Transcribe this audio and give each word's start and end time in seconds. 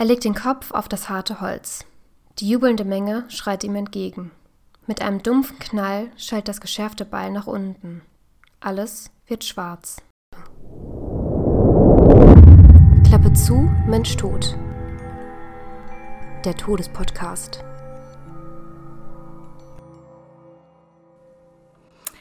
Er 0.00 0.06
legt 0.06 0.24
den 0.24 0.34
Kopf 0.34 0.70
auf 0.70 0.88
das 0.88 1.10
harte 1.10 1.42
Holz. 1.42 1.84
Die 2.38 2.48
jubelnde 2.48 2.86
Menge 2.86 3.26
schreit 3.28 3.64
ihm 3.64 3.74
entgegen. 3.74 4.30
Mit 4.86 5.02
einem 5.02 5.22
dumpfen 5.22 5.58
Knall 5.58 6.10
schellt 6.16 6.48
das 6.48 6.62
geschärfte 6.62 7.04
Beil 7.04 7.30
nach 7.30 7.46
unten. 7.46 8.00
Alles 8.60 9.10
wird 9.26 9.44
schwarz. 9.44 10.00
Klappe 13.06 13.34
zu, 13.34 13.68
Mensch 13.86 14.16
tot. 14.16 14.56
Der 16.46 16.56
Todespodcast. 16.56 17.62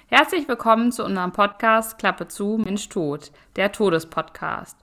Herzlich 0.08 0.50
willkommen 0.50 0.92
zu 0.92 1.06
unserem 1.06 1.32
Podcast 1.32 1.98
Klappe 1.98 2.28
zu, 2.28 2.58
Mensch 2.58 2.90
tot, 2.90 3.32
der 3.56 3.72
Todespodcast. 3.72 4.76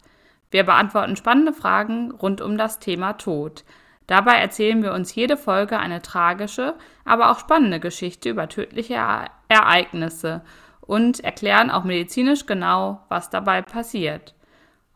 Wir 0.50 0.64
beantworten 0.64 1.16
spannende 1.16 1.52
Fragen 1.52 2.10
rund 2.12 2.40
um 2.40 2.56
das 2.56 2.78
Thema 2.78 3.14
Tod. 3.14 3.64
Dabei 4.06 4.34
erzählen 4.34 4.82
wir 4.82 4.92
uns 4.92 5.14
jede 5.14 5.36
Folge 5.36 5.78
eine 5.78 6.00
tragische, 6.00 6.74
aber 7.04 7.30
auch 7.30 7.40
spannende 7.40 7.80
Geschichte 7.80 8.28
über 8.30 8.48
tödliche 8.48 8.94
Ereignisse 9.48 10.42
und 10.80 11.20
erklären 11.20 11.70
auch 11.70 11.82
medizinisch 11.82 12.46
genau, 12.46 13.00
was 13.08 13.30
dabei 13.30 13.62
passiert. 13.62 14.34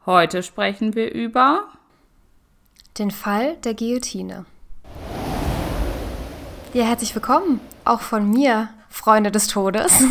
Heute 0.07 0.43
sprechen 0.43 0.95
wir 0.95 1.13
über 1.13 1.65
den 2.99 3.11
Fall 3.11 3.57
der 3.57 3.75
Guillotine. 3.75 4.47
Ja, 6.73 6.85
herzlich 6.85 7.13
willkommen, 7.17 7.61
auch 7.85 8.01
von 8.01 8.31
mir, 8.31 8.69
Freunde 8.89 9.33
des 9.33 9.49
Todes. 9.49 10.05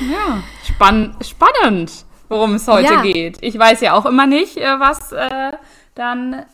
ja, 0.00 0.42
spann 0.64 1.16
spannend 1.22 2.04
worum 2.32 2.54
es 2.54 2.66
heute 2.66 2.94
ja. 2.94 3.02
geht. 3.02 3.38
Ich 3.40 3.58
weiß 3.58 3.80
ja 3.82 3.94
auch 3.94 4.06
immer 4.06 4.26
nicht, 4.26 4.56
äh, 4.56 4.80
was 4.80 5.12
äh, 5.12 5.52
dann 5.94 6.44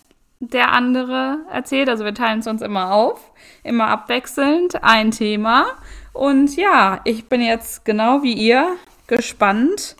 der 0.40 0.72
andere 0.72 1.38
erzählt. 1.50 1.88
Also 1.88 2.04
wir 2.04 2.14
teilen 2.14 2.40
es 2.40 2.46
uns 2.46 2.62
immer 2.62 2.92
auf, 2.92 3.32
immer 3.62 3.88
abwechselnd 3.88 4.82
ein 4.82 5.10
Thema. 5.10 5.66
Und 6.12 6.56
ja, 6.56 7.00
ich 7.04 7.28
bin 7.28 7.40
jetzt 7.40 7.84
genau 7.84 8.22
wie 8.22 8.34
ihr 8.34 8.76
gespannt, 9.06 9.96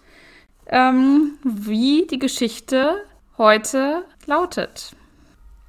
ähm, 0.67 1.39
wie 1.45 2.07
die 2.07 2.19
Geschichte 2.19 3.05
heute 3.39 4.05
lautet. 4.27 4.93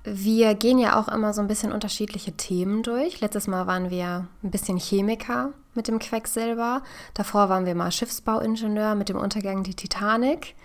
Wir 0.04 0.56
gehen 0.56 0.80
ja 0.80 1.00
auch 1.00 1.08
immer 1.08 1.34
so 1.34 1.42
ein 1.42 1.48
bisschen 1.48 1.72
unterschiedliche 1.72 2.32
Themen 2.32 2.84
durch. 2.84 3.22
Letztes 3.22 3.48
Mal 3.48 3.68
waren 3.68 3.90
wir 3.90 4.28
ein 4.44 4.52
bisschen 4.52 4.78
Chemiker 4.78 5.54
mit 5.80 5.88
dem 5.88 5.98
Quecksilber. 5.98 6.84
Davor 7.14 7.48
waren 7.48 7.66
wir 7.66 7.74
mal 7.74 7.90
Schiffsbauingenieur 7.90 8.96
mit 8.96 9.08
dem 9.08 9.16
Untergang 9.16 9.64
die 9.64 9.76
Titanic. 9.76 10.56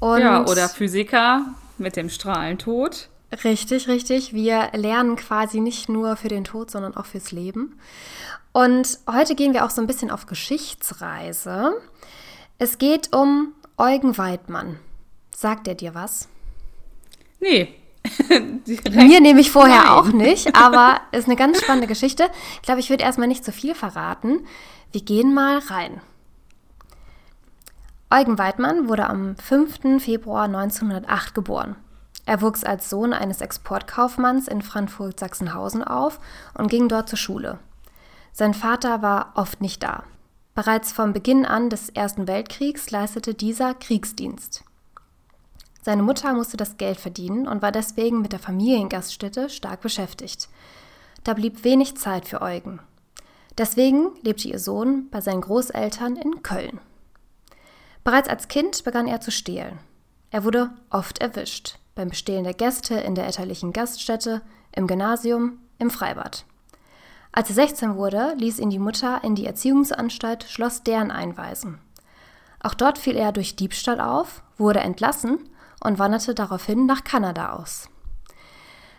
Und 0.00 0.20
ja, 0.20 0.44
oder 0.44 0.68
Physiker 0.68 1.46
mit 1.78 1.96
dem 1.96 2.10
Strahlentod. 2.10 3.08
Richtig, 3.42 3.88
richtig. 3.88 4.34
Wir 4.34 4.68
lernen 4.74 5.16
quasi 5.16 5.60
nicht 5.60 5.88
nur 5.88 6.16
für 6.16 6.28
den 6.28 6.44
Tod, 6.44 6.70
sondern 6.70 6.94
auch 6.94 7.06
fürs 7.06 7.32
Leben. 7.32 7.80
Und 8.52 8.98
heute 9.10 9.34
gehen 9.34 9.54
wir 9.54 9.64
auch 9.64 9.70
so 9.70 9.80
ein 9.80 9.86
bisschen 9.86 10.10
auf 10.10 10.26
Geschichtsreise. 10.26 11.72
Es 12.58 12.76
geht 12.76 13.16
um 13.16 13.54
Eugen 13.78 14.18
Weidmann. 14.18 14.78
Sagt 15.34 15.66
er 15.68 15.74
dir 15.74 15.94
was? 15.94 16.28
Nee, 17.40 17.74
Mir 18.90 19.20
nehme 19.20 19.40
ich 19.40 19.50
vorher 19.50 19.84
Nein. 19.84 19.88
auch 19.88 20.06
nicht, 20.08 20.56
aber 20.60 21.00
ist 21.12 21.26
eine 21.26 21.36
ganz 21.36 21.60
spannende 21.60 21.86
Geschichte. 21.86 22.30
Ich 22.56 22.62
glaube, 22.62 22.80
ich 22.80 22.90
würde 22.90 23.04
erstmal 23.04 23.28
nicht 23.28 23.44
zu 23.44 23.52
viel 23.52 23.74
verraten. 23.74 24.46
Wir 24.92 25.02
gehen 25.02 25.34
mal 25.34 25.58
rein. 25.58 26.00
Eugen 28.10 28.38
Weidmann 28.38 28.88
wurde 28.88 29.08
am 29.08 29.36
5. 29.36 30.02
Februar 30.02 30.44
1908 30.44 31.34
geboren. 31.34 31.76
Er 32.26 32.40
wuchs 32.40 32.64
als 32.64 32.88
Sohn 32.88 33.12
eines 33.12 33.40
Exportkaufmanns 33.40 34.48
in 34.48 34.62
Frankfurt-Sachsenhausen 34.62 35.84
auf 35.84 36.20
und 36.54 36.68
ging 36.68 36.88
dort 36.88 37.08
zur 37.08 37.18
Schule. 37.18 37.58
Sein 38.32 38.54
Vater 38.54 39.02
war 39.02 39.32
oft 39.34 39.60
nicht 39.60 39.82
da. 39.82 40.04
Bereits 40.54 40.92
vom 40.92 41.12
Beginn 41.12 41.44
an 41.44 41.68
des 41.68 41.88
Ersten 41.88 42.28
Weltkriegs 42.28 42.90
leistete 42.90 43.34
dieser 43.34 43.74
Kriegsdienst. 43.74 44.64
Seine 45.84 46.02
Mutter 46.02 46.32
musste 46.32 46.56
das 46.56 46.78
Geld 46.78 46.98
verdienen 46.98 47.46
und 47.46 47.60
war 47.60 47.70
deswegen 47.70 48.22
mit 48.22 48.32
der 48.32 48.38
Familiengaststätte 48.38 49.50
stark 49.50 49.82
beschäftigt. 49.82 50.48
Da 51.24 51.34
blieb 51.34 51.62
wenig 51.62 51.98
Zeit 51.98 52.26
für 52.26 52.40
Eugen. 52.40 52.80
Deswegen 53.58 54.12
lebte 54.22 54.48
ihr 54.48 54.58
Sohn 54.58 55.10
bei 55.10 55.20
seinen 55.20 55.42
Großeltern 55.42 56.16
in 56.16 56.42
Köln. 56.42 56.80
Bereits 58.02 58.30
als 58.30 58.48
Kind 58.48 58.82
begann 58.84 59.06
er 59.06 59.20
zu 59.20 59.30
stehlen. 59.30 59.78
Er 60.30 60.44
wurde 60.44 60.70
oft 60.88 61.18
erwischt, 61.18 61.78
beim 61.94 62.08
Bestehlen 62.08 62.44
der 62.44 62.54
Gäste 62.54 62.94
in 62.94 63.14
der 63.14 63.26
elterlichen 63.26 63.74
Gaststätte, 63.74 64.40
im 64.72 64.86
Gymnasium, 64.86 65.58
im 65.78 65.90
Freibad. 65.90 66.46
Als 67.30 67.50
er 67.50 67.56
16 67.56 67.96
wurde, 67.96 68.32
ließ 68.38 68.58
ihn 68.58 68.70
die 68.70 68.78
Mutter 68.78 69.22
in 69.22 69.34
die 69.34 69.44
Erziehungsanstalt 69.44 70.44
Schloss 70.44 70.82
Dern 70.82 71.10
einweisen. 71.10 71.78
Auch 72.60 72.72
dort 72.72 72.96
fiel 72.96 73.16
er 73.16 73.32
durch 73.32 73.54
Diebstahl 73.54 74.00
auf, 74.00 74.42
wurde 74.56 74.80
entlassen 74.80 75.50
und 75.84 76.00
wanderte 76.00 76.34
daraufhin 76.34 76.86
nach 76.86 77.04
Kanada 77.04 77.52
aus. 77.52 77.88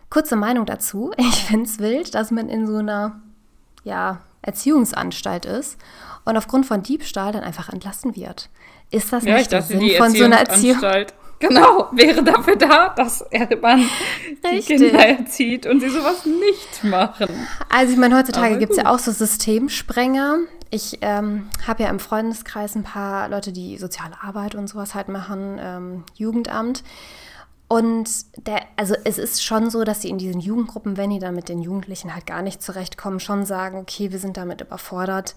Kurze 0.09 0.37
Meinung 0.37 0.65
dazu. 0.65 1.11
Ich 1.17 1.43
finde 1.43 1.65
es 1.65 1.79
wild, 1.79 2.15
dass 2.15 2.31
man 2.31 2.47
in 2.47 2.65
so 2.65 2.77
einer 2.77 3.21
ja, 3.83 4.21
Erziehungsanstalt 4.41 5.45
ist 5.45 5.77
und 6.23 6.37
aufgrund 6.37 6.65
von 6.65 6.81
Diebstahl 6.83 7.33
dann 7.33 7.43
einfach 7.43 7.69
entlassen 7.69 8.15
wird. 8.15 8.49
Ist 8.91 9.11
das 9.11 9.25
ja, 9.25 9.35
nicht 9.35 9.51
der 9.51 9.61
Sinn 9.61 9.89
von 9.97 10.11
so 10.11 10.23
einer 10.23 10.37
Erziehung? 10.37 10.79
Genau, 11.47 11.89
wäre 11.91 12.23
dafür 12.23 12.55
da, 12.55 12.89
dass 12.89 13.21
er 13.21 13.55
man 13.57 13.83
die 14.51 14.59
Kinder 14.61 15.05
erzieht 15.05 15.65
und 15.65 15.79
sie 15.79 15.89
sowas 15.89 16.25
nicht 16.25 16.83
machen. 16.83 17.27
Also 17.69 17.93
ich 17.93 17.99
meine, 17.99 18.17
heutzutage 18.17 18.57
gibt 18.57 18.71
es 18.71 18.77
ja 18.77 18.93
auch 18.93 18.99
so 18.99 19.11
Systemsprenger. 19.11 20.37
Ich 20.71 20.99
ähm, 21.01 21.49
habe 21.67 21.83
ja 21.83 21.89
im 21.89 21.99
Freundeskreis 21.99 22.75
ein 22.75 22.83
paar 22.83 23.29
Leute, 23.29 23.51
die 23.51 23.77
soziale 23.77 24.15
Arbeit 24.21 24.55
und 24.55 24.67
sowas 24.67 24.95
halt 24.95 25.09
machen, 25.09 25.59
ähm, 25.61 26.03
Jugendamt. 26.15 26.83
Und 27.67 28.09
der, 28.45 28.61
also 28.75 28.95
es 29.05 29.17
ist 29.17 29.43
schon 29.43 29.69
so, 29.69 29.83
dass 29.83 30.01
sie 30.01 30.09
in 30.09 30.17
diesen 30.17 30.39
Jugendgruppen, 30.39 30.97
wenn 30.97 31.09
die 31.09 31.19
dann 31.19 31.35
mit 31.35 31.49
den 31.49 31.61
Jugendlichen 31.61 32.13
halt 32.13 32.27
gar 32.27 32.41
nicht 32.41 32.61
zurechtkommen, 32.61 33.19
schon 33.19 33.45
sagen, 33.45 33.77
okay, 33.79 34.11
wir 34.11 34.19
sind 34.19 34.37
damit 34.37 34.61
überfordert. 34.61 35.35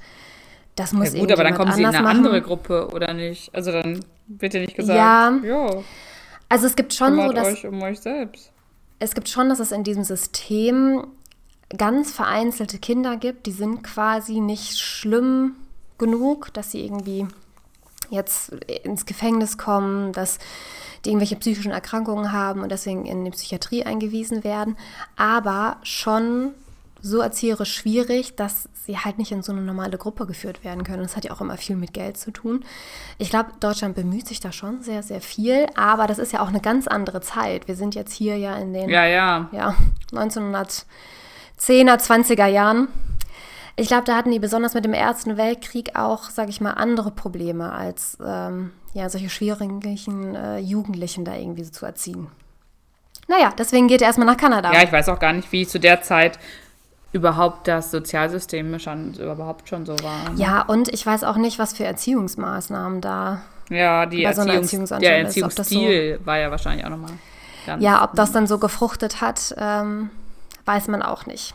Das 0.79 0.93
muss 0.93 1.13
ja, 1.13 1.21
gut, 1.21 1.33
aber 1.33 1.43
dann 1.43 1.55
kommen 1.55 1.73
sie 1.73 1.81
in 1.81 1.87
eine 1.87 2.03
machen. 2.03 2.17
andere 2.19 2.41
Gruppe 2.41 2.89
oder 2.93 3.13
nicht? 3.13 3.53
Also 3.53 3.73
dann 3.73 4.05
wird 4.29 4.55
ja 4.55 4.61
nicht 4.61 4.77
gesagt, 4.77 4.97
ja. 4.97 5.31
Jo, 5.43 5.83
also 6.49 6.67
es 6.67 6.77
gibt 6.77 6.95
schon 6.95 7.17
so, 7.17 7.33
dass 7.33 7.49
euch 7.49 7.67
um 7.67 7.83
euch 7.83 7.99
selbst. 7.99 8.53
Es 9.01 9.15
gibt 9.15 9.29
schon, 9.29 9.49
dass 9.49 9.59
es 9.59 9.73
in 9.73 9.83
diesem 9.83 10.05
System 10.05 11.05
ganz 11.77 12.13
vereinzelte 12.13 12.79
Kinder 12.79 13.17
gibt, 13.17 13.47
die 13.47 13.53
sind 13.53 13.83
quasi 13.83 14.41
nicht 14.41 14.79
schlimm 14.79 15.57
genug, 15.99 16.55
dass 16.55 16.71
sie 16.71 16.85
irgendwie 16.85 17.27
jetzt 18.11 18.51
ins 18.85 19.05
Gefängnis 19.05 19.59
kommen, 19.59 20.13
dass 20.13 20.39
die 21.05 21.11
irgendwelche 21.11 21.37
psychischen 21.37 21.73
Erkrankungen 21.73 22.33
haben 22.33 22.63
und 22.63 22.71
deswegen 22.71 23.05
in 23.05 23.25
die 23.25 23.31
Psychiatrie 23.33 23.83
eingewiesen 23.83 24.45
werden, 24.45 24.77
aber 25.17 25.79
schon 25.83 26.53
so 27.01 27.21
erzieherisch 27.21 27.75
schwierig, 27.75 28.37
dass 28.37 28.69
sie 28.75 28.99
halt 28.99 29.19
nicht 29.19 29.33
in 29.33 29.43
so 29.43 29.53
eine 29.53 29.61
normale 29.61 29.99
Gruppe 29.99 30.27
geführt 30.27 30.65
werden 30.65 30.85
können. 30.85 31.03
Das 31.03 31.17
hat 31.17 31.25
ja 31.25 31.33
auch 31.33 31.41
immer 31.41 31.57
viel 31.57 31.77
mit 31.77 31.93
Geld 31.93 32.17
zu 32.17 32.31
tun. 32.31 32.65
Ich 33.19 33.31
glaube, 33.31 33.51
Deutschland 33.61 33.95
bemüht 33.95 34.27
sich 34.27 34.41
da 34.41 34.53
schon 34.53 34.83
sehr, 34.83 35.03
sehr 35.03 35.21
viel, 35.21 35.67
aber 35.77 36.07
das 36.07 36.19
ist 36.19 36.33
ja 36.33 36.41
auch 36.41 36.49
eine 36.49 36.61
ganz 36.61 36.89
andere 36.89 37.21
Zeit. 37.21 37.69
Wir 37.69 37.77
sind 37.77 37.95
jetzt 37.95 38.13
hier 38.13 38.37
ja 38.37 38.57
in 38.57 38.73
den 38.73 38.89
ja, 38.89 39.07
ja. 39.07 39.49
Ja, 39.53 39.75
1910er, 40.13 40.85
20er 41.59 42.47
Jahren. 42.47 42.89
Ich 43.77 43.87
glaube, 43.87 44.05
da 44.05 44.17
hatten 44.17 44.33
die 44.33 44.41
besonders 44.41 44.75
mit 44.75 44.85
dem 44.85 44.93
Ersten 44.93 45.37
Weltkrieg 45.37 45.95
auch, 45.95 46.31
sage 46.31 46.51
ich 46.51 46.61
mal, 46.61 46.73
andere 46.73 47.13
Probleme 47.13 47.73
als 47.73 48.19
ähm, 48.25 48.73
ja, 48.93 49.09
solche 49.09 49.31
schwierigen 49.31 49.81
äh, 50.35 50.59
Jugendlichen 50.59 51.25
da 51.25 51.37
irgendwie 51.37 51.63
so 51.63 51.71
zu 51.71 51.87
erziehen. 51.87 52.27
Naja, 53.29 53.53
deswegen 53.57 53.87
geht 53.87 54.01
er 54.01 54.09
erstmal 54.09 54.27
nach 54.27 54.37
Kanada. 54.37 54.73
Ja, 54.73 54.83
ich 54.83 54.91
weiß 54.91 55.09
auch 55.11 55.21
gar 55.21 55.33
nicht, 55.33 55.53
wie 55.53 55.67
zu 55.67 55.79
der 55.79 56.03
Zeit 56.03 56.39
überhaupt 57.13 57.67
das 57.69 57.91
Sozialsystem 57.91 58.79
schon 58.79 59.15
überhaupt 59.15 59.69
schon 59.69 59.87
so 59.87 59.95
war. 60.03 60.33
Ja, 60.37 60.63
und 60.63 60.89
ich 60.89 61.05
weiß 61.07 61.25
auch 61.25 61.37
nicht, 61.37 61.59
was 61.59 61.73
für 61.73 61.85
Erziehungsmaßnahmen 61.85 63.01
da 63.01 63.43
ja, 63.71 64.07
die 64.07 64.23
bei 64.23 64.33
so 64.33 64.43
Erziehungs 64.43 64.91
der 64.91 65.19
Erziehungsstil 65.19 66.19
so, 66.19 66.27
war 66.27 66.39
ja 66.39 66.51
wahrscheinlich 66.51 66.85
auch 66.85 66.91
nochmal. 66.91 67.13
Ja, 67.81 68.03
ob 68.03 68.15
das 68.15 68.33
dann 68.33 68.47
so 68.47 68.59
gefruchtet 68.59 69.21
hat, 69.21 69.55
ähm, 69.59 70.11
weiß 70.65 70.89
man 70.89 71.03
auch 71.03 71.27
nicht. 71.27 71.55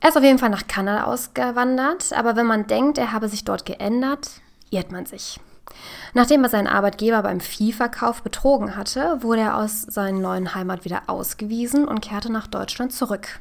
Er 0.00 0.08
ist 0.08 0.16
auf 0.16 0.22
jeden 0.22 0.38
Fall 0.38 0.48
nach 0.48 0.66
Kanada 0.66 1.04
ausgewandert, 1.04 2.14
aber 2.14 2.34
wenn 2.34 2.46
man 2.46 2.66
denkt, 2.66 2.96
er 2.96 3.12
habe 3.12 3.28
sich 3.28 3.44
dort 3.44 3.66
geändert, 3.66 4.30
irrt 4.70 4.90
man 4.90 5.04
sich. 5.04 5.38
Nachdem 6.14 6.42
er 6.42 6.48
seinen 6.48 6.66
Arbeitgeber 6.66 7.22
beim 7.22 7.40
Viehverkauf 7.40 8.22
betrogen 8.22 8.76
hatte, 8.76 9.22
wurde 9.22 9.42
er 9.42 9.56
aus 9.58 9.82
seiner 9.82 10.18
neuen 10.18 10.54
Heimat 10.54 10.86
wieder 10.86 11.02
ausgewiesen 11.08 11.86
und 11.86 12.00
kehrte 12.00 12.32
nach 12.32 12.46
Deutschland 12.46 12.94
zurück. 12.94 13.40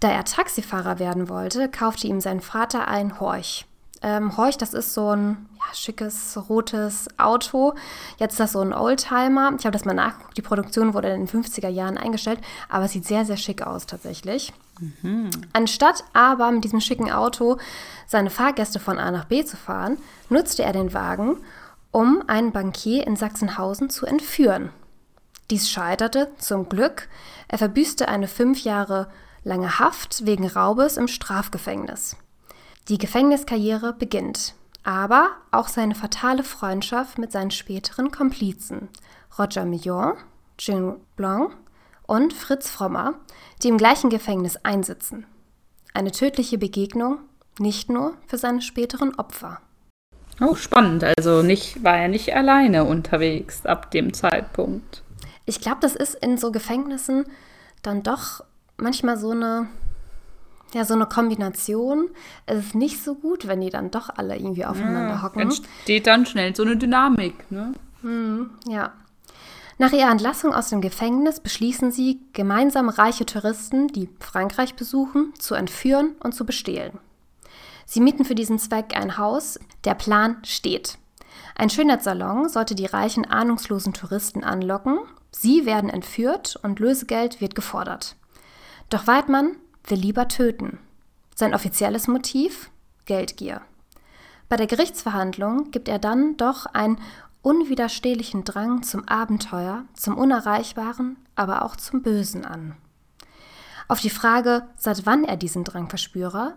Da 0.00 0.10
er 0.10 0.24
Taxifahrer 0.24 0.98
werden 0.98 1.28
wollte, 1.28 1.68
kaufte 1.68 2.06
ihm 2.06 2.20
sein 2.20 2.40
Vater 2.40 2.88
ein 2.88 3.18
Horch. 3.20 3.66
Ähm, 4.00 4.36
Horch, 4.36 4.56
das 4.56 4.74
ist 4.74 4.94
so 4.94 5.10
ein, 5.10 5.48
ja, 5.58 5.74
schickes 5.74 6.38
rotes 6.48 7.08
Auto. 7.18 7.74
Jetzt 8.18 8.34
ist 8.34 8.40
das 8.40 8.52
so 8.52 8.60
ein 8.60 8.72
Oldtimer. 8.72 9.54
Ich 9.58 9.64
habe 9.64 9.76
das 9.76 9.84
mal 9.84 9.94
nachgeguckt. 9.94 10.36
Die 10.36 10.42
Produktion 10.42 10.94
wurde 10.94 11.08
in 11.08 11.26
den 11.26 11.42
50er 11.42 11.68
Jahren 11.68 11.98
eingestellt, 11.98 12.40
aber 12.68 12.84
es 12.84 12.92
sieht 12.92 13.06
sehr, 13.06 13.24
sehr 13.24 13.36
schick 13.36 13.62
aus 13.62 13.86
tatsächlich. 13.86 14.52
Mhm. 15.02 15.30
Anstatt 15.52 16.04
aber 16.12 16.50
mit 16.52 16.62
diesem 16.62 16.80
schicken 16.80 17.10
Auto 17.10 17.58
seine 18.06 18.30
Fahrgäste 18.30 18.78
von 18.78 18.98
A 18.98 19.10
nach 19.10 19.24
B 19.24 19.44
zu 19.44 19.56
fahren, 19.56 19.98
nutzte 20.28 20.62
er 20.62 20.72
den 20.72 20.94
Wagen, 20.94 21.38
um 21.90 22.22
einen 22.28 22.52
Bankier 22.52 23.04
in 23.04 23.16
Sachsenhausen 23.16 23.90
zu 23.90 24.06
entführen. 24.06 24.70
Dies 25.50 25.68
scheiterte 25.68 26.28
zum 26.38 26.68
Glück. 26.68 27.08
Er 27.48 27.58
verbüßte 27.58 28.06
eine 28.06 28.28
fünf 28.28 28.62
Jahre 28.62 29.08
lange 29.48 29.78
Haft 29.78 30.26
wegen 30.26 30.46
Raubes 30.46 30.96
im 30.98 31.08
Strafgefängnis. 31.08 32.16
Die 32.88 32.98
Gefängniskarriere 32.98 33.94
beginnt, 33.94 34.54
aber 34.84 35.30
auch 35.50 35.68
seine 35.68 35.94
fatale 35.94 36.44
Freundschaft 36.44 37.18
mit 37.18 37.32
seinen 37.32 37.50
späteren 37.50 38.10
Komplizen 38.10 38.88
Roger 39.38 39.64
Millon, 39.64 40.14
Jean 40.58 40.96
Blanc 41.16 41.56
und 42.06 42.32
Fritz 42.32 42.68
Frommer, 42.68 43.14
die 43.62 43.68
im 43.68 43.78
gleichen 43.78 44.10
Gefängnis 44.10 44.56
einsitzen. 44.64 45.26
Eine 45.94 46.12
tödliche 46.12 46.58
Begegnung, 46.58 47.18
nicht 47.58 47.88
nur 47.88 48.14
für 48.26 48.38
seine 48.38 48.60
späteren 48.60 49.14
Opfer. 49.14 49.60
Oh, 50.40 50.54
spannend. 50.54 51.04
Also 51.04 51.42
nicht, 51.42 51.82
war 51.82 51.96
er 51.96 52.08
nicht 52.08 52.34
alleine 52.34 52.84
unterwegs 52.84 53.66
ab 53.66 53.90
dem 53.90 54.12
Zeitpunkt. 54.12 55.02
Ich 55.46 55.60
glaube, 55.60 55.78
das 55.80 55.96
ist 55.96 56.14
in 56.14 56.36
so 56.36 56.52
Gefängnissen 56.52 57.24
dann 57.82 58.02
doch 58.02 58.44
manchmal 58.78 59.18
so 59.18 59.30
eine, 59.30 59.68
ja, 60.72 60.84
so 60.84 60.94
eine 60.94 61.06
Kombination. 61.06 62.08
Es 62.46 62.58
ist 62.66 62.74
nicht 62.74 63.02
so 63.02 63.14
gut, 63.14 63.46
wenn 63.46 63.60
die 63.60 63.70
dann 63.70 63.90
doch 63.90 64.08
alle 64.16 64.36
irgendwie 64.36 64.64
aufeinander 64.64 65.14
ja, 65.14 65.22
hocken. 65.22 65.42
Entsteht 65.42 66.06
dann 66.06 66.26
schnell 66.26 66.54
so 66.54 66.62
eine 66.62 66.76
Dynamik, 66.76 67.50
ne? 67.50 67.74
Hm, 68.02 68.50
ja. 68.68 68.92
Nach 69.80 69.92
ihrer 69.92 70.10
Entlassung 70.10 70.52
aus 70.52 70.70
dem 70.70 70.80
Gefängnis 70.80 71.38
beschließen 71.38 71.92
sie, 71.92 72.20
gemeinsam 72.32 72.88
reiche 72.88 73.26
Touristen, 73.26 73.86
die 73.88 74.08
Frankreich 74.18 74.74
besuchen, 74.74 75.32
zu 75.38 75.54
entführen 75.54 76.16
und 76.20 76.34
zu 76.34 76.44
bestehlen. 76.44 76.98
Sie 77.86 78.00
mieten 78.00 78.24
für 78.24 78.34
diesen 78.34 78.58
Zweck 78.58 78.96
ein 78.96 79.16
Haus. 79.18 79.58
Der 79.84 79.94
Plan 79.94 80.38
steht. 80.44 80.98
Ein 81.54 81.70
Schönheitssalon 81.70 82.48
sollte 82.48 82.74
die 82.74 82.86
reichen, 82.86 83.24
ahnungslosen 83.24 83.94
Touristen 83.94 84.44
anlocken. 84.44 84.98
Sie 85.30 85.64
werden 85.64 85.90
entführt 85.90 86.58
und 86.62 86.80
Lösegeld 86.80 87.40
wird 87.40 87.54
gefordert. 87.54 88.16
Doch 88.90 89.06
Weidmann 89.06 89.56
will 89.84 89.98
lieber 89.98 90.28
töten. 90.28 90.78
Sein 91.34 91.54
offizielles 91.54 92.08
Motiv? 92.08 92.70
Geldgier. 93.04 93.60
Bei 94.48 94.56
der 94.56 94.66
Gerichtsverhandlung 94.66 95.70
gibt 95.70 95.88
er 95.88 95.98
dann 95.98 96.36
doch 96.36 96.66
ein 96.66 96.98
unwiderstehlichen 97.42 98.44
Drang 98.44 98.82
zum 98.82 99.06
Abenteuer, 99.06 99.84
zum 99.94 100.16
Unerreichbaren, 100.16 101.16
aber 101.36 101.62
auch 101.62 101.76
zum 101.76 102.02
Bösen 102.02 102.44
an. 102.44 102.76
Auf 103.88 104.00
die 104.00 104.10
Frage, 104.10 104.64
seit 104.76 105.06
wann 105.06 105.24
er 105.24 105.36
diesen 105.36 105.64
Drang 105.64 105.88
verspüre, 105.88 106.54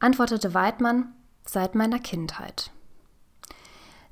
antwortete 0.00 0.54
Weidmann, 0.54 1.12
seit 1.44 1.74
meiner 1.74 1.98
Kindheit. 1.98 2.70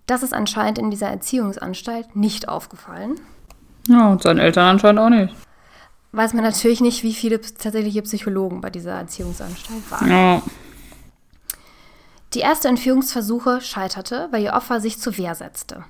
Das 0.06 0.22
ist 0.22 0.32
anscheinend 0.32 0.78
in 0.78 0.90
dieser 0.90 1.08
Erziehungsanstalt 1.08 2.14
nicht 2.14 2.48
aufgefallen. 2.48 3.20
Ja, 3.88 4.08
und 4.10 4.22
seinen 4.22 4.38
Eltern 4.38 4.66
anscheinend 4.66 5.00
auch 5.00 5.10
nicht. 5.10 5.34
Weiß 6.16 6.32
man 6.32 6.44
natürlich 6.44 6.80
nicht, 6.80 7.02
wie 7.02 7.12
viele 7.12 7.42
tatsächliche 7.42 8.00
Psychologen 8.00 8.62
bei 8.62 8.70
dieser 8.70 8.92
Erziehungsanstalt 8.92 9.90
waren. 9.90 10.10
Ja. 10.10 10.42
Die 12.32 12.38
erste 12.38 12.68
Entführungsversuche 12.68 13.60
scheiterte, 13.60 14.28
weil 14.30 14.42
ihr 14.42 14.54
Opfer 14.54 14.80
sich 14.80 14.98
zur 14.98 15.18
Wehr 15.18 15.34
setzte. 15.34 15.84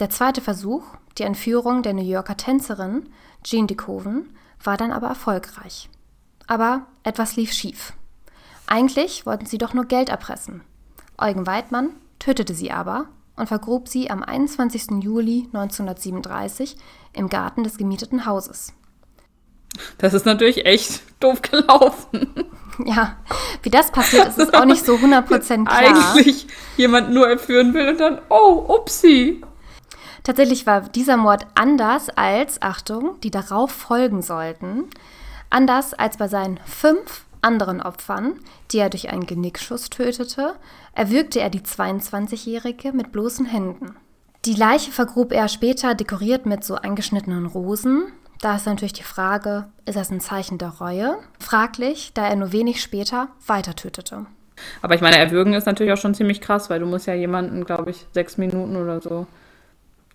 Der 0.00 0.10
zweite 0.10 0.42
Versuch, 0.42 0.84
die 1.16 1.22
Entführung 1.22 1.82
der 1.82 1.94
New 1.94 2.02
Yorker 2.02 2.36
Tänzerin 2.36 3.08
Jean 3.42 3.66
DeCoven, 3.66 4.36
war 4.62 4.76
dann 4.76 4.92
aber 4.92 5.08
erfolgreich. 5.08 5.88
Aber 6.46 6.82
etwas 7.02 7.36
lief 7.36 7.54
schief. 7.54 7.94
Eigentlich 8.66 9.24
wollten 9.24 9.46
sie 9.46 9.56
doch 9.56 9.72
nur 9.72 9.86
Geld 9.86 10.10
erpressen. 10.10 10.60
Eugen 11.16 11.46
Weidmann 11.46 11.88
tötete 12.18 12.54
sie 12.54 12.70
aber 12.70 13.06
und 13.36 13.46
vergrub 13.46 13.88
sie 13.88 14.10
am 14.10 14.22
21. 14.22 15.02
Juli 15.02 15.48
1937 15.54 16.76
im 17.14 17.30
Garten 17.30 17.64
des 17.64 17.78
gemieteten 17.78 18.26
Hauses. 18.26 18.74
Das 19.98 20.14
ist 20.14 20.26
natürlich 20.26 20.66
echt 20.66 21.02
doof 21.20 21.42
gelaufen. 21.42 22.32
Ja, 22.84 23.16
wie 23.62 23.70
das 23.70 23.90
passiert 23.90 24.28
ist, 24.28 24.38
ist 24.38 24.54
auch 24.54 24.64
nicht 24.64 24.84
so 24.84 24.96
100% 24.96 25.64
klar. 25.64 25.78
Eigentlich 25.78 26.46
jemand 26.76 27.12
nur 27.12 27.30
entführen 27.30 27.72
will 27.74 27.88
und 27.88 28.00
dann, 28.00 28.20
oh, 28.30 28.64
upsi. 28.68 29.42
Tatsächlich 30.24 30.66
war 30.66 30.80
dieser 30.80 31.16
Mord 31.16 31.46
anders 31.54 32.08
als, 32.10 32.60
Achtung, 32.62 33.20
die 33.22 33.30
darauf 33.30 33.70
folgen 33.70 34.22
sollten. 34.22 34.84
Anders 35.50 35.94
als 35.94 36.16
bei 36.16 36.28
seinen 36.28 36.58
fünf 36.64 37.24
anderen 37.42 37.82
Opfern, 37.82 38.40
die 38.72 38.78
er 38.78 38.90
durch 38.90 39.10
einen 39.10 39.26
Genickschuss 39.26 39.90
tötete, 39.90 40.54
erwürgte 40.94 41.40
er 41.40 41.50
die 41.50 41.60
22-Jährige 41.60 42.92
mit 42.92 43.12
bloßen 43.12 43.46
Händen. 43.46 43.96
Die 44.46 44.54
Leiche 44.54 44.90
vergrub 44.90 45.32
er 45.32 45.48
später 45.48 45.94
dekoriert 45.94 46.46
mit 46.46 46.64
so 46.64 46.74
eingeschnittenen 46.74 47.46
Rosen, 47.46 48.12
da 48.40 48.56
ist 48.56 48.66
natürlich 48.66 48.92
die 48.92 49.02
Frage, 49.02 49.66
ist 49.86 49.96
das 49.96 50.10
ein 50.10 50.20
Zeichen 50.20 50.58
der 50.58 50.68
Reue? 50.68 51.16
Fraglich, 51.38 52.12
da 52.14 52.26
er 52.26 52.36
nur 52.36 52.52
wenig 52.52 52.82
später 52.82 53.28
weiter 53.46 53.74
tötete. 53.74 54.26
Aber 54.82 54.94
ich 54.94 55.00
meine, 55.00 55.16
erwürgen 55.16 55.54
ist 55.54 55.66
natürlich 55.66 55.92
auch 55.92 56.00
schon 56.00 56.14
ziemlich 56.14 56.40
krass, 56.40 56.70
weil 56.70 56.80
du 56.80 56.86
musst 56.86 57.06
ja 57.06 57.14
jemanden, 57.14 57.64
glaube 57.64 57.90
ich, 57.90 58.06
sechs 58.12 58.38
Minuten 58.38 58.76
oder 58.76 59.00
so 59.00 59.26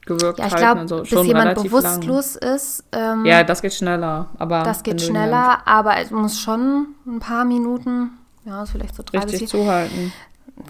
gewürgt 0.05 0.39
ja, 0.39 0.47
ich 0.47 0.53
halten. 0.53 0.87
Glaub, 0.87 1.01
bis 1.03 1.25
jemand 1.25 1.61
bewusstlos 1.61 2.39
lang. 2.41 2.55
ist. 2.55 2.83
Ähm, 2.91 3.25
ja, 3.25 3.43
das 3.43 3.61
geht 3.61 3.73
schneller. 3.73 4.27
Aber 4.37 4.63
das 4.63 4.83
geht 4.83 5.01
schneller, 5.01 5.59
aber 5.65 5.97
es 5.97 6.11
muss 6.11 6.39
schon 6.39 6.87
ein 7.05 7.19
paar 7.19 7.45
Minuten, 7.45 8.11
ja, 8.45 8.65
vielleicht 8.65 8.95
so 8.95 9.03
drei 9.03 9.19
Richtig 9.19 9.41
bis 9.41 9.49
zuhalten. 9.49 10.11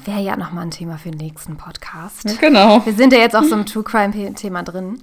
Wäre 0.06 0.22
ja 0.22 0.38
nochmal 0.38 0.66
ein 0.66 0.72
Thema 0.72 0.98
für 0.98 1.10
den 1.10 1.18
nächsten 1.18 1.57
Podcast. 1.57 2.40
Genau. 2.40 2.86
Wir 2.86 2.94
sind 2.94 3.12
ja 3.12 3.19
jetzt 3.19 3.36
auch 3.36 3.44
so 3.44 3.56
im 3.56 3.66
True 3.66 3.84
Crime-Thema 3.84 4.62
drin. 4.62 5.01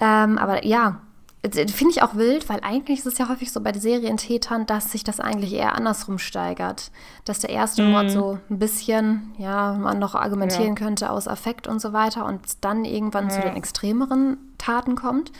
Ähm, 0.00 0.36
aber 0.38 0.64
ja, 0.64 0.96
Finde 1.42 1.90
ich 1.90 2.02
auch 2.02 2.16
wild, 2.16 2.50
weil 2.50 2.60
eigentlich 2.62 2.98
ist 2.98 3.06
es 3.06 3.16
ja 3.16 3.30
häufig 3.30 3.50
so 3.50 3.62
bei 3.62 3.72
Serientätern, 3.72 4.66
dass 4.66 4.92
sich 4.92 5.04
das 5.04 5.20
eigentlich 5.20 5.54
eher 5.54 5.74
andersrum 5.74 6.18
steigert. 6.18 6.90
Dass 7.24 7.38
der 7.38 7.48
erste 7.48 7.82
mhm. 7.82 7.90
Mord 7.92 8.10
so 8.10 8.38
ein 8.50 8.58
bisschen, 8.58 9.32
ja, 9.38 9.72
man 9.72 9.98
noch 9.98 10.14
argumentieren 10.14 10.74
ja. 10.76 10.84
könnte 10.84 11.10
aus 11.10 11.26
Affekt 11.26 11.66
und 11.66 11.80
so 11.80 11.94
weiter 11.94 12.26
und 12.26 12.42
dann 12.60 12.84
irgendwann 12.84 13.30
ja. 13.30 13.30
zu 13.30 13.40
den 13.40 13.56
extremeren 13.56 14.36
Taten 14.58 14.96
kommt. 14.96 15.32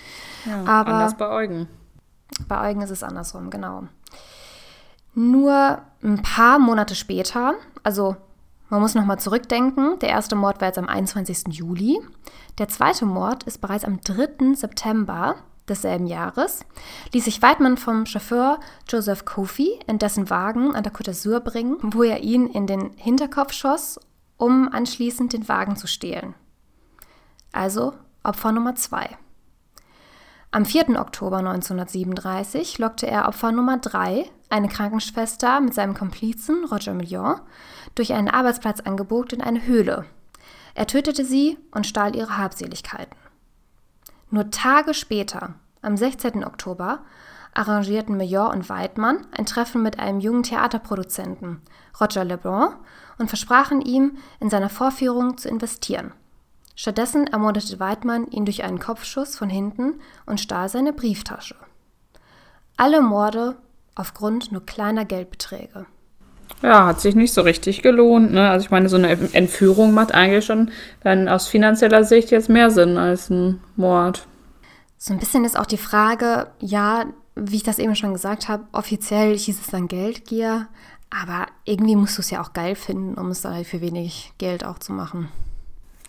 Ja, 0.46 0.64
Aber 0.64 0.94
anders 0.94 1.18
bei 1.18 1.28
Eugen. 1.28 1.68
Bei 2.48 2.70
Eugen 2.70 2.80
ist 2.80 2.90
es 2.90 3.02
andersrum, 3.02 3.50
genau. 3.50 3.84
Nur 5.14 5.82
ein 6.02 6.22
paar 6.22 6.58
Monate 6.58 6.94
später, 6.94 7.54
also 7.82 8.16
man 8.70 8.80
muss 8.80 8.94
nochmal 8.94 9.18
zurückdenken, 9.18 9.98
der 9.98 10.10
erste 10.10 10.36
Mord 10.36 10.60
war 10.60 10.68
jetzt 10.68 10.78
am 10.78 10.88
21. 10.88 11.48
Juli. 11.48 12.00
Der 12.58 12.68
zweite 12.68 13.04
Mord 13.04 13.42
ist 13.42 13.60
bereits 13.60 13.84
am 13.84 14.00
3. 14.00 14.54
September 14.54 15.34
desselben 15.70 16.06
Jahres 16.06 16.60
ließ 17.12 17.24
sich 17.24 17.40
Weidmann 17.40 17.76
vom 17.76 18.04
Chauffeur 18.04 18.60
Joseph 18.88 19.24
Kofi 19.24 19.78
in 19.86 19.98
dessen 19.98 20.28
Wagen 20.28 20.74
an 20.74 20.82
der 20.82 20.92
Côte 20.92 21.10
d'Azur 21.10 21.40
bringen, 21.40 21.78
wo 21.80 22.02
er 22.02 22.22
ihn 22.22 22.46
in 22.48 22.66
den 22.66 22.90
Hinterkopf 22.96 23.52
schoss, 23.52 23.98
um 24.36 24.68
anschließend 24.70 25.32
den 25.32 25.48
Wagen 25.48 25.76
zu 25.76 25.86
stehlen. 25.86 26.34
Also 27.52 27.94
Opfer 28.22 28.52
Nummer 28.52 28.74
2. 28.74 29.16
Am 30.52 30.64
4. 30.64 31.00
Oktober 31.00 31.38
1937 31.38 32.78
lockte 32.78 33.06
er 33.06 33.28
Opfer 33.28 33.52
Nummer 33.52 33.78
3, 33.78 34.28
eine 34.48 34.68
Krankenschwester 34.68 35.60
mit 35.60 35.74
seinem 35.74 35.94
Komplizen 35.94 36.64
Roger 36.64 36.92
Million, 36.92 37.36
durch 37.94 38.12
ein 38.12 38.28
Arbeitsplatzangebot 38.28 39.32
in 39.32 39.42
eine 39.42 39.64
Höhle. 39.64 40.06
Er 40.74 40.86
tötete 40.86 41.24
sie 41.24 41.56
und 41.70 41.86
stahl 41.86 42.16
ihre 42.16 42.36
Habseligkeiten. 42.36 43.16
Nur 44.30 44.50
Tage 44.50 44.94
später, 44.94 45.54
am 45.82 45.96
16. 45.96 46.44
Oktober, 46.44 47.00
arrangierten 47.52 48.16
Major 48.16 48.50
und 48.50 48.68
Weidmann 48.68 49.26
ein 49.36 49.44
Treffen 49.44 49.82
mit 49.82 49.98
einem 49.98 50.20
jungen 50.20 50.44
Theaterproduzenten, 50.44 51.60
Roger 52.00 52.24
Leblanc, 52.24 52.76
und 53.18 53.28
versprachen 53.28 53.80
ihm, 53.80 54.18
in 54.38 54.48
seiner 54.48 54.68
Vorführung 54.68 55.36
zu 55.36 55.48
investieren. 55.48 56.12
Stattdessen 56.76 57.26
ermordete 57.26 57.80
Weidmann 57.80 58.28
ihn 58.28 58.44
durch 58.44 58.62
einen 58.62 58.78
Kopfschuss 58.78 59.36
von 59.36 59.50
hinten 59.50 60.00
und 60.26 60.40
stahl 60.40 60.68
seine 60.68 60.92
Brieftasche. 60.92 61.56
Alle 62.76 63.02
Morde 63.02 63.56
aufgrund 63.94 64.52
nur 64.52 64.64
kleiner 64.64 65.04
Geldbeträge. 65.04 65.86
Ja, 66.62 66.86
hat 66.86 67.00
sich 67.00 67.14
nicht 67.14 67.32
so 67.32 67.40
richtig 67.40 67.82
gelohnt. 67.82 68.32
Ne? 68.32 68.50
Also 68.50 68.64
ich 68.64 68.70
meine, 68.70 68.88
so 68.88 68.96
eine 68.96 69.10
Entführung 69.32 69.94
macht 69.94 70.12
eigentlich 70.12 70.44
schon 70.44 70.70
dann 71.02 71.28
aus 71.28 71.48
finanzieller 71.48 72.04
Sicht 72.04 72.30
jetzt 72.30 72.48
mehr 72.48 72.70
Sinn 72.70 72.98
als 72.98 73.30
ein 73.30 73.60
Mord. 73.76 74.26
So 74.98 75.14
ein 75.14 75.20
bisschen 75.20 75.46
ist 75.46 75.58
auch 75.58 75.66
die 75.66 75.78
Frage, 75.78 76.48
ja, 76.60 77.06
wie 77.34 77.56
ich 77.56 77.62
das 77.62 77.78
eben 77.78 77.96
schon 77.96 78.12
gesagt 78.12 78.48
habe, 78.48 78.64
offiziell 78.72 79.36
hieß 79.38 79.58
es 79.58 79.68
dann 79.68 79.88
Geldgier, 79.88 80.68
aber 81.08 81.46
irgendwie 81.64 81.96
musst 81.96 82.18
du 82.18 82.20
es 82.20 82.30
ja 82.30 82.42
auch 82.42 82.52
geil 82.52 82.74
finden, 82.74 83.14
um 83.14 83.30
es 83.30 83.40
da 83.40 83.54
für 83.64 83.80
wenig 83.80 84.32
Geld 84.36 84.64
auch 84.64 84.78
zu 84.78 84.92
machen. 84.92 85.28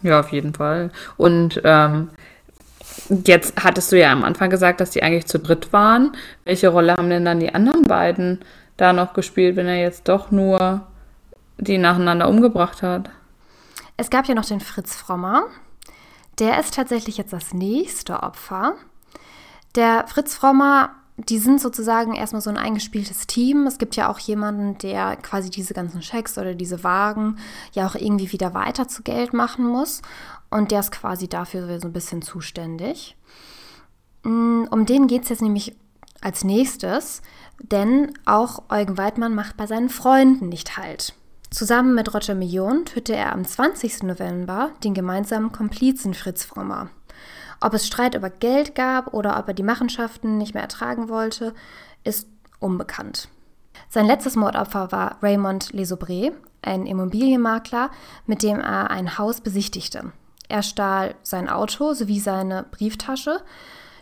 Ja, 0.03 0.19
auf 0.19 0.33
jeden 0.33 0.53
Fall. 0.53 0.91
Und 1.15 1.61
ähm, 1.63 2.09
jetzt 3.23 3.63
hattest 3.63 3.91
du 3.91 3.99
ja 3.99 4.11
am 4.11 4.23
Anfang 4.23 4.49
gesagt, 4.49 4.81
dass 4.81 4.91
die 4.91 5.03
eigentlich 5.03 5.27
zu 5.27 5.39
dritt 5.39 5.71
waren. 5.71 6.15
Welche 6.43 6.67
Rolle 6.69 6.95
haben 6.97 7.09
denn 7.09 7.23
dann 7.23 7.39
die 7.39 7.53
anderen 7.53 7.83
beiden 7.83 8.39
da 8.81 8.93
noch 8.93 9.13
gespielt, 9.13 9.55
wenn 9.55 9.67
er 9.67 9.79
jetzt 9.79 10.07
doch 10.07 10.31
nur 10.31 10.81
die 11.57 11.77
nacheinander 11.77 12.27
umgebracht 12.27 12.81
hat? 12.81 13.09
Es 13.95 14.09
gab 14.09 14.27
ja 14.27 14.33
noch 14.33 14.45
den 14.45 14.59
Fritz 14.59 14.95
Frommer. 14.95 15.43
Der 16.39 16.59
ist 16.59 16.73
tatsächlich 16.73 17.17
jetzt 17.17 17.33
das 17.33 17.53
nächste 17.53 18.23
Opfer. 18.23 18.73
Der 19.75 20.07
Fritz 20.07 20.33
Frommer, 20.33 20.89
die 21.17 21.37
sind 21.37 21.61
sozusagen 21.61 22.15
erstmal 22.15 22.41
so 22.41 22.49
ein 22.49 22.57
eingespieltes 22.57 23.27
Team. 23.27 23.67
Es 23.67 23.77
gibt 23.77 23.95
ja 23.95 24.09
auch 24.09 24.17
jemanden, 24.17 24.79
der 24.79 25.15
quasi 25.17 25.51
diese 25.51 25.75
ganzen 25.75 26.01
Schecks 26.01 26.37
oder 26.39 26.55
diese 26.55 26.83
Wagen 26.83 27.37
ja 27.73 27.85
auch 27.85 27.95
irgendwie 27.95 28.31
wieder 28.31 28.55
weiter 28.55 28.87
zu 28.87 29.03
Geld 29.03 29.33
machen 29.33 29.65
muss. 29.65 30.01
Und 30.49 30.71
der 30.71 30.79
ist 30.79 30.91
quasi 30.91 31.27
dafür 31.27 31.79
so 31.79 31.87
ein 31.87 31.93
bisschen 31.93 32.23
zuständig. 32.23 33.15
Mm, 34.23 34.63
um 34.71 34.85
den 34.87 35.05
geht 35.05 35.23
es 35.23 35.29
jetzt 35.29 35.41
nämlich 35.41 35.75
als 36.21 36.43
nächstes, 36.43 37.21
denn 37.59 38.13
auch 38.25 38.63
Eugen 38.69 38.97
Weidmann 38.97 39.35
macht 39.35 39.57
bei 39.57 39.67
seinen 39.67 39.89
Freunden 39.89 40.49
nicht 40.49 40.77
halt. 40.77 41.13
Zusammen 41.49 41.95
mit 41.95 42.13
Roger 42.13 42.35
Millon 42.35 42.85
tötete 42.85 43.15
er 43.15 43.33
am 43.33 43.43
20. 43.43 44.03
November 44.03 44.71
den 44.83 44.93
gemeinsamen 44.93 45.51
Komplizen 45.51 46.13
Fritz 46.13 46.45
Frommer. 46.45 46.89
Ob 47.59 47.73
es 47.73 47.85
Streit 47.85 48.15
über 48.15 48.29
Geld 48.29 48.73
gab 48.73 49.13
oder 49.13 49.37
ob 49.37 49.47
er 49.47 49.53
die 49.53 49.63
Machenschaften 49.63 50.37
nicht 50.37 50.53
mehr 50.53 50.63
ertragen 50.63 51.09
wollte, 51.09 51.53
ist 52.03 52.27
unbekannt. 52.59 53.27
Sein 53.89 54.05
letztes 54.05 54.35
Mordopfer 54.35 54.91
war 54.91 55.17
Raymond 55.21 55.73
Lesobré, 55.73 56.31
ein 56.61 56.85
Immobilienmakler, 56.85 57.91
mit 58.25 58.43
dem 58.43 58.59
er 58.59 58.89
ein 58.89 59.17
Haus 59.17 59.41
besichtigte. 59.41 60.13
Er 60.47 60.63
stahl 60.63 61.15
sein 61.23 61.49
Auto 61.49 61.93
sowie 61.93 62.19
seine 62.19 62.63
Brieftasche. 62.71 63.41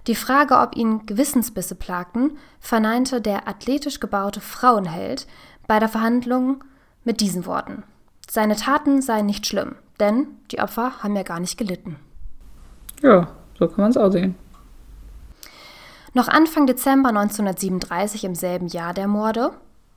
Die 0.07 0.15
Frage, 0.15 0.57
ob 0.57 0.75
ihn 0.75 1.05
Gewissensbisse 1.05 1.75
plagten, 1.75 2.37
verneinte 2.59 3.21
der 3.21 3.47
athletisch 3.47 3.99
gebaute 3.99 4.41
Frauenheld 4.41 5.27
bei 5.67 5.79
der 5.79 5.89
Verhandlung 5.89 6.63
mit 7.03 7.21
diesen 7.21 7.45
Worten. 7.45 7.83
Seine 8.29 8.55
Taten 8.55 9.01
seien 9.01 9.25
nicht 9.25 9.45
schlimm, 9.45 9.75
denn 9.99 10.27
die 10.51 10.59
Opfer 10.59 11.03
haben 11.03 11.15
ja 11.15 11.23
gar 11.23 11.39
nicht 11.39 11.57
gelitten. 11.57 11.97
Ja, 13.01 13.27
so 13.57 13.67
kann 13.67 13.81
man 13.81 13.91
es 13.91 13.97
auch 13.97 14.11
sehen. 14.11 14.35
Noch 16.13 16.27
Anfang 16.27 16.65
Dezember 16.65 17.09
1937, 17.09 18.23
im 18.23 18.35
selben 18.35 18.67
Jahr 18.67 18.93
der 18.93 19.07
Morde, 19.07 19.51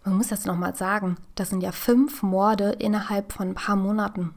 man 0.05 0.17
muss 0.17 0.29
das 0.29 0.47
nochmal 0.47 0.75
sagen, 0.75 1.17
das 1.37 1.51
sind 1.51 1.63
ja 1.63 1.73
fünf 1.73 2.23
Morde 2.23 2.71
innerhalb 2.79 3.33
von 3.33 3.51
ein 3.51 3.55
paar 3.55 3.77
Monaten. 3.77 4.35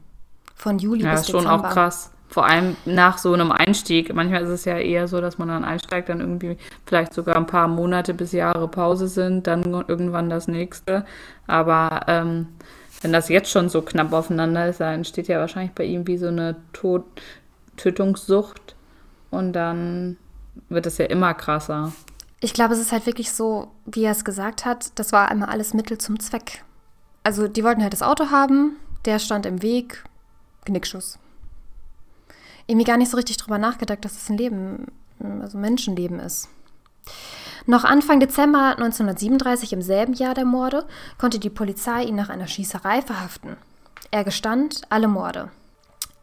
Von 0.54 0.78
Juli 0.78 1.04
ja, 1.04 1.12
bis 1.12 1.22
Dezember. 1.22 1.44
Ja, 1.44 1.54
ist 1.54 1.60
schon 1.60 1.66
auch 1.66 1.72
krass. 1.72 2.10
Vor 2.28 2.46
allem 2.46 2.76
nach 2.84 3.18
so 3.18 3.32
einem 3.32 3.52
Einstieg. 3.52 4.12
Manchmal 4.12 4.42
ist 4.42 4.50
es 4.50 4.64
ja 4.64 4.78
eher 4.78 5.08
so, 5.08 5.20
dass 5.20 5.38
man 5.38 5.48
dann 5.48 5.64
einsteigt, 5.64 6.08
dann 6.08 6.20
irgendwie 6.20 6.56
vielleicht 6.84 7.14
sogar 7.14 7.36
ein 7.36 7.46
paar 7.46 7.68
Monate 7.68 8.14
bis 8.14 8.32
Jahre 8.32 8.68
Pause 8.68 9.08
sind, 9.08 9.46
dann 9.46 9.62
irgendwann 9.86 10.28
das 10.28 10.48
nächste. 10.48 11.04
Aber 11.46 12.02
ähm, 12.08 12.48
wenn 13.02 13.12
das 13.12 13.28
jetzt 13.28 13.50
schon 13.50 13.68
so 13.68 13.82
knapp 13.82 14.12
aufeinander 14.12 14.68
ist, 14.68 14.80
dann 14.80 14.94
entsteht 14.94 15.28
ja 15.28 15.38
wahrscheinlich 15.38 15.72
bei 15.72 15.84
ihm 15.84 16.06
wie 16.06 16.18
so 16.18 16.28
eine 16.28 16.56
Tod 16.72 17.04
Tötungssucht 17.76 18.74
und 19.30 19.52
dann 19.52 20.16
wird 20.68 20.86
es 20.86 20.98
ja 20.98 21.04
immer 21.06 21.34
krasser. 21.34 21.92
Ich 22.40 22.54
glaube, 22.54 22.74
es 22.74 22.80
ist 22.80 22.92
halt 22.92 23.06
wirklich 23.06 23.32
so, 23.32 23.68
wie 23.84 24.04
er 24.04 24.12
es 24.12 24.24
gesagt 24.24 24.64
hat, 24.64 24.98
das 24.98 25.12
war 25.12 25.30
einmal 25.30 25.48
alles 25.48 25.74
Mittel 25.74 25.98
zum 25.98 26.18
Zweck. 26.20 26.64
Also 27.22 27.48
die 27.48 27.64
wollten 27.64 27.82
halt 27.82 27.92
das 27.92 28.02
Auto 28.02 28.30
haben, 28.30 28.76
der 29.04 29.18
stand 29.18 29.46
im 29.46 29.62
Weg, 29.62 30.04
Knickschuss. 30.64 31.18
Irgendwie 32.66 32.86
gar 32.86 32.96
nicht 32.96 33.10
so 33.10 33.16
richtig 33.16 33.36
drüber 33.36 33.58
nachgedacht, 33.58 34.04
dass 34.04 34.16
es 34.16 34.28
ein 34.28 34.38
Leben, 34.38 34.86
also 35.40 35.58
Menschenleben 35.58 36.18
ist. 36.18 36.48
Noch 37.66 37.84
Anfang 37.84 38.20
Dezember 38.20 38.76
1937, 38.76 39.72
im 39.72 39.82
selben 39.82 40.14
Jahr 40.14 40.34
der 40.34 40.44
Morde, 40.44 40.86
konnte 41.18 41.38
die 41.38 41.50
Polizei 41.50 42.04
ihn 42.04 42.14
nach 42.14 42.28
einer 42.28 42.46
Schießerei 42.46 43.02
verhaften. 43.02 43.56
Er 44.10 44.24
gestand 44.24 44.82
alle 44.88 45.08
Morde. 45.08 45.50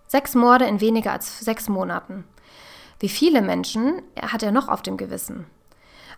Sechs 0.07 0.35
Morde 0.35 0.65
in 0.65 0.79
weniger 0.79 1.11
als 1.11 1.39
sechs 1.39 1.67
Monaten. 1.67 2.23
Wie 2.99 3.09
viele 3.09 3.41
Menschen 3.41 4.01
hat 4.21 4.43
er 4.43 4.51
noch 4.51 4.69
auf 4.69 4.81
dem 4.81 4.95
Gewissen? 4.95 5.45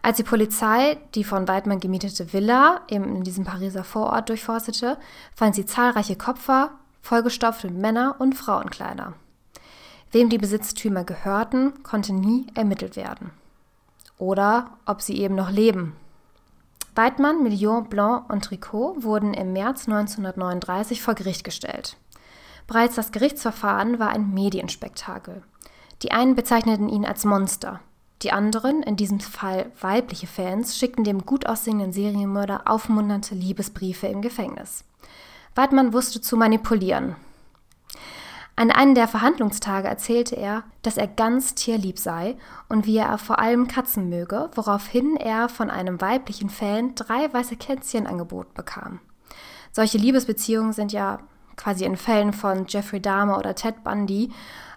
Als 0.03 0.17
die 0.17 0.23
Polizei 0.23 0.97
die 1.15 1.23
von 1.23 1.47
Weidmann 1.47 1.79
gemietete 1.79 2.31
Villa 2.31 2.81
in 2.87 3.23
diesem 3.23 3.45
Pariser 3.45 3.83
Vorort 3.83 4.29
durchforstete, 4.29 4.97
fand 5.33 5.55
sie 5.55 5.65
zahlreiche 5.65 6.15
Kopfer, 6.15 6.71
vollgestopfte 7.01 7.71
Männer- 7.71 8.15
und 8.19 8.35
Frauenkleider. 8.35 9.13
Wem 10.15 10.29
die 10.29 10.37
Besitztümer 10.37 11.03
gehörten, 11.03 11.83
konnte 11.83 12.13
nie 12.13 12.47
ermittelt 12.55 12.95
werden. 12.95 13.31
Oder 14.17 14.69
ob 14.85 15.01
sie 15.01 15.17
eben 15.17 15.35
noch 15.35 15.51
leben. 15.51 15.93
Weidmann, 16.95 17.43
Million, 17.43 17.89
Blanc 17.89 18.29
und 18.31 18.45
Tricot 18.45 19.03
wurden 19.03 19.33
im 19.33 19.51
März 19.51 19.89
1939 19.89 21.01
vor 21.01 21.15
Gericht 21.15 21.43
gestellt. 21.43 21.97
Bereits 22.65 22.95
das 22.95 23.11
Gerichtsverfahren 23.11 23.99
war 23.99 24.07
ein 24.07 24.33
Medienspektakel. 24.33 25.43
Die 26.01 26.13
einen 26.13 26.35
bezeichneten 26.35 26.87
ihn 26.87 27.03
als 27.03 27.25
Monster. 27.25 27.81
Die 28.21 28.31
anderen, 28.31 28.83
in 28.83 28.95
diesem 28.95 29.19
Fall 29.19 29.69
weibliche 29.81 30.27
Fans, 30.27 30.77
schickten 30.77 31.03
dem 31.03 31.25
gut 31.25 31.45
aussehenden 31.45 31.91
Serienmörder 31.91 32.69
aufmunternde 32.71 33.35
Liebesbriefe 33.35 34.07
im 34.07 34.21
Gefängnis. 34.21 34.85
Weidmann 35.55 35.91
wusste 35.91 36.21
zu 36.21 36.37
manipulieren. 36.37 37.17
An 38.57 38.71
einem 38.71 38.95
der 38.95 39.09
Verhandlungstage 39.09 39.87
erzählte 39.87 40.35
er, 40.35 40.63
dass 40.81 40.95
er 40.95 41.07
ganz 41.07 41.55
tierlieb 41.55 41.99
sei 41.99 42.37
und 42.69 42.85
wie 42.85 42.97
er 42.97 43.17
vor 43.17 43.39
allem 43.39 43.67
Katzen 43.67 44.07
möge, 44.09 44.49
woraufhin 44.55 45.17
er 45.17 45.49
von 45.49 45.69
einem 45.69 45.99
weiblichen 45.99 46.49
Fan 46.49 46.95
drei 46.95 47.31
weiße 47.33 47.57
Kätzchen 47.57 48.07
angeboten 48.07 48.53
bekam. 48.55 49.01
Solche 49.73 49.97
Liebesbeziehungen 49.97 50.71
sind 50.71 50.93
ja 50.93 51.19
quasi 51.57 51.83
in 51.83 51.97
Fällen 51.97 52.31
von 52.31 52.65
Jeffrey 52.67 53.01
Dahmer 53.01 53.37
oder 53.37 53.55
Ted 53.55 53.83
Bundy 53.83 54.31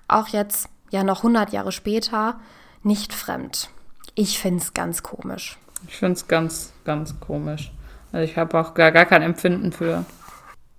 auch 0.08 0.28
jetzt 0.28 0.68
ja 0.90 1.04
noch 1.04 1.18
100 1.18 1.52
Jahre 1.52 1.70
später 1.70 2.40
nicht 2.82 3.12
fremd. 3.12 3.70
Ich 4.16 4.40
finde 4.40 4.60
es 4.60 4.74
ganz 4.74 5.04
komisch. 5.04 5.56
Ich 5.86 5.96
finde 5.96 6.14
es 6.14 6.26
ganz, 6.26 6.72
ganz 6.84 7.20
komisch. 7.20 7.70
Also 8.10 8.24
ich 8.24 8.36
habe 8.36 8.58
auch 8.58 8.74
gar, 8.74 8.90
gar 8.90 9.04
kein 9.04 9.22
Empfinden 9.22 9.70
für. 9.70 10.04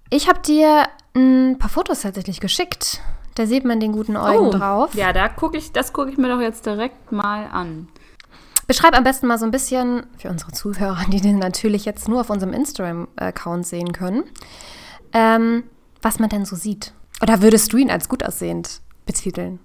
Ich 0.09 0.27
habe 0.27 0.39
dir 0.39 0.87
ein 1.15 1.57
paar 1.59 1.69
Fotos 1.69 2.01
tatsächlich 2.01 2.39
geschickt. 2.39 3.01
Da 3.35 3.45
sieht 3.45 3.63
man 3.63 3.79
den 3.79 3.91
guten 3.91 4.17
Eugen 4.17 4.47
oh, 4.47 4.51
drauf. 4.51 4.93
Ja, 4.95 5.13
da 5.13 5.29
gucke 5.29 5.57
ich, 5.57 5.71
das 5.71 5.93
gucke 5.93 6.09
ich 6.09 6.17
mir 6.17 6.29
doch 6.29 6.41
jetzt 6.41 6.65
direkt 6.65 7.11
mal 7.11 7.45
an. 7.45 7.87
Beschreib 8.67 8.97
am 8.97 9.03
besten 9.03 9.27
mal 9.27 9.37
so 9.37 9.45
ein 9.45 9.51
bisschen 9.51 10.03
für 10.17 10.29
unsere 10.29 10.51
Zuhörer, 10.51 11.05
die 11.09 11.21
den 11.21 11.39
natürlich 11.39 11.85
jetzt 11.85 12.07
nur 12.07 12.21
auf 12.21 12.29
unserem 12.29 12.53
Instagram-Account 12.53 13.65
sehen 13.65 13.93
können, 13.93 14.23
ähm, 15.13 15.63
was 16.01 16.19
man 16.19 16.29
denn 16.29 16.45
so 16.45 16.55
sieht. 16.55 16.93
Oder 17.21 17.41
würdest 17.41 17.71
du 17.73 17.77
ihn 17.77 17.91
als 17.91 18.09
gut 18.09 18.23
aussehend 18.23 18.81
betiteln? 19.05 19.59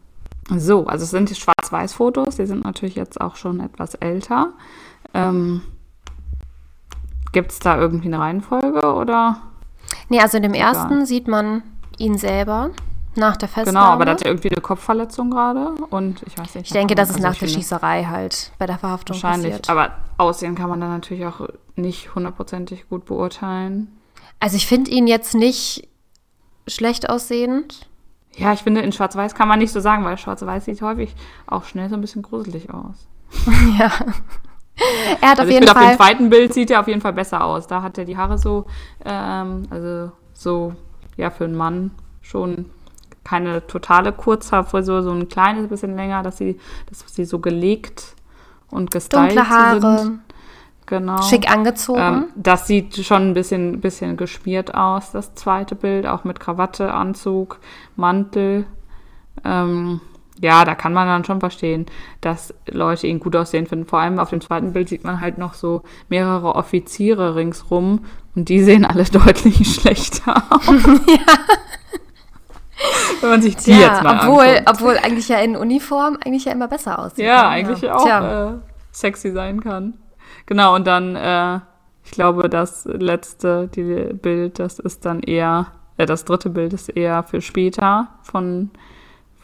So, 0.57 0.87
also 0.87 1.05
es 1.05 1.11
sind 1.11 1.31
die 1.31 1.35
Schwarz-Weiß-Fotos, 1.35 2.37
die 2.37 2.47
sind 2.47 2.65
natürlich 2.65 2.95
jetzt 2.95 3.21
auch 3.21 3.37
schon 3.37 3.61
etwas 3.61 3.95
älter. 3.95 4.53
Ähm, 5.15 5.63
Gibt 7.33 7.53
es 7.53 7.59
da 7.59 7.79
irgendwie 7.79 8.09
eine 8.09 8.21
Reihenfolge 8.21 8.95
oder? 8.95 9.43
Nee, 10.09 10.21
also 10.21 10.37
in 10.37 10.43
dem 10.43 10.55
ersten 10.55 10.93
Egal. 10.93 11.07
sieht 11.07 11.29
man 11.29 11.63
ihn 11.99 12.19
selber 12.19 12.71
nach 13.17 13.37
der 13.37 13.49
Festnahme. 13.49 13.79
Genau, 13.79 13.93
aber 13.93 14.05
da 14.05 14.13
hat 14.13 14.23
er 14.23 14.29
irgendwie 14.31 14.51
eine 14.51 14.61
Kopfverletzung 14.61 15.31
gerade 15.31 15.71
und 15.91 16.23
ich 16.27 16.37
weiß 16.37 16.57
nicht. 16.57 16.67
Ich 16.67 16.73
denke, 16.73 16.95
das 16.95 17.11
ist 17.11 17.17
also 17.17 17.29
nach 17.29 17.37
der 17.37 17.47
Schießerei 17.47 18.05
halt 18.05 18.53
bei 18.59 18.67
der 18.67 18.79
Verhaftung 18.79 19.15
Wahrscheinlich, 19.15 19.53
passiert. 19.53 19.71
aber 19.71 19.97
Aussehen 20.17 20.55
kann 20.55 20.69
man 20.71 20.81
dann 20.81 20.91
natürlich 20.91 21.27
auch 21.27 21.49
nicht 21.77 22.15
hundertprozentig 22.15 22.89
gut 22.89 23.05
beurteilen. 23.05 23.89
Also 24.41 24.57
ich 24.57 24.67
finde 24.67 24.91
ihn 24.91 25.07
jetzt 25.07 25.35
nicht 25.35 25.89
schlecht 26.67 27.09
aussehend. 27.09 27.89
Ja, 28.37 28.53
ich 28.53 28.61
finde, 28.61 28.81
in 28.81 28.93
Schwarz-Weiß 28.93 29.35
kann 29.35 29.49
man 29.49 29.61
nicht 29.61 29.73
so 29.73 29.81
sagen, 29.81 30.05
weil 30.05 30.19
Schwarz-Weiß 30.19 30.65
sieht 30.65 30.83
häufig 30.83 31.15
auch 31.47 31.65
schnell 31.65 31.89
so 31.89 31.95
ein 31.95 32.01
bisschen 32.01 32.23
gruselig 32.23 32.73
aus. 32.73 33.07
ja. 33.79 33.93
Er 35.21 35.31
hat 35.31 35.39
also 35.39 35.43
auf 35.43 35.51
jeden 35.51 35.67
Fall. 35.67 35.83
Auf 35.85 35.91
dem 35.91 35.97
zweiten 35.97 36.31
Bild 36.31 36.53
sieht 36.53 36.71
er 36.71 36.81
auf 36.81 36.89
jeden 36.89 37.01
Fall 37.01 37.13
besser 37.13 37.45
aus. 37.45 37.67
Da 37.67 37.83
hat 37.83 37.97
er 37.99 38.05
die 38.05 38.17
Haare 38.17 38.39
so, 38.39 38.67
ähm, 39.05 39.63
also 39.71 40.11
so, 40.33 40.75
ja, 41.17 41.31
für 41.31 41.45
einen 41.45 41.57
Mann 41.57 41.93
schon 42.23 42.71
keine 43.23 43.67
totale 43.67 44.13
Kurzhaarfrisur, 44.13 45.03
so 45.03 45.11
ein 45.11 45.29
kleines 45.29 45.69
bisschen 45.69 45.97
länger, 45.97 46.23
dass 46.23 46.37
sie, 46.37 46.59
dass 46.89 47.05
sie 47.15 47.25
so 47.25 47.39
gelegt 47.39 48.15
und 48.71 48.91
gestylt 48.91 49.31
Dunkle 49.31 49.49
Haare. 49.49 49.99
sind. 49.99 50.21
Genau. 50.87 51.23
Schick 51.23 51.51
angezogen. 51.51 52.01
Ähm, 52.01 52.25
das 52.35 52.67
sieht 52.67 52.97
schon 52.97 53.31
ein 53.31 53.35
bisschen, 53.35 53.81
bisschen 53.81 54.19
gespiert 54.19 54.75
aus, 54.75 55.13
das 55.13 55.35
zweite 55.35 55.75
Bild, 55.75 56.07
auch 56.07 56.25
mit 56.25 56.41
Krawatte, 56.41 56.93
Anzug, 56.93 57.59
Mantel. 57.97 58.67
Ähm, 59.45 60.03
ja, 60.41 60.65
da 60.65 60.75
kann 60.75 60.93
man 60.93 61.07
dann 61.07 61.25
schon 61.25 61.41
verstehen, 61.41 61.87
dass 62.21 62.53
Leute 62.69 63.07
ihn 63.07 63.21
gut 63.21 63.37
aussehen 63.37 63.67
finden. 63.67 63.87
Vor 63.87 64.01
allem 64.01 64.19
auf 64.19 64.31
dem 64.31 64.41
zweiten 64.41 64.73
Bild 64.73 64.89
sieht 64.89 65.05
man 65.05 65.21
halt 65.21 65.39
noch 65.39 65.55
so 65.55 65.83
mehrere 66.09 66.55
Offiziere 66.57 67.37
ringsrum 67.37 68.05
und 68.35 68.49
die 68.49 68.63
sehen 68.63 68.85
alle 68.85 69.05
deutlich 69.13 69.75
schlechter 69.75 70.43
aus. 70.51 70.67
ja. 71.07 71.35
Wenn 73.21 73.31
man 73.31 73.43
sich 73.43 73.57
die 73.57 73.71
ja, 73.71 73.79
jetzt 73.79 74.03
mal 74.03 74.21
obwohl, 74.21 74.45
anguckt. 74.45 74.71
obwohl 74.71 74.99
eigentlich 74.99 75.29
ja 75.29 75.39
in 75.39 75.57
Uniform 75.57 76.19
eigentlich 76.25 76.45
ja 76.45 76.53
immer 76.53 76.69
besser 76.69 76.99
aussieht. 76.99 77.25
Ja, 77.25 77.43
ne? 77.43 77.49
eigentlich 77.49 77.81
ja. 77.83 77.95
auch 77.95 78.51
äh, 78.51 78.59
sexy 78.91 79.31
sein 79.31 79.61
kann. 79.61 79.95
Genau, 80.47 80.75
und 80.75 80.87
dann, 80.87 81.17
äh, 81.17 81.61
ich 82.05 82.11
glaube, 82.11 82.49
das 82.49 82.85
letzte 82.85 83.69
die 83.69 84.13
Bild, 84.15 84.59
das 84.59 84.79
ist 84.79 85.07
dann 85.07 85.21
eher, 85.21 85.69
äh, 85.97 86.07
das 86.07 86.25
dritte 86.25 86.51
Bild 86.51 86.73
ist 86.73 86.89
eher 86.91 87.23
für 87.23 87.41
später 87.41 88.09
von, 88.23 88.71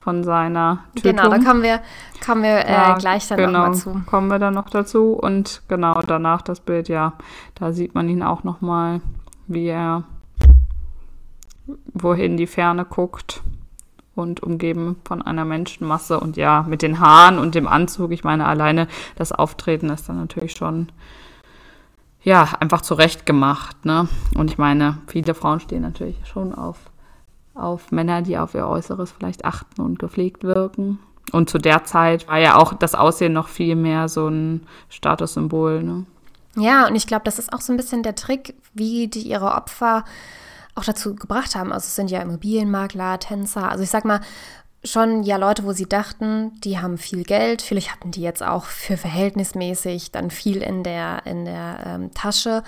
von 0.00 0.25
seiner 0.25 0.85
Tötung. 0.97 1.16
Genau, 1.16 1.28
da 1.28 1.38
kommen 1.38 1.62
wir, 1.62 1.80
kommen 2.25 2.42
wir 2.42 2.66
Ja, 2.69 2.97
äh, 2.97 2.99
gleich 2.99 3.28
dann 3.28 3.38
genau, 3.38 3.69
nochmal 3.69 3.75
zu. 3.75 4.02
kommen 4.07 4.28
wir 4.28 4.38
dann 4.38 4.54
noch 4.54 4.71
dazu. 4.71 5.12
Und 5.12 5.62
genau 5.69 6.00
danach 6.02 6.42
das 6.42 6.61
Bild, 6.61 6.88
ja, 6.88 7.12
da 7.54 7.73
sieht 7.73 7.95
man 7.95 8.09
ihn 8.09 8.23
auch 8.23 8.42
nochmal, 8.45 9.00
wie 9.47 9.66
er 9.66 10.04
wohin 11.92 12.37
die 12.37 12.47
Ferne 12.47 12.85
guckt 12.85 13.42
und 14.14 14.42
umgeben 14.42 14.97
von 15.04 15.23
einer 15.23 15.45
Menschenmasse 15.45 16.19
und 16.19 16.37
ja, 16.37 16.64
mit 16.69 16.83
den 16.83 17.00
Haaren 17.00 17.38
und 17.38 17.54
dem 17.54 17.69
Anzug. 17.69 18.11
Ich 18.12 18.25
meine, 18.25 18.47
alleine 18.47 18.88
das 19.16 19.33
Auftreten 19.33 19.88
ist 19.90 20.09
dann 20.09 20.16
natürlich 20.19 20.52
schon, 20.52 20.88
ja, 22.23 22.49
einfach 22.59 22.83
zurecht 22.83 23.25
gemacht, 23.25 23.85
ne? 23.85 24.09
Und 24.35 24.50
ich 24.50 24.59
meine, 24.59 24.99
viele 25.07 25.35
Frauen 25.35 25.61
stehen 25.61 25.83
natürlich 25.83 26.16
schon 26.26 26.54
auf, 26.54 26.89
auf 27.54 27.90
Männer, 27.92 28.23
die 28.23 28.38
auf 28.38 28.54
ihr 28.54 28.66
Äußeres 28.66 29.12
vielleicht 29.12 29.45
achten 29.45 29.80
und 29.83 29.99
gepflegt 29.99 30.45
wirken. 30.45 30.99
Und 31.33 31.50
zu 31.50 31.59
der 31.59 31.85
Zeit 31.85 32.28
war 32.28 32.38
ja 32.38 32.57
auch 32.57 32.73
das 32.75 32.95
Aussehen 32.95 33.33
noch 33.33 33.49
viel 33.49 33.76
mehr 33.76 34.09
so 34.09 34.28
ein 34.28 34.66
Statussymbol, 34.88 35.83
ne? 35.83 36.07
Ja, 36.57 36.88
und 36.88 36.97
ich 36.97 37.07
glaube, 37.07 37.23
das 37.25 37.38
ist 37.38 37.52
auch 37.52 37.61
so 37.61 37.73
ein 37.73 37.76
bisschen 37.76 38.02
der 38.02 38.16
Trick, 38.16 38.54
wie 38.75 39.07
die 39.07 39.21
ihre 39.21 39.54
Opfer 39.54 40.04
auch 40.75 40.85
dazu 40.85 41.14
gebracht 41.14 41.54
haben. 41.54 41.73
Also 41.73 41.85
es 41.85 41.95
sind 41.95 42.11
ja 42.11 42.21
Immobilienmakler, 42.21 43.21
Tänzer, 43.21 43.71
also 43.71 43.85
ich 43.85 43.90
sag 43.90 44.04
mal, 44.04 44.21
schon 44.83 45.23
ja 45.23 45.37
Leute, 45.37 45.64
wo 45.64 45.73
sie 45.73 45.88
dachten, 45.88 46.59
die 46.62 46.78
haben 46.78 46.99
viel 46.99 47.23
Geld. 47.23 47.62
Vielleicht 47.62 47.92
hatten 47.92 48.11
die 48.11 48.23
jetzt 48.23 48.42
auch 48.42 48.64
für 48.64 48.97
verhältnismäßig 48.97 50.11
dann 50.11 50.30
viel 50.30 50.62
in 50.62 50.83
der, 50.83 51.26
in 51.26 51.45
der 51.45 51.80
ähm, 51.87 52.14
Tasche. 52.14 52.62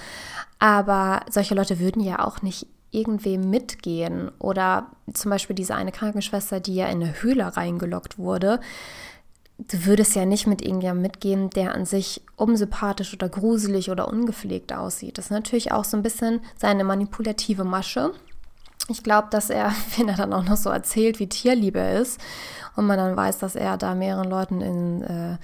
Aber 0.59 1.23
solche 1.31 1.55
Leute 1.55 1.81
würden 1.81 2.03
ja 2.03 2.25
auch 2.25 2.43
nicht 2.43 2.67
irgendwem 2.93 3.51
mitgehen. 3.51 4.31
Oder 4.39 4.87
zum 5.13 5.31
Beispiel 5.31 5.57
diese 5.57 5.75
eine 5.75 5.91
Krankenschwester, 5.91 6.61
die 6.61 6.77
ja 6.77 6.87
in 6.87 7.03
eine 7.03 7.23
Höhle 7.23 7.57
reingelockt 7.57 8.19
wurde. 8.19 8.61
Du 9.59 9.85
würdest 9.85 10.15
ja 10.15 10.25
nicht 10.25 10.47
mit 10.47 10.63
irgendjemandem 10.63 11.03
mitgehen, 11.03 11.51
der 11.51 11.75
an 11.75 11.87
sich 11.87 12.23
unsympathisch 12.37 13.13
oder 13.13 13.29
gruselig 13.29 13.91
oder 13.91 14.09
ungepflegt 14.09 14.73
aussieht. 14.73 15.19
Das 15.19 15.27
ist 15.27 15.31
natürlich 15.31 15.73
auch 15.73 15.85
so 15.85 15.97
ein 15.97 16.03
bisschen 16.03 16.41
seine 16.57 16.85
manipulative 16.85 17.65
Masche. 17.65 18.13
Ich 18.89 19.03
glaube, 19.03 19.29
dass 19.31 19.51
er, 19.51 19.73
wenn 19.97 20.09
er 20.09 20.17
dann 20.17 20.33
auch 20.33 20.45
noch 20.45 20.57
so 20.57 20.71
erzählt, 20.71 21.19
wie 21.19 21.29
tierlieb 21.29 21.77
er 21.77 22.01
ist 22.01 22.21
und 22.77 22.87
man 22.87 22.99
dann 22.99 23.17
weiß, 23.17 23.39
dass 23.39 23.55
er 23.55 23.77
da 23.77 23.95
mehreren 23.95 24.29
Leuten 24.29 24.61
in, 24.61 25.03
äh, 25.03 25.39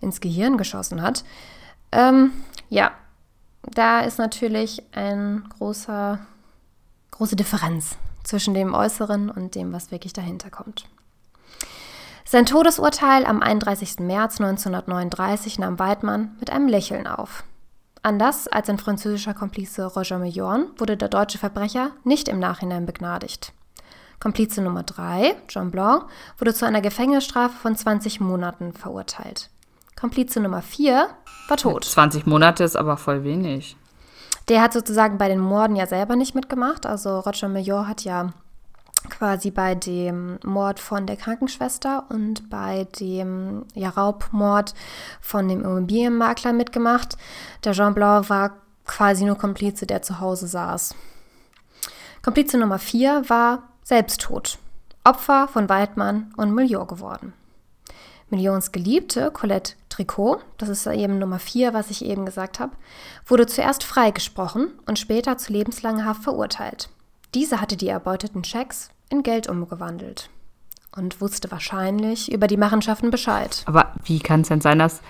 ins 0.00 0.20
Gehirn 0.20 0.56
geschossen 0.56 1.02
hat. 1.02 1.24
Ähm, 1.92 2.32
ja, 2.68 2.92
da 3.62 4.00
ist 4.00 4.18
natürlich 4.18 4.82
ein 4.92 5.44
großer, 5.58 6.18
große 7.20 7.36
Differenz 7.36 7.98
zwischen 8.24 8.54
dem 8.54 8.72
Äußeren 8.72 9.28
und 9.28 9.54
dem, 9.54 9.74
was 9.74 9.90
wirklich 9.90 10.14
dahinter 10.14 10.48
kommt. 10.48 10.86
Sein 12.24 12.46
Todesurteil 12.46 13.26
am 13.26 13.42
31. 13.42 13.98
März 13.98 14.40
1939 14.40 15.58
nahm 15.58 15.78
Weidmann 15.78 16.34
mit 16.40 16.48
einem 16.48 16.66
Lächeln 16.66 17.06
auf. 17.06 17.44
Anders 18.02 18.48
als 18.48 18.68
sein 18.68 18.78
französischer 18.78 19.34
Komplize 19.34 19.84
Roger 19.84 20.18
Millorn 20.18 20.68
wurde 20.78 20.96
der 20.96 21.10
deutsche 21.10 21.36
Verbrecher 21.36 21.90
nicht 22.04 22.26
im 22.26 22.38
Nachhinein 22.38 22.86
begnadigt. 22.86 23.52
Komplize 24.18 24.62
Nummer 24.62 24.84
3, 24.84 25.36
John 25.50 25.70
Blanc, 25.70 26.06
wurde 26.38 26.54
zu 26.54 26.64
einer 26.64 26.80
Gefängnisstrafe 26.80 27.54
von 27.54 27.76
20 27.76 28.20
Monaten 28.20 28.72
verurteilt. 28.72 29.50
Komplize 29.94 30.40
Nummer 30.40 30.62
4 30.62 31.10
war 31.48 31.56
tot. 31.58 31.84
20 31.84 32.24
Monate 32.24 32.64
ist 32.64 32.76
aber 32.76 32.96
voll 32.96 33.24
wenig. 33.24 33.76
Der 34.50 34.62
hat 34.62 34.72
sozusagen 34.72 35.16
bei 35.16 35.28
den 35.28 35.38
Morden 35.38 35.76
ja 35.76 35.86
selber 35.86 36.16
nicht 36.16 36.34
mitgemacht. 36.34 36.84
Also 36.84 37.20
Roger 37.20 37.48
Millor 37.48 37.86
hat 37.86 38.02
ja 38.02 38.32
quasi 39.08 39.52
bei 39.52 39.76
dem 39.76 40.40
Mord 40.44 40.80
von 40.80 41.06
der 41.06 41.16
Krankenschwester 41.16 42.04
und 42.08 42.50
bei 42.50 42.88
dem 42.98 43.64
ja, 43.74 43.90
Raubmord 43.90 44.74
von 45.20 45.46
dem 45.48 45.64
Immobilienmakler 45.64 46.52
mitgemacht. 46.52 47.16
Der 47.62 47.74
Jean 47.74 47.94
Blanc 47.94 48.28
war 48.28 48.56
quasi 48.84 49.24
nur 49.24 49.38
Komplize, 49.38 49.86
der 49.86 50.02
zu 50.02 50.18
Hause 50.18 50.48
saß. 50.48 50.96
Komplize 52.20 52.58
Nummer 52.58 52.80
4 52.80 53.28
war 53.28 53.62
Selbsttod, 53.84 54.58
Opfer 55.04 55.46
von 55.46 55.68
Weidmann 55.68 56.34
und 56.36 56.52
Million 56.52 56.88
geworden. 56.88 57.32
Millions 58.30 58.72
Geliebte, 58.72 59.30
Colette 59.30 59.74
Tricot, 59.88 60.44
das 60.58 60.68
ist 60.68 60.86
eben 60.86 61.18
Nummer 61.18 61.38
4, 61.38 61.74
was 61.74 61.90
ich 61.90 62.04
eben 62.04 62.24
gesagt 62.24 62.60
habe, 62.60 62.72
wurde 63.26 63.46
zuerst 63.46 63.84
freigesprochen 63.84 64.68
und 64.86 64.98
später 64.98 65.36
zu 65.36 65.52
lebenslanger 65.52 66.04
Haft 66.04 66.22
verurteilt. 66.22 66.88
Diese 67.34 67.60
hatte 67.60 67.76
die 67.76 67.88
erbeuteten 67.88 68.44
Schecks 68.44 68.90
in 69.08 69.22
Geld 69.22 69.48
umgewandelt 69.48 70.30
und 70.96 71.20
wusste 71.20 71.50
wahrscheinlich 71.50 72.32
über 72.32 72.46
die 72.46 72.56
Machenschaften 72.56 73.10
Bescheid. 73.10 73.62
Aber 73.66 73.92
wie 74.04 74.18
kann 74.18 74.40
es 74.40 74.48
denn 74.48 74.60
sein, 74.60 74.78
dass 74.78 75.00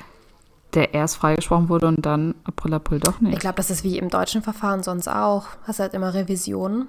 der 0.74 0.94
erst 0.94 1.16
freigesprochen 1.16 1.68
wurde 1.68 1.88
und 1.88 2.04
dann 2.04 2.34
April, 2.44 2.74
April 2.74 3.00
doch 3.00 3.20
nicht? 3.20 3.34
Ich 3.34 3.40
glaube, 3.40 3.56
das 3.56 3.70
ist 3.70 3.84
wie 3.84 3.98
im 3.98 4.08
deutschen 4.08 4.42
Verfahren 4.42 4.82
sonst 4.82 5.08
auch. 5.08 5.46
Hast 5.66 5.80
halt 5.80 5.94
immer 5.94 6.14
Revisionen. 6.14 6.88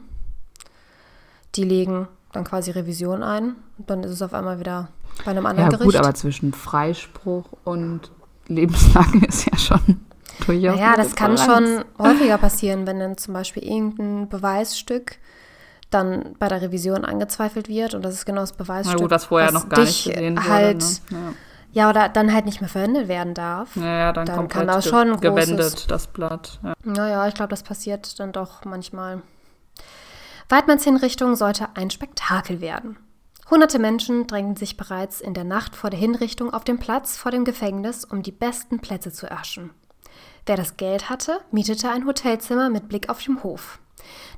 Die 1.56 1.64
legen 1.64 2.08
dann 2.32 2.44
quasi 2.44 2.72
Revision 2.72 3.24
ein 3.24 3.56
und 3.78 3.90
dann 3.90 4.04
ist 4.04 4.12
es 4.12 4.22
auf 4.22 4.34
einmal 4.34 4.60
wieder 4.60 4.90
bei 5.24 5.32
einem 5.32 5.46
anderen 5.46 5.72
ja, 5.72 5.78
Gericht. 5.78 5.92
gut, 5.92 5.96
aber 5.96 6.14
zwischen 6.14 6.54
Freispruch 6.54 7.46
und 7.64 8.12
lebenslang 8.48 9.24
ist 9.28 9.46
ja 9.46 9.58
schon 9.58 10.02
durchaus. 10.46 10.76
Naja, 10.76 10.94
eine 10.94 11.04
das 11.04 11.16
kann 11.16 11.38
schon 11.38 11.84
häufiger 11.98 12.38
passieren, 12.38 12.88
wenn 12.88 13.00
dann 13.00 13.18
zum 13.18 13.34
Beispiel 13.34 13.64
irgendein 13.64 14.30
Beweisstück 14.30 15.18
dann 15.90 16.36
bei 16.40 16.48
der 16.48 16.62
Revision 16.62 17.06
angezweifelt 17.06 17.68
wird 17.68 17.94
und 17.94 18.04
das 18.04 18.14
ist 18.14 18.26
genau 18.26 18.42
das 18.42 18.54
Na 18.54 18.64
Beweisstück, 18.64 19.00
gut, 19.00 19.12
das 19.12 19.26
vorher 19.26 19.52
noch 19.52 19.68
gar 19.68 19.82
dich 19.82 20.06
nicht 20.06 20.16
gesehen 20.16 20.48
halt, 20.48 20.84
wurde. 20.84 21.22
Ne? 21.22 21.34
ja, 21.74 21.90
oder 21.90 22.10
dann 22.10 22.34
halt 22.34 22.46
nicht 22.46 22.62
mehr 22.62 22.70
verwendet 22.70 23.08
werden 23.08 23.34
darf. 23.34 23.76
Ja. 23.76 23.84
ja, 23.84 24.14
dann, 24.14 24.26
Dann 24.26 24.48
kann 24.48 24.68
das 24.68 24.88
schon 24.88 25.16
großes- 25.16 25.20
gewendet, 25.20 25.92
das 25.92 26.08
Blatt. 26.08 26.60
Ja. 26.64 26.74
Naja, 26.84 27.28
ich 27.28 27.34
glaube, 27.34 27.50
das 27.50 27.64
passiert 27.64 28.20
dann 28.20 28.32
doch 28.32 28.64
manchmal. 28.66 29.22
Weidmanns 30.50 30.84
Hinrichtung 30.84 31.36
sollte 31.36 31.68
ein 31.76 31.90
Spektakel 31.90 32.62
werden. 32.62 32.98
Hunderte 33.52 33.80
Menschen 33.80 34.28
drängten 34.28 34.56
sich 34.56 34.78
bereits 34.78 35.20
in 35.22 35.34
der 35.34 35.44
Nacht 35.44 35.76
vor 35.76 35.90
der 35.90 36.00
Hinrichtung 36.00 36.54
auf 36.54 36.64
den 36.64 36.80
Platz 36.80 37.18
vor 37.18 37.32
dem 37.32 37.44
Gefängnis, 37.44 38.06
um 38.06 38.24
die 38.24 38.32
besten 38.32 38.80
Plätze 38.80 39.12
zu 39.12 39.30
erhaschen. 39.30 39.72
Wer 40.46 40.56
das 40.56 40.78
Geld 40.78 41.10
hatte, 41.10 41.40
mietete 41.52 41.90
ein 41.90 42.06
Hotelzimmer 42.08 42.70
mit 42.70 42.88
Blick 42.88 43.10
auf 43.10 43.22
den 43.22 43.44
Hof. 43.44 43.80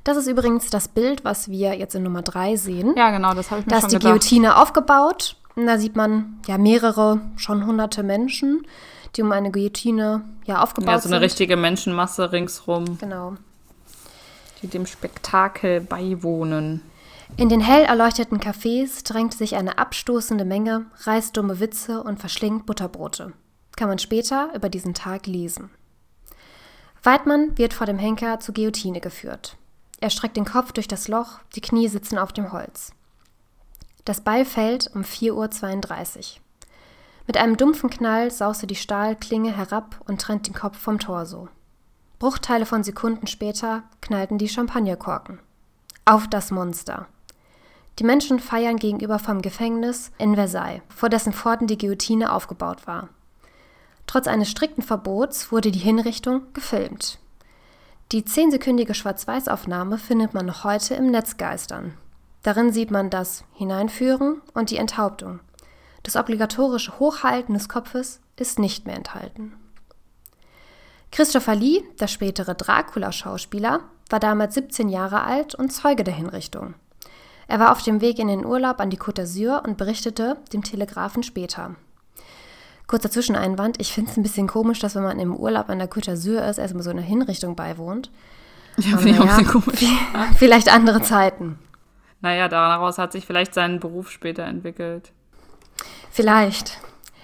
Das 0.02 0.16
ist 0.16 0.26
übrigens 0.26 0.68
das 0.68 0.88
Bild, 0.88 1.24
was 1.24 1.48
wir 1.48 1.74
jetzt 1.74 1.94
in 1.94 2.02
Nummer 2.02 2.22
3 2.22 2.56
sehen. 2.56 2.92
ja, 2.96 3.10
genau, 3.10 3.32
das 3.34 3.50
habe 3.50 3.60
ich 3.60 3.66
mir 3.66 3.70
Da 3.70 3.76
ist 3.76 3.82
schon 3.82 3.90
die 3.90 3.94
gedacht. 3.96 4.10
Guillotine 4.12 4.56
aufgebaut. 4.56 5.36
Und 5.56 5.66
da 5.66 5.78
sieht 5.78 5.94
man 5.94 6.40
ja 6.48 6.58
mehrere, 6.58 7.20
schon 7.36 7.64
hunderte 7.64 8.02
Menschen, 8.02 8.66
die 9.14 9.22
um 9.22 9.30
eine 9.30 9.52
Guillotine 9.52 10.24
ja 10.44 10.60
aufgebaut 10.60 10.90
Ja, 10.90 10.98
so 10.98 11.08
eine 11.08 11.16
sind. 11.16 11.22
richtige 11.22 11.56
Menschenmasse 11.56 12.32
ringsrum, 12.32 12.98
Genau. 12.98 13.34
die 14.60 14.66
dem 14.66 14.84
Spektakel 14.84 15.80
beiwohnen. 15.80 16.82
In 17.36 17.48
den 17.48 17.60
hell 17.60 17.82
erleuchteten 17.82 18.38
Cafés 18.38 19.02
drängte 19.02 19.36
sich 19.36 19.56
eine 19.56 19.78
abstoßende 19.78 20.44
Menge, 20.44 20.86
reißt 21.00 21.36
dumme 21.36 21.58
Witze 21.58 22.00
und 22.02 22.20
verschlingt 22.20 22.64
Butterbrote. 22.64 23.32
Kann 23.74 23.88
man 23.88 23.98
später 23.98 24.54
über 24.54 24.68
diesen 24.68 24.94
Tag 24.94 25.26
lesen. 25.26 25.70
Weidmann 27.02 27.58
wird 27.58 27.74
vor 27.74 27.86
dem 27.86 27.98
Henker 27.98 28.38
zur 28.38 28.54
Guillotine 28.54 29.00
geführt. 29.00 29.56
Er 30.00 30.10
streckt 30.10 30.36
den 30.36 30.44
Kopf 30.44 30.70
durch 30.70 30.86
das 30.86 31.08
Loch, 31.08 31.40
die 31.56 31.60
Knie 31.60 31.88
sitzen 31.88 32.18
auf 32.18 32.32
dem 32.32 32.52
Holz. 32.52 32.92
Das 34.04 34.20
Beil 34.20 34.44
fällt 34.44 34.94
um 34.94 35.02
4.32 35.02 35.32
Uhr. 35.32 36.40
Mit 37.26 37.36
einem 37.36 37.56
dumpfen 37.56 37.90
Knall 37.90 38.30
sauste 38.30 38.68
die 38.68 38.76
Stahlklinge 38.76 39.56
herab 39.56 40.00
und 40.06 40.20
trennt 40.20 40.46
den 40.46 40.54
Kopf 40.54 40.78
vom 40.78 41.00
Torso. 41.00 41.48
Bruchteile 42.20 42.64
von 42.64 42.84
Sekunden 42.84 43.26
später 43.26 43.82
knallten 44.00 44.38
die 44.38 44.48
Champagnerkorken. 44.48 45.40
Auf 46.04 46.28
das 46.28 46.50
Monster. 46.50 47.08
Die 47.98 48.04
Menschen 48.04 48.40
feiern 48.40 48.76
gegenüber 48.76 49.18
vom 49.18 49.40
Gefängnis 49.40 50.10
in 50.18 50.34
Versailles, 50.34 50.82
vor 50.88 51.08
dessen 51.08 51.32
Pforten 51.32 51.66
die 51.66 51.78
Guillotine 51.78 52.32
aufgebaut 52.32 52.86
war. 52.86 53.08
Trotz 54.06 54.26
eines 54.26 54.50
strikten 54.50 54.82
Verbots 54.82 55.52
wurde 55.52 55.70
die 55.70 55.78
Hinrichtung 55.78 56.42
gefilmt. 56.52 57.18
Die 58.12 58.24
zehnsekündige 58.24 58.94
Schwarz-Weiß-Aufnahme 58.94 59.98
findet 59.98 60.34
man 60.34 60.46
noch 60.46 60.64
heute 60.64 60.94
im 60.94 61.10
Netz 61.10 61.36
geistern. 61.36 61.94
Darin 62.42 62.72
sieht 62.72 62.90
man 62.90 63.10
das 63.10 63.44
Hineinführen 63.54 64.42
und 64.52 64.70
die 64.70 64.76
Enthauptung. 64.76 65.40
Das 66.02 66.16
obligatorische 66.16 66.98
Hochhalten 66.98 67.54
des 67.54 67.68
Kopfes 67.68 68.20
ist 68.36 68.58
nicht 68.58 68.86
mehr 68.86 68.96
enthalten. 68.96 69.54
Christopher 71.10 71.54
Lee, 71.54 71.82
der 72.00 72.08
spätere 72.08 72.54
Dracula-Schauspieler, 72.54 73.80
war 74.10 74.20
damals 74.20 74.54
17 74.54 74.88
Jahre 74.88 75.22
alt 75.22 75.54
und 75.54 75.70
Zeuge 75.70 76.04
der 76.04 76.14
Hinrichtung. 76.14 76.74
Er 77.46 77.60
war 77.60 77.72
auf 77.72 77.82
dem 77.82 78.00
Weg 78.00 78.18
in 78.18 78.28
den 78.28 78.44
Urlaub 78.44 78.80
an 78.80 78.90
die 78.90 78.98
Côte 78.98 79.22
d'Azur 79.22 79.64
und 79.64 79.76
berichtete 79.76 80.36
dem 80.52 80.62
Telegrafen 80.62 81.22
später. 81.22 81.74
Kurzer 82.86 83.10
Zwischeneinwand, 83.10 83.80
ich 83.80 83.92
finde 83.92 84.10
es 84.10 84.16
ein 84.16 84.22
bisschen 84.22 84.46
komisch, 84.46 84.78
dass 84.78 84.94
wenn 84.94 85.02
man 85.02 85.18
im 85.18 85.34
Urlaub 85.34 85.68
an 85.70 85.78
der 85.78 85.90
Côte 85.90 86.12
d'Azur 86.12 86.46
ist, 86.48 86.58
erstmal 86.58 86.82
so 86.82 86.90
eine 86.90 87.02
Hinrichtung 87.02 87.56
beiwohnt. 87.56 88.10
Ja, 88.76 88.96
finde 88.98 89.10
ich 89.10 89.20
auch 89.20 89.26
ein 89.26 89.44
bisschen 89.44 89.62
komisch. 89.62 89.84
Vielleicht 90.36 90.72
andere 90.72 91.00
Zeiten. 91.00 91.58
Naja, 92.20 92.48
daraus 92.48 92.98
hat 92.98 93.12
sich 93.12 93.26
vielleicht 93.26 93.54
sein 93.54 93.80
Beruf 93.80 94.10
später 94.10 94.44
entwickelt. 94.44 95.12
Vielleicht. 96.10 96.78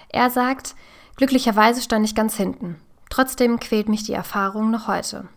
Er 0.09 0.29
sagt, 0.29 0.75
glücklicherweise 1.15 1.81
stand 1.81 2.05
ich 2.05 2.15
ganz 2.15 2.35
hinten. 2.35 2.75
Trotzdem 3.09 3.59
quält 3.59 3.89
mich 3.89 4.03
die 4.03 4.13
Erfahrung 4.13 4.71
noch 4.71 4.87
heute. 4.87 5.27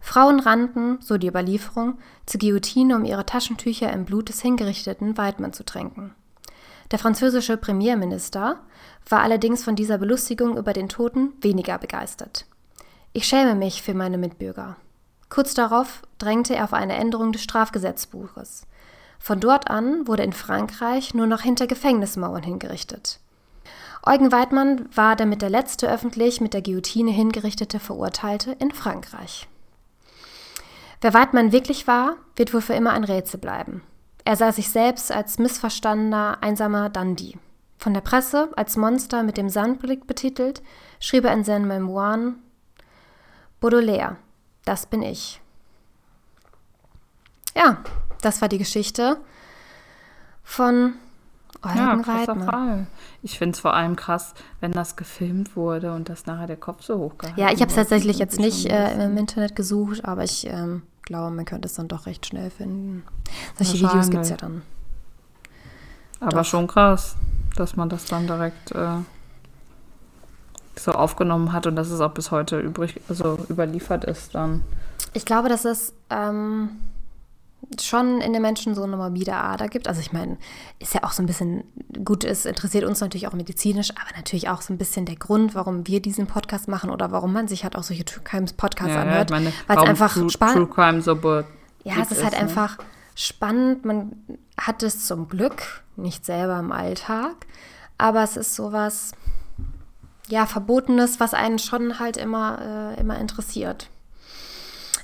Frauen 0.00 0.40
rannten, 0.40 0.98
so 1.00 1.18
die 1.18 1.28
Überlieferung, 1.28 1.98
zur 2.26 2.40
Guillotine, 2.40 2.96
um 2.96 3.04
ihre 3.04 3.26
Taschentücher 3.26 3.92
im 3.92 4.04
Blut 4.04 4.28
des 4.28 4.40
hingerichteten 4.40 5.16
Weidmann 5.16 5.52
zu 5.52 5.64
tränken. 5.64 6.14
Der 6.90 6.98
französische 6.98 7.56
Premierminister 7.56 8.60
war 9.08 9.20
allerdings 9.20 9.62
von 9.62 9.76
dieser 9.76 9.98
Belustigung 9.98 10.56
über 10.56 10.72
den 10.72 10.88
Toten 10.88 11.32
weniger 11.40 11.78
begeistert. 11.78 12.46
Ich 13.12 13.26
schäme 13.26 13.54
mich 13.54 13.82
für 13.82 13.94
meine 13.94 14.18
Mitbürger. 14.18 14.76
Kurz 15.28 15.54
darauf 15.54 16.02
drängte 16.18 16.56
er 16.56 16.64
auf 16.64 16.72
eine 16.72 16.94
Änderung 16.94 17.30
des 17.32 17.42
Strafgesetzbuches. 17.42 18.66
Von 19.20 19.38
dort 19.38 19.70
an 19.70 20.08
wurde 20.08 20.24
in 20.24 20.32
Frankreich 20.32 21.14
nur 21.14 21.26
noch 21.26 21.42
hinter 21.42 21.66
Gefängnismauern 21.66 22.42
hingerichtet. 22.42 23.20
Eugen 24.02 24.32
Weidmann 24.32 24.88
war 24.94 25.14
damit 25.14 25.42
der 25.42 25.50
letzte 25.50 25.88
öffentlich 25.90 26.40
mit 26.40 26.54
der 26.54 26.62
Guillotine 26.62 27.10
hingerichtete 27.10 27.78
Verurteilte 27.78 28.52
in 28.52 28.72
Frankreich. 28.72 29.46
Wer 31.00 31.14
Weidmann 31.14 31.52
wirklich 31.52 31.86
war, 31.86 32.16
wird 32.36 32.52
wohl 32.52 32.60
für 32.60 32.74
immer 32.74 32.92
ein 32.92 33.04
Rätsel 33.04 33.40
bleiben. 33.40 33.82
Er 34.24 34.36
sah 34.36 34.52
sich 34.52 34.70
selbst 34.70 35.10
als 35.10 35.38
missverstandener, 35.38 36.38
einsamer 36.42 36.90
Dandy. 36.90 37.38
Von 37.78 37.94
der 37.94 38.02
Presse 38.02 38.50
als 38.56 38.76
Monster 38.76 39.22
mit 39.22 39.38
dem 39.38 39.48
Sandblick 39.48 40.06
betitelt, 40.06 40.62
schrieb 40.98 41.24
er 41.24 41.32
in 41.32 41.44
seinen 41.44 41.66
Memoiren 41.66 42.36
Baudelaire, 43.60 44.16
das 44.64 44.86
bin 44.86 45.02
ich. 45.02 45.40
Ja, 47.56 47.78
das 48.20 48.42
war 48.42 48.48
die 48.48 48.58
Geschichte 48.58 49.18
von 50.42 50.94
Eugen 51.62 51.76
ja, 51.76 52.06
Weidmann. 52.06 52.86
Ich 53.22 53.38
finde 53.38 53.54
es 53.54 53.60
vor 53.60 53.74
allem 53.74 53.96
krass, 53.96 54.34
wenn 54.60 54.72
das 54.72 54.96
gefilmt 54.96 55.56
wurde 55.56 55.92
und 55.92 56.08
dass 56.08 56.26
nachher 56.26 56.46
der 56.46 56.56
Kopf 56.56 56.82
so 56.82 56.98
hochgehalten 56.98 57.40
Ja, 57.40 57.52
ich 57.52 57.60
habe 57.60 57.70
es 57.70 57.74
tatsächlich 57.74 58.18
jetzt 58.18 58.38
nicht 58.38 58.66
äh, 58.66 59.04
im 59.04 59.16
Internet 59.16 59.56
gesucht, 59.56 60.04
aber 60.04 60.24
ich 60.24 60.46
ähm, 60.46 60.82
glaube, 61.10 61.34
man 61.34 61.44
könnte 61.44 61.66
es 61.66 61.74
dann 61.74 61.88
doch 61.88 62.06
recht 62.06 62.24
schnell 62.24 62.50
finden. 62.50 63.02
Solche 63.58 63.78
Videos 63.78 64.10
gibt 64.10 64.22
es 64.22 64.30
ja 64.30 64.36
dann. 64.36 64.62
Aber 66.20 66.38
doch. 66.38 66.44
schon 66.44 66.68
krass, 66.68 67.16
dass 67.56 67.74
man 67.74 67.88
das 67.88 68.04
dann 68.04 68.28
direkt 68.28 68.70
äh, 68.70 68.98
so 70.78 70.92
aufgenommen 70.92 71.52
hat 71.52 71.66
und 71.66 71.74
dass 71.74 71.90
es 71.90 72.00
auch 72.00 72.12
bis 72.12 72.30
heute 72.30 72.60
übrig, 72.60 73.00
also 73.08 73.38
überliefert 73.50 74.04
ist 74.04 74.36
dann. 74.36 74.62
Ich 75.12 75.24
glaube, 75.24 75.48
dass 75.48 75.64
es 75.64 75.92
ähm, 76.10 76.78
schon 77.80 78.20
in 78.20 78.32
den 78.32 78.42
Menschen 78.42 78.74
so 78.74 78.82
eine 78.82 78.96
morbide 78.96 79.34
Ader 79.34 79.68
gibt. 79.68 79.86
Also 79.86 80.00
ich 80.00 80.12
meine, 80.12 80.38
ist 80.78 80.94
ja 80.94 81.04
auch 81.04 81.12
so 81.12 81.22
ein 81.22 81.26
bisschen 81.26 81.64
gut, 82.04 82.24
es 82.24 82.44
interessiert 82.44 82.84
uns 82.84 83.00
natürlich 83.00 83.28
auch 83.28 83.32
medizinisch, 83.32 83.90
aber 83.92 84.16
natürlich 84.16 84.48
auch 84.48 84.62
so 84.62 84.72
ein 84.72 84.78
bisschen 84.78 85.06
der 85.06 85.16
Grund, 85.16 85.54
warum 85.54 85.86
wir 85.86 86.00
diesen 86.00 86.26
Podcast 86.26 86.68
machen 86.68 86.90
oder 86.90 87.12
warum 87.12 87.32
man 87.32 87.48
sich 87.48 87.64
halt 87.64 87.76
auch 87.76 87.82
solche 87.82 88.04
True 88.04 88.22
Crimes 88.24 88.52
Podcasts 88.54 88.94
ja, 88.94 89.02
anhört, 89.02 89.30
ja, 89.30 89.36
weil 89.36 89.46
es 89.78 89.82
einfach 89.84 90.16
spannend. 90.30 90.56
True 90.56 90.74
Crime 90.74 91.02
so 91.02 91.14
ja, 91.84 91.94
es 92.02 92.10
ist 92.10 92.22
halt 92.22 92.34
ne? 92.34 92.40
einfach 92.40 92.78
spannend. 93.14 93.84
Man 93.84 94.12
hat 94.58 94.82
es 94.82 95.06
zum 95.06 95.28
Glück 95.28 95.82
nicht 95.96 96.26
selber 96.26 96.58
im 96.58 96.72
Alltag, 96.72 97.46
aber 97.98 98.22
es 98.22 98.36
ist 98.36 98.54
sowas 98.54 99.12
ja 100.28 100.46
verbotenes, 100.46 101.20
was 101.20 101.34
einen 101.34 101.58
schon 101.58 101.98
halt 101.98 102.16
immer 102.16 102.94
äh, 102.96 103.00
immer 103.00 103.18
interessiert. 103.18 103.88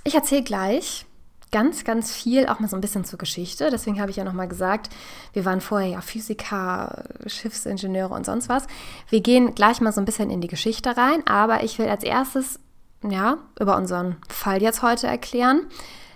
Ich 0.04 0.14
erzähle 0.14 0.42
gleich 0.42 1.05
ganz, 1.52 1.84
ganz 1.84 2.12
viel, 2.12 2.46
auch 2.46 2.58
mal 2.58 2.68
so 2.68 2.76
ein 2.76 2.80
bisschen 2.80 3.04
zur 3.04 3.18
Geschichte. 3.18 3.70
Deswegen 3.70 4.00
habe 4.00 4.10
ich 4.10 4.16
ja 4.16 4.24
nochmal 4.24 4.48
gesagt, 4.48 4.90
wir 5.32 5.44
waren 5.44 5.60
vorher 5.60 5.88
ja 5.88 6.00
Physiker, 6.00 7.04
Schiffsingenieure 7.26 8.14
und 8.14 8.26
sonst 8.26 8.48
was. 8.48 8.66
Wir 9.08 9.20
gehen 9.20 9.54
gleich 9.54 9.80
mal 9.80 9.92
so 9.92 10.00
ein 10.00 10.04
bisschen 10.04 10.30
in 10.30 10.40
die 10.40 10.48
Geschichte 10.48 10.96
rein, 10.96 11.26
aber 11.26 11.62
ich 11.62 11.78
will 11.78 11.88
als 11.88 12.04
erstes, 12.04 12.58
ja, 13.02 13.38
über 13.60 13.76
unseren 13.76 14.16
Fall 14.28 14.62
jetzt 14.62 14.82
heute 14.82 15.06
erklären. 15.06 15.66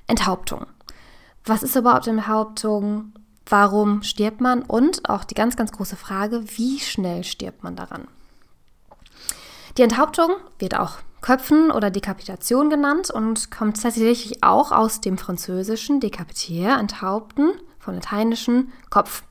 Enthauptung. 0.07 0.67
Was 1.45 1.63
ist 1.63 1.77
überhaupt 1.77 2.07
Enthauptung? 2.07 3.13
Warum 3.47 4.03
stirbt 4.03 4.41
man? 4.41 4.63
Und 4.63 5.09
auch 5.09 5.25
die 5.25 5.35
ganz, 5.35 5.57
ganz 5.57 5.73
große 5.73 5.97
Frage, 5.97 6.43
wie 6.57 6.79
schnell 6.81 7.25
stirbt 7.25 7.63
man 7.63 7.77
daran? 7.77 8.09
Die 9.77 9.83
Enthauptung 9.83 10.31
wird 10.59 10.77
auch 10.79 10.99
Köpfen 11.21 11.71
oder 11.71 11.91
Dekapitation 11.91 12.71
genannt 12.71 13.11
und 13.11 13.51
kommt 13.51 13.83
tatsächlich 13.83 14.43
auch 14.43 14.73
aus 14.73 15.01
dem 15.01 15.19
französischen 15.19 16.01
Dekapitier, 16.01 16.77
enthaupten, 16.79 17.51
vom 17.79 17.95
lateinischen 17.95 18.73
Kopf. 18.91 19.23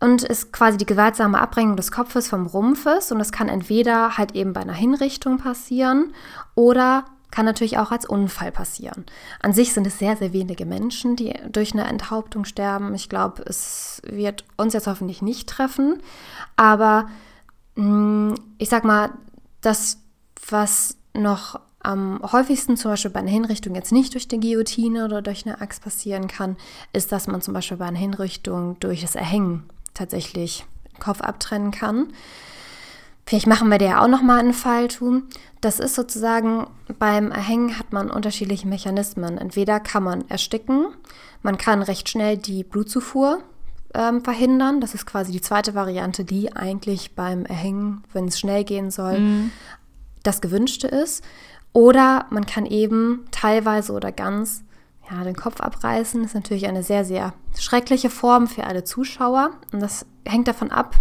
Und 0.00 0.22
ist 0.22 0.52
quasi 0.52 0.78
die 0.78 0.86
gewaltsame 0.86 1.40
Abbringung 1.40 1.76
des 1.76 1.90
Kopfes 1.90 2.28
vom 2.28 2.46
Rumpfes 2.46 3.10
und 3.10 3.18
das 3.18 3.32
kann 3.32 3.48
entweder 3.48 4.16
halt 4.16 4.36
eben 4.36 4.52
bei 4.52 4.60
einer 4.60 4.72
Hinrichtung 4.72 5.38
passieren 5.38 6.14
oder 6.54 7.04
kann 7.30 7.44
natürlich 7.44 7.78
auch 7.78 7.90
als 7.90 8.06
Unfall 8.06 8.52
passieren. 8.52 9.04
An 9.40 9.52
sich 9.52 9.74
sind 9.74 9.86
es 9.86 9.98
sehr, 9.98 10.16
sehr 10.16 10.32
wenige 10.32 10.64
Menschen, 10.64 11.16
die 11.16 11.34
durch 11.50 11.72
eine 11.72 11.86
Enthauptung 11.86 12.44
sterben. 12.44 12.94
Ich 12.94 13.08
glaube, 13.08 13.42
es 13.46 14.00
wird 14.06 14.44
uns 14.56 14.72
jetzt 14.72 14.86
hoffentlich 14.86 15.20
nicht 15.20 15.48
treffen, 15.48 16.00
aber 16.56 17.08
mm, 17.74 18.34
ich 18.56 18.68
sag 18.68 18.84
mal, 18.84 19.10
das 19.60 19.98
was 20.52 20.96
noch 21.14 21.60
am 21.80 22.20
häufigsten 22.32 22.76
zum 22.76 22.90
Beispiel 22.90 23.10
bei 23.10 23.20
einer 23.20 23.30
Hinrichtung 23.30 23.74
jetzt 23.74 23.92
nicht 23.92 24.14
durch 24.14 24.28
die 24.28 24.40
Guillotine 24.40 25.04
oder 25.04 25.22
durch 25.22 25.46
eine 25.46 25.60
Axt 25.60 25.82
passieren 25.82 26.26
kann, 26.26 26.56
ist, 26.92 27.12
dass 27.12 27.26
man 27.26 27.40
zum 27.40 27.54
Beispiel 27.54 27.76
bei 27.76 27.86
einer 27.86 27.98
Hinrichtung 27.98 28.78
durch 28.80 29.02
das 29.02 29.14
Erhängen 29.14 29.64
tatsächlich 29.94 30.66
den 30.92 31.00
Kopf 31.00 31.20
abtrennen 31.20 31.70
kann. 31.70 32.08
Vielleicht 33.26 33.46
machen 33.46 33.70
wir 33.70 33.78
da 33.78 34.02
auch 34.02 34.08
nochmal 34.08 34.40
einen 34.40 34.54
Fall 34.54 34.88
tun. 34.88 35.24
Das 35.60 35.80
ist 35.80 35.94
sozusagen, 35.94 36.66
beim 36.98 37.30
Erhängen 37.30 37.78
hat 37.78 37.92
man 37.92 38.10
unterschiedliche 38.10 38.66
Mechanismen. 38.66 39.38
Entweder 39.38 39.80
kann 39.80 40.02
man 40.02 40.28
ersticken, 40.30 40.86
man 41.42 41.58
kann 41.58 41.82
recht 41.82 42.08
schnell 42.08 42.38
die 42.38 42.64
Blutzufuhr 42.64 43.42
ähm, 43.94 44.24
verhindern. 44.24 44.80
Das 44.80 44.94
ist 44.94 45.04
quasi 45.04 45.30
die 45.30 45.42
zweite 45.42 45.74
Variante, 45.74 46.24
die 46.24 46.56
eigentlich 46.56 47.14
beim 47.14 47.44
Erhängen, 47.44 48.02
wenn 48.12 48.28
es 48.28 48.40
schnell 48.40 48.64
gehen 48.64 48.90
soll, 48.90 49.20
mhm 49.20 49.50
das 50.28 50.40
Gewünschte 50.40 50.86
ist. 50.86 51.24
Oder 51.72 52.26
man 52.30 52.46
kann 52.46 52.66
eben 52.66 53.24
teilweise 53.30 53.92
oder 53.92 54.12
ganz 54.12 54.62
ja, 55.10 55.24
den 55.24 55.36
Kopf 55.36 55.60
abreißen. 55.60 56.22
Das 56.22 56.30
ist 56.30 56.34
natürlich 56.34 56.66
eine 56.66 56.82
sehr, 56.82 57.04
sehr 57.04 57.32
schreckliche 57.58 58.10
Form 58.10 58.46
für 58.46 58.64
alle 58.64 58.84
Zuschauer. 58.84 59.50
Und 59.72 59.80
das 59.80 60.06
hängt 60.26 60.48
davon 60.48 60.70
ab, 60.70 60.96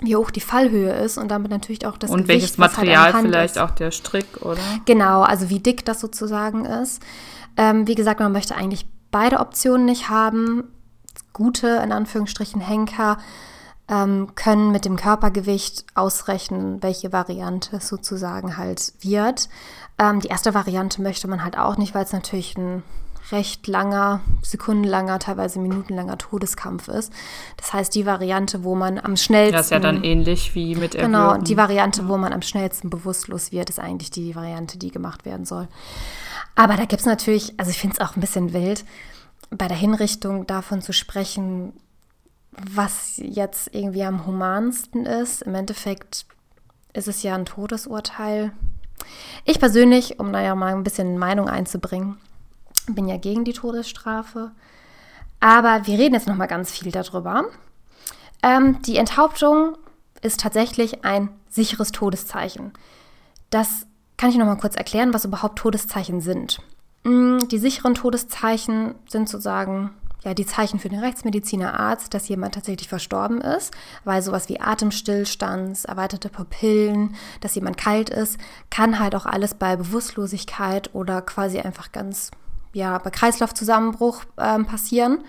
wie 0.00 0.16
hoch 0.16 0.30
die 0.30 0.40
Fallhöhe 0.40 0.92
ist 0.92 1.16
und 1.16 1.28
damit 1.28 1.50
natürlich 1.50 1.86
auch 1.86 1.96
das 1.96 2.10
Und 2.10 2.22
Gewicht, 2.22 2.28
welches 2.28 2.58
halt 2.58 2.70
Material 2.72 3.12
halt 3.12 3.26
vielleicht 3.26 3.56
ist. 3.56 3.62
auch 3.62 3.70
der 3.70 3.90
Strick, 3.90 4.42
oder? 4.42 4.60
Genau, 4.84 5.22
also 5.22 5.48
wie 5.48 5.60
dick 5.60 5.84
das 5.84 6.00
sozusagen 6.00 6.64
ist. 6.64 7.02
Ähm, 7.56 7.86
wie 7.86 7.94
gesagt, 7.94 8.20
man 8.20 8.32
möchte 8.32 8.56
eigentlich 8.56 8.86
beide 9.10 9.38
Optionen 9.40 9.86
nicht 9.86 10.08
haben. 10.10 10.64
Gute, 11.32 11.68
in 11.84 11.92
Anführungsstrichen, 11.92 12.60
Henker 12.60 13.18
ähm, 13.88 14.34
können 14.34 14.72
mit 14.72 14.84
dem 14.84 14.96
Körpergewicht 14.96 15.84
ausrechnen, 15.94 16.82
welche 16.82 17.12
Variante 17.12 17.76
es 17.76 17.88
sozusagen 17.88 18.56
halt 18.56 18.92
wird. 19.00 19.48
Ähm, 19.98 20.20
die 20.20 20.28
erste 20.28 20.54
Variante 20.54 21.02
möchte 21.02 21.28
man 21.28 21.44
halt 21.44 21.56
auch 21.56 21.76
nicht, 21.76 21.94
weil 21.94 22.04
es 22.04 22.12
natürlich 22.12 22.56
ein 22.56 22.82
recht 23.32 23.66
langer, 23.66 24.20
sekundenlanger, 24.42 25.18
teilweise 25.18 25.58
minutenlanger 25.58 26.18
Todeskampf 26.18 26.88
ist. 26.88 27.12
Das 27.56 27.72
heißt, 27.72 27.94
die 27.94 28.06
Variante, 28.06 28.62
wo 28.64 28.74
man 28.74 28.98
am 28.98 29.16
schnellsten. 29.16 29.56
Das 29.56 29.66
ist 29.66 29.70
ja 29.70 29.80
dann 29.80 30.04
ähnlich 30.04 30.54
wie 30.54 30.76
mit 30.76 30.94
Erwürgen. 30.94 31.12
Genau, 31.12 31.36
die 31.38 31.56
Variante, 31.56 32.08
wo 32.08 32.16
man 32.16 32.32
am 32.32 32.42
schnellsten 32.42 32.90
bewusstlos 32.90 33.52
wird, 33.52 33.70
ist 33.70 33.80
eigentlich 33.80 34.10
die 34.10 34.34
Variante, 34.36 34.78
die 34.78 34.90
gemacht 34.90 35.24
werden 35.24 35.44
soll. 35.44 35.68
Aber 36.54 36.76
da 36.76 36.84
gibt 36.84 37.00
es 37.00 37.06
natürlich, 37.06 37.54
also 37.58 37.70
ich 37.70 37.78
finde 37.78 37.96
es 37.98 38.06
auch 38.06 38.16
ein 38.16 38.20
bisschen 38.20 38.52
wild, 38.52 38.84
bei 39.50 39.68
der 39.68 39.76
Hinrichtung 39.76 40.46
davon 40.46 40.82
zu 40.82 40.92
sprechen, 40.92 41.72
was 42.70 43.16
jetzt 43.18 43.74
irgendwie 43.74 44.04
am 44.04 44.26
humansten 44.26 45.06
ist. 45.06 45.42
Im 45.42 45.54
Endeffekt 45.54 46.26
ist 46.92 47.08
es 47.08 47.22
ja 47.22 47.34
ein 47.34 47.44
Todesurteil. 47.44 48.52
Ich 49.44 49.58
persönlich, 49.58 50.18
um 50.18 50.30
naja 50.30 50.54
mal 50.54 50.74
ein 50.74 50.84
bisschen 50.84 51.18
Meinung 51.18 51.48
einzubringen, 51.48 52.18
bin 52.88 53.08
ja 53.08 53.16
gegen 53.16 53.44
die 53.44 53.52
Todesstrafe. 53.52 54.52
Aber 55.40 55.86
wir 55.86 55.98
reden 55.98 56.14
jetzt 56.14 56.26
noch 56.26 56.36
mal 56.36 56.46
ganz 56.46 56.70
viel 56.70 56.90
darüber. 56.90 57.44
Ähm, 58.42 58.80
die 58.82 58.96
Enthauptung 58.96 59.76
ist 60.22 60.40
tatsächlich 60.40 61.04
ein 61.04 61.28
sicheres 61.48 61.92
Todeszeichen. 61.92 62.72
Das 63.50 63.86
kann 64.16 64.30
ich 64.30 64.36
noch 64.36 64.46
mal 64.46 64.56
kurz 64.56 64.76
erklären, 64.76 65.12
was 65.12 65.24
überhaupt 65.24 65.58
Todeszeichen 65.58 66.20
sind. 66.20 66.60
Mm, 67.04 67.48
die 67.48 67.58
sicheren 67.58 67.94
Todeszeichen 67.94 68.94
sind 69.08 69.28
sozusagen 69.28 69.90
ja 70.26 70.34
die 70.34 70.44
Zeichen 70.44 70.78
für 70.78 70.88
den 70.88 70.98
Rechtsmediziner 70.98 71.78
Arzt, 71.78 72.12
dass 72.12 72.28
jemand 72.28 72.54
tatsächlich 72.54 72.88
verstorben 72.88 73.40
ist, 73.40 73.72
weil 74.04 74.20
sowas 74.22 74.48
wie 74.48 74.60
Atemstillstand, 74.60 75.84
erweiterte 75.84 76.28
Pupillen, 76.28 77.14
dass 77.40 77.54
jemand 77.54 77.78
kalt 77.78 78.10
ist, 78.10 78.38
kann 78.68 78.98
halt 78.98 79.14
auch 79.14 79.24
alles 79.24 79.54
bei 79.54 79.76
Bewusstlosigkeit 79.76 80.94
oder 80.94 81.22
quasi 81.22 81.60
einfach 81.60 81.92
ganz 81.92 82.30
ja 82.72 82.98
bei 82.98 83.10
Kreislaufzusammenbruch 83.10 84.24
äh, 84.36 84.58
passieren. 84.64 85.24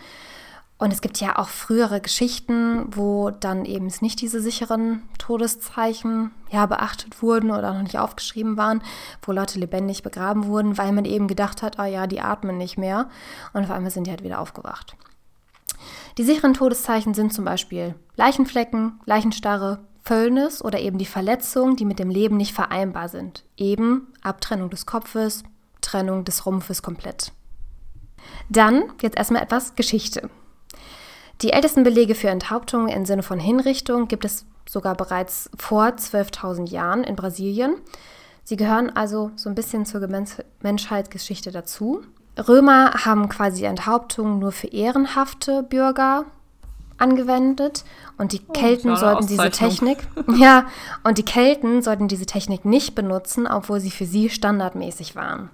Und 0.80 0.94
es 0.94 1.02
gibt 1.02 1.20
ja 1.20 1.40
auch 1.40 1.48
frühere 1.48 2.02
Geschichten, 2.02 2.86
wo 2.96 3.32
dann 3.32 3.66
eben 3.66 3.92
nicht 4.02 4.22
diese 4.22 4.40
sicheren 4.42 5.02
Todeszeichen 5.18 6.32
ja 6.52 6.68
beachtet 6.68 7.22
wurden 7.24 7.50
oder 7.50 7.74
noch 7.74 7.82
nicht 7.82 7.98
aufgeschrieben 7.98 8.58
waren, 8.58 8.84
wo 9.24 9.32
Leute 9.32 9.58
lebendig 9.58 10.04
begraben 10.04 10.46
wurden, 10.46 10.78
weil 10.78 10.92
man 10.92 11.06
eben 11.06 11.28
gedacht 11.28 11.64
hat, 11.64 11.80
ah 11.80 11.88
ja, 11.88 12.06
die 12.06 12.22
atmen 12.22 12.58
nicht 12.58 12.78
mehr. 12.78 13.10
Und 13.54 13.64
auf 13.64 13.72
einmal 13.72 13.90
sind 13.90 14.06
die 14.06 14.12
halt 14.12 14.24
wieder 14.24 14.40
aufgewacht. 14.40 14.96
Die 16.20 16.24
sicheren 16.24 16.54
Todeszeichen 16.54 17.16
sind 17.16 17.34
zum 17.34 17.46
Beispiel 17.46 17.96
Leichenflecken, 18.16 19.00
Leichenstarre, 19.06 19.80
Fäulnis 20.04 20.64
oder 20.64 20.80
eben 20.80 20.98
die 20.98 21.06
Verletzungen, 21.06 21.76
die 21.76 21.86
mit 21.86 22.00
dem 22.00 22.10
Leben 22.10 22.38
nicht 22.38 22.54
vereinbar 22.54 23.10
sind. 23.10 23.44
Eben 23.58 24.14
Abtrennung 24.22 24.70
des 24.70 24.86
Kopfes, 24.86 25.44
Trennung 25.82 26.24
des 26.24 26.46
Rumpfes 26.46 26.82
komplett. 26.82 27.32
Dann 28.50 28.84
jetzt 29.02 29.18
erstmal 29.18 29.44
etwas 29.44 29.76
Geschichte. 29.76 30.30
Die 31.42 31.52
ältesten 31.52 31.84
Belege 31.84 32.16
für 32.16 32.30
Enthauptungen 32.30 32.90
im 32.90 33.06
Sinne 33.06 33.22
von 33.22 33.40
Hinrichtung 33.40 34.08
gibt 34.08 34.26
es 34.26 34.46
sogar 34.68 34.96
bereits 34.96 35.50
vor 35.56 35.86
12.000 35.86 36.70
Jahren 36.70 37.04
in 37.04 37.16
Brasilien. 37.16 37.76
Sie 38.44 38.58
gehören 38.58 38.90
also 38.96 39.32
so 39.36 39.50
ein 39.50 39.56
bisschen 39.56 39.86
zur 39.86 40.08
Menschheitsgeschichte 40.62 41.52
dazu. 41.52 42.02
Römer 42.38 43.06
haben 43.06 43.30
quasi 43.30 43.66
Enthauptungen 43.66 44.40
nur 44.40 44.52
für 44.52 44.68
ehrenhafte 44.68 45.64
Bürger 45.64 46.26
angewendet 46.98 47.84
und 48.18 48.32
die 48.32 48.42
oh, 48.48 48.54
Kelten 48.54 48.96
sollten 48.96 49.28
diese 49.28 49.52
Technik 49.52 50.00
ja 50.36 50.66
und 51.04 51.20
die 51.20 51.26
Kelten 51.26 51.84
sollten 51.84 52.08
diese 52.08 52.26
Technik 52.26 52.66
nicht 52.66 52.96
benutzen, 52.96 53.46
obwohl 53.46 53.80
sie 53.80 53.92
für 53.92 54.06
sie 54.06 54.30
standardmäßig 54.30 55.16
waren. 55.16 55.52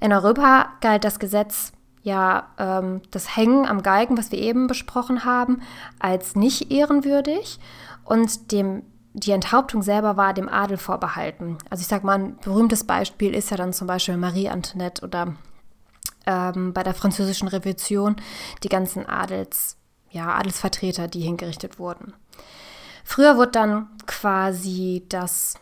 In 0.00 0.12
Europa 0.12 0.70
galt 0.80 1.04
das 1.04 1.18
Gesetz 1.18 1.72
ja 2.02 2.48
ähm, 2.58 3.02
das 3.10 3.36
Hängen 3.36 3.66
am 3.66 3.82
Galgen, 3.82 4.16
was 4.16 4.32
wir 4.32 4.38
eben 4.38 4.66
besprochen 4.66 5.24
haben, 5.24 5.62
als 5.98 6.34
nicht 6.34 6.70
ehrenwürdig 6.70 7.58
und 8.04 8.52
dem 8.52 8.82
die 9.12 9.32
Enthauptung 9.32 9.82
selber 9.82 10.16
war 10.16 10.34
dem 10.34 10.48
Adel 10.48 10.76
vorbehalten. 10.76 11.58
Also 11.68 11.82
ich 11.82 11.88
sage 11.88 12.06
mal, 12.06 12.18
ein 12.18 12.36
berühmtes 12.36 12.84
Beispiel 12.84 13.34
ist 13.34 13.50
ja 13.50 13.56
dann 13.56 13.72
zum 13.72 13.88
Beispiel 13.88 14.16
Marie 14.16 14.48
Antoinette 14.48 15.04
oder 15.04 15.34
ähm, 16.26 16.72
bei 16.72 16.82
der 16.82 16.94
Französischen 16.94 17.48
Revolution 17.48 18.16
die 18.62 18.68
ganzen 18.68 19.06
Adels, 19.06 19.76
ja, 20.10 20.34
Adelsvertreter, 20.34 21.08
die 21.08 21.22
hingerichtet 21.22 21.78
wurden. 21.78 22.12
Früher 23.04 23.36
wurde 23.36 23.52
dann 23.52 23.88
quasi 24.06 25.04
das, 25.08 25.54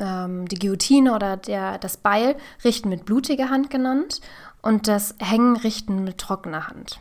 ähm, 0.00 0.48
die 0.48 0.58
Guillotine 0.58 1.14
oder 1.14 1.36
der, 1.36 1.78
das 1.78 1.96
Beil 1.98 2.36
richten 2.64 2.88
mit 2.88 3.04
blutiger 3.04 3.50
Hand 3.50 3.70
genannt 3.70 4.20
und 4.66 4.88
das 4.88 5.14
Hängen 5.20 5.56
richten 5.56 6.02
mit 6.02 6.18
trockener 6.18 6.66
Hand. 6.66 7.00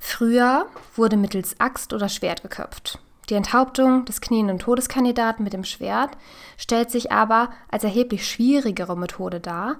Früher 0.00 0.66
wurde 0.96 1.16
mittels 1.16 1.60
Axt 1.60 1.92
oder 1.92 2.08
Schwert 2.08 2.42
geköpft. 2.42 2.98
Die 3.28 3.34
Enthauptung 3.34 4.04
des 4.04 4.20
knienden 4.20 4.58
Todeskandidaten 4.58 5.44
mit 5.44 5.52
dem 5.52 5.64
Schwert 5.64 6.10
stellt 6.56 6.90
sich 6.90 7.12
aber 7.12 7.50
als 7.70 7.84
erheblich 7.84 8.28
schwierigere 8.28 8.96
Methode 8.96 9.40
dar, 9.40 9.76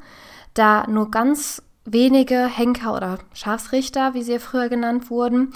da 0.55 0.87
nur 0.87 1.11
ganz 1.11 1.61
wenige 1.85 2.47
Henker 2.47 2.95
oder 2.95 3.19
Schafsrichter, 3.35 4.15
wie 4.15 4.23
sie 4.23 4.39
früher 4.39 4.69
genannt 4.69 5.11
wurden, 5.11 5.55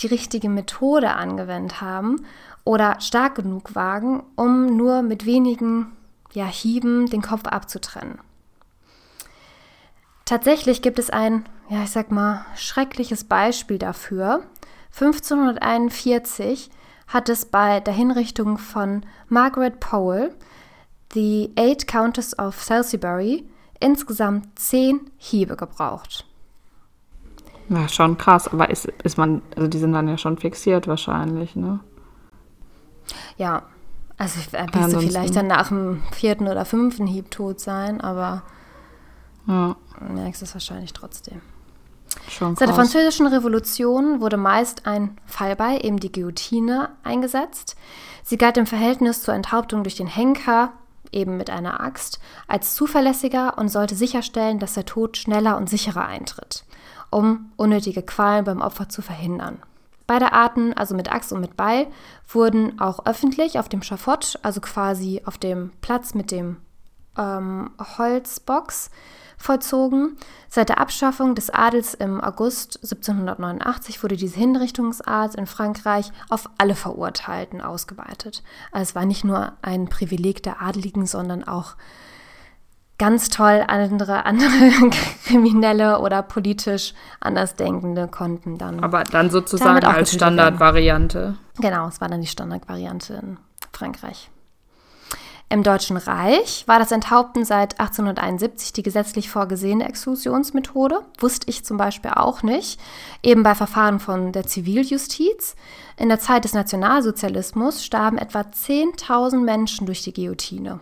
die 0.00 0.06
richtige 0.06 0.50
Methode 0.50 1.14
angewendet 1.14 1.80
haben 1.80 2.26
oder 2.64 3.00
stark 3.00 3.34
genug 3.34 3.74
wagen, 3.74 4.22
um 4.34 4.76
nur 4.76 5.00
mit 5.00 5.24
wenigen 5.24 5.92
ja, 6.32 6.46
Hieben 6.46 7.06
den 7.08 7.22
Kopf 7.22 7.46
abzutrennen. 7.46 8.18
Tatsächlich 10.26 10.82
gibt 10.82 10.98
es 10.98 11.08
ein, 11.08 11.44
ja, 11.70 11.84
ich 11.84 11.90
sag 11.90 12.10
mal, 12.10 12.44
schreckliches 12.56 13.24
Beispiel 13.24 13.78
dafür. 13.78 14.42
1541 14.92 16.68
hat 17.06 17.28
es 17.28 17.46
bei 17.46 17.80
der 17.80 17.94
Hinrichtung 17.94 18.58
von 18.58 19.06
Margaret 19.28 19.78
Powell, 19.78 20.34
the 21.14 21.52
Eight 21.56 21.86
Countess 21.86 22.36
of 22.38 22.60
Salisbury, 22.60 23.48
insgesamt 23.78 24.58
zehn 24.58 25.10
Hiebe 25.16 25.56
gebraucht. 25.56 26.26
Ja, 27.68 27.88
schon 27.88 28.18
krass, 28.18 28.48
aber 28.48 28.70
ist, 28.70 28.86
ist 29.04 29.18
man, 29.18 29.42
also 29.54 29.68
die 29.68 29.78
sind 29.78 29.92
dann 29.92 30.08
ja 30.08 30.18
schon 30.18 30.38
fixiert 30.38 30.88
wahrscheinlich, 30.88 31.54
ne? 31.54 31.80
Ja, 33.36 33.62
also 34.18 34.40
äh, 34.52 34.66
wirst 34.72 34.94
du 34.94 35.00
vielleicht 35.00 35.36
dann 35.36 35.46
nach 35.46 35.68
dem 35.68 36.02
vierten 36.12 36.48
oder 36.48 36.64
fünften 36.64 37.06
Hieb 37.06 37.30
tot 37.30 37.60
sein, 37.60 38.00
aber 38.00 38.42
ja. 39.46 39.76
merkst 40.00 40.42
es 40.42 40.54
wahrscheinlich 40.54 40.92
trotzdem. 40.92 41.40
Schon 42.28 42.56
Seit 42.56 42.68
der 42.68 42.74
Französischen 42.74 43.26
Revolution 43.26 44.20
wurde 44.20 44.36
meist 44.36 44.86
ein 44.86 45.16
Fallbeil, 45.26 45.84
eben 45.84 45.98
die 46.00 46.10
Guillotine, 46.10 46.90
eingesetzt. 47.02 47.76
Sie 48.24 48.36
galt 48.36 48.56
im 48.56 48.66
Verhältnis 48.66 49.22
zur 49.22 49.34
Enthauptung 49.34 49.82
durch 49.82 49.96
den 49.96 50.06
Henker, 50.06 50.72
eben 51.12 51.36
mit 51.36 51.50
einer 51.50 51.80
Axt, 51.80 52.18
als 52.48 52.74
zuverlässiger 52.74 53.58
und 53.58 53.68
sollte 53.68 53.94
sicherstellen, 53.94 54.58
dass 54.58 54.74
der 54.74 54.86
Tod 54.86 55.16
schneller 55.16 55.56
und 55.56 55.68
sicherer 55.68 56.06
eintritt, 56.06 56.64
um 57.10 57.52
unnötige 57.56 58.02
Qualen 58.02 58.44
beim 58.44 58.60
Opfer 58.60 58.88
zu 58.88 59.02
verhindern. 59.02 59.58
Beide 60.06 60.32
Arten, 60.32 60.72
also 60.72 60.94
mit 60.94 61.10
Axt 61.12 61.32
und 61.32 61.40
mit 61.40 61.56
Beil, 61.56 61.88
wurden 62.28 62.80
auch 62.80 63.06
öffentlich 63.06 63.58
auf 63.58 63.68
dem 63.68 63.82
Schafott, 63.82 64.38
also 64.42 64.60
quasi 64.60 65.22
auf 65.24 65.36
dem 65.36 65.72
Platz 65.80 66.14
mit 66.14 66.30
dem 66.30 66.58
ähm, 67.16 67.70
Holzbox, 67.98 68.90
vollzogen. 69.36 70.16
Seit 70.48 70.70
der 70.70 70.80
Abschaffung 70.80 71.34
des 71.34 71.50
Adels 71.50 71.94
im 71.94 72.20
August 72.20 72.78
1789 72.82 74.02
wurde 74.02 74.16
diese 74.16 74.38
Hinrichtungsart 74.38 75.34
in 75.34 75.46
Frankreich 75.46 76.10
auf 76.30 76.48
alle 76.58 76.74
Verurteilten 76.74 77.60
ausgeweitet. 77.60 78.42
Also 78.72 78.82
es 78.82 78.94
war 78.94 79.04
nicht 79.04 79.24
nur 79.24 79.52
ein 79.62 79.88
Privileg 79.88 80.42
der 80.42 80.62
Adeligen, 80.62 81.06
sondern 81.06 81.44
auch 81.46 81.76
ganz 82.98 83.28
toll 83.28 83.62
andere, 83.66 84.24
andere 84.24 84.90
Kriminelle 85.26 86.00
oder 86.00 86.22
politisch 86.22 86.94
Andersdenkende 87.20 88.08
konnten 88.08 88.56
dann. 88.56 88.82
Aber 88.82 89.04
dann 89.04 89.30
sozusagen 89.30 89.84
als 89.84 90.14
Standardvariante. 90.14 91.36
Genau, 91.58 91.88
es 91.88 92.00
war 92.00 92.08
dann 92.08 92.22
die 92.22 92.26
Standardvariante 92.26 93.14
in 93.14 93.38
Frankreich. 93.72 94.30
Im 95.48 95.62
Deutschen 95.62 95.96
Reich 95.96 96.64
war 96.66 96.80
das 96.80 96.90
Enthaupten 96.90 97.44
seit 97.44 97.78
1871 97.78 98.72
die 98.72 98.82
gesetzlich 98.82 99.30
vorgesehene 99.30 99.88
Exklusionsmethode. 99.88 101.02
Wusste 101.20 101.48
ich 101.48 101.64
zum 101.64 101.76
Beispiel 101.76 102.10
auch 102.10 102.42
nicht. 102.42 102.80
Eben 103.22 103.44
bei 103.44 103.54
Verfahren 103.54 104.00
von 104.00 104.32
der 104.32 104.46
Ziviljustiz. 104.46 105.54
In 105.96 106.08
der 106.08 106.18
Zeit 106.18 106.42
des 106.42 106.52
Nationalsozialismus 106.52 107.84
starben 107.84 108.18
etwa 108.18 108.40
10.000 108.40 109.38
Menschen 109.38 109.86
durch 109.86 110.02
die 110.02 110.12
Guillotine. 110.12 110.80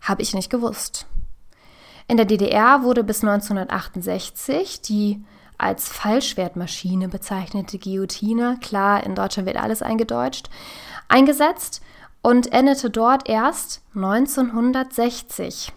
Habe 0.00 0.22
ich 0.22 0.32
nicht 0.32 0.48
gewusst. 0.48 1.06
In 2.08 2.16
der 2.16 2.26
DDR 2.26 2.82
wurde 2.82 3.04
bis 3.04 3.22
1968 3.22 4.80
die 4.80 5.22
als 5.58 5.88
Fallschwertmaschine 5.88 7.08
bezeichnete 7.08 7.78
Guillotine, 7.78 8.58
klar, 8.60 9.04
in 9.04 9.14
Deutschland 9.14 9.46
wird 9.46 9.58
alles 9.58 9.80
eingedeutscht, 9.82 10.50
eingesetzt 11.08 11.82
und 12.22 12.52
endete 12.52 12.90
dort 12.90 13.28
erst 13.28 13.82
1960. 13.94 15.72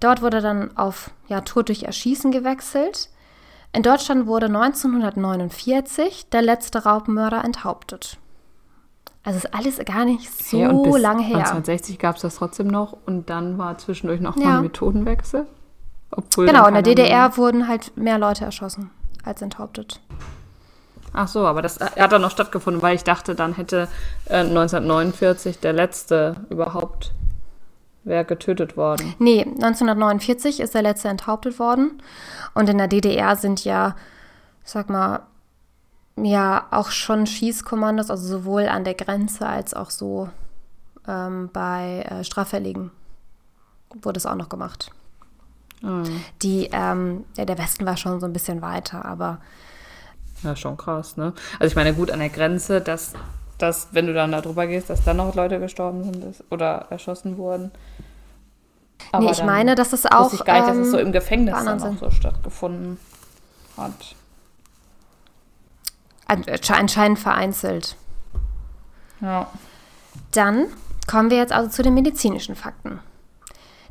Dort 0.00 0.22
wurde 0.22 0.40
dann 0.40 0.76
auf 0.76 1.10
ja, 1.28 1.40
Tod 1.42 1.68
durch 1.68 1.84
Erschießen 1.84 2.32
gewechselt. 2.32 3.10
In 3.72 3.82
Deutschland 3.82 4.26
wurde 4.26 4.46
1949 4.46 6.30
der 6.30 6.42
letzte 6.42 6.84
Raubmörder 6.84 7.44
enthauptet. 7.44 8.18
Also 9.24 9.38
ist 9.38 9.54
alles 9.54 9.78
gar 9.84 10.06
nicht 10.06 10.32
so 10.32 10.58
okay, 10.58 10.98
lange 10.98 11.22
her. 11.22 11.36
1960 11.36 11.98
gab 11.98 12.16
es 12.16 12.22
das 12.22 12.36
trotzdem 12.36 12.68
noch 12.68 12.96
und 13.04 13.28
dann 13.28 13.58
war 13.58 13.76
zwischendurch 13.76 14.20
noch 14.20 14.36
ja. 14.36 14.56
ein 14.56 14.62
Methodenwechsel. 14.62 15.46
genau, 16.36 16.66
in 16.66 16.74
der 16.74 16.82
DDR 16.82 17.36
wurden 17.36 17.68
halt 17.68 17.94
mehr 17.96 18.18
Leute 18.18 18.46
erschossen 18.46 18.90
als 19.24 19.42
enthauptet. 19.42 20.00
Ach 21.12 21.28
so, 21.28 21.46
aber 21.46 21.62
das 21.62 21.80
hat 21.80 22.12
dann 22.12 22.22
noch 22.22 22.30
stattgefunden, 22.30 22.82
weil 22.82 22.94
ich 22.94 23.04
dachte, 23.04 23.34
dann 23.34 23.54
hätte 23.54 23.88
äh, 24.26 24.40
1949 24.40 25.58
der 25.58 25.72
letzte 25.72 26.36
überhaupt 26.50 27.12
wäre 28.04 28.24
getötet 28.24 28.76
worden. 28.76 29.14
Nee, 29.18 29.42
1949 29.42 30.60
ist 30.60 30.74
der 30.74 30.82
letzte 30.82 31.08
enthauptet 31.08 31.58
worden. 31.58 32.02
Und 32.54 32.68
in 32.68 32.78
der 32.78 32.88
DDR 32.88 33.36
sind 33.36 33.64
ja, 33.64 33.94
sag 34.64 34.88
mal, 34.88 35.20
ja 36.16 36.66
auch 36.70 36.90
schon 36.90 37.26
Schießkommandos, 37.26 38.10
also 38.10 38.26
sowohl 38.26 38.66
an 38.68 38.84
der 38.84 38.94
Grenze 38.94 39.46
als 39.46 39.74
auch 39.74 39.90
so 39.90 40.28
ähm, 41.06 41.50
bei 41.52 42.06
äh, 42.08 42.24
Straffälligen 42.24 42.90
wurde 44.02 44.18
es 44.18 44.26
auch 44.26 44.34
noch 44.34 44.48
gemacht. 44.48 44.90
Mhm. 45.80 46.22
Die, 46.42 46.68
ähm, 46.72 47.24
ja, 47.36 47.44
der 47.44 47.58
Westen 47.58 47.86
war 47.86 47.96
schon 47.96 48.20
so 48.20 48.26
ein 48.26 48.32
bisschen 48.32 48.62
weiter, 48.62 49.04
aber 49.04 49.38
Ja, 50.42 50.54
schon 50.56 50.76
krass, 50.76 51.16
ne? 51.16 51.32
Also 51.58 51.70
ich 51.70 51.76
meine, 51.76 51.94
gut 51.94 52.10
an 52.10 52.20
der 52.20 52.28
Grenze, 52.28 52.80
dass, 52.80 53.12
dass 53.58 53.88
wenn 53.92 54.06
du 54.06 54.14
dann 54.14 54.32
da 54.32 54.40
drüber 54.40 54.66
gehst, 54.66 54.90
dass 54.90 55.04
dann 55.04 55.16
noch 55.16 55.34
Leute 55.34 55.58
gestorben 55.58 56.04
sind 56.04 56.44
oder 56.50 56.86
erschossen 56.90 57.36
wurden. 57.38 57.72
Aber 59.12 59.24
nee, 59.24 59.32
ich 59.32 59.42
meine, 59.42 59.74
dass 59.74 59.92
es 59.92 60.06
auch. 60.06 60.32
Ich 60.32 60.44
gar 60.44 60.60
nicht, 60.60 60.68
dass 60.68 60.76
es 60.76 60.90
so 60.90 60.98
im 60.98 61.06
ähm, 61.06 61.12
Gefängnis 61.12 61.54
dann 61.64 61.82
auch 61.82 61.98
so 61.98 62.10
stattgefunden 62.10 62.98
hat. 63.76 64.14
Anscheinend 66.26 67.18
vereinzelt. 67.18 67.96
Ja. 69.20 69.46
Dann 70.32 70.66
kommen 71.06 71.30
wir 71.30 71.38
jetzt 71.38 71.52
also 71.52 71.70
zu 71.70 71.82
den 71.82 71.94
medizinischen 71.94 72.54
Fakten. 72.54 73.00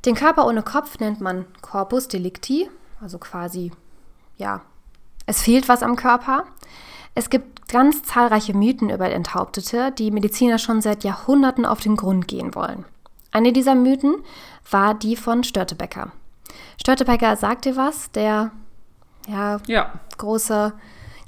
Den 0.05 0.15
Körper 0.15 0.45
ohne 0.45 0.61
Kopf 0.61 0.99
nennt 0.99 1.19
man 1.19 1.45
Corpus 1.61 2.07
delicti, 2.07 2.69
also 3.01 3.17
quasi, 3.17 3.71
ja, 4.37 4.61
es 5.27 5.41
fehlt 5.41 5.69
was 5.69 5.83
am 5.83 5.95
Körper. 5.95 6.45
Es 7.13 7.29
gibt 7.29 7.67
ganz 7.67 8.03
zahlreiche 8.03 8.55
Mythen 8.55 8.89
über 8.89 9.09
Enthauptete, 9.11 9.91
die 9.91 10.09
Mediziner 10.09 10.57
schon 10.57 10.81
seit 10.81 11.03
Jahrhunderten 11.03 11.65
auf 11.65 11.81
den 11.81 11.97
Grund 11.97 12.27
gehen 12.27 12.55
wollen. 12.55 12.85
Eine 13.31 13.53
dieser 13.53 13.75
Mythen 13.75 14.15
war 14.71 14.93
die 14.93 15.15
von 15.15 15.43
Störtebecker. 15.43 16.11
Störtebecker 16.79 17.35
sagt 17.35 17.65
dir 17.65 17.75
was, 17.75 18.11
der 18.11 18.51
ja, 19.27 19.59
ja. 19.67 19.91
große, 20.17 20.73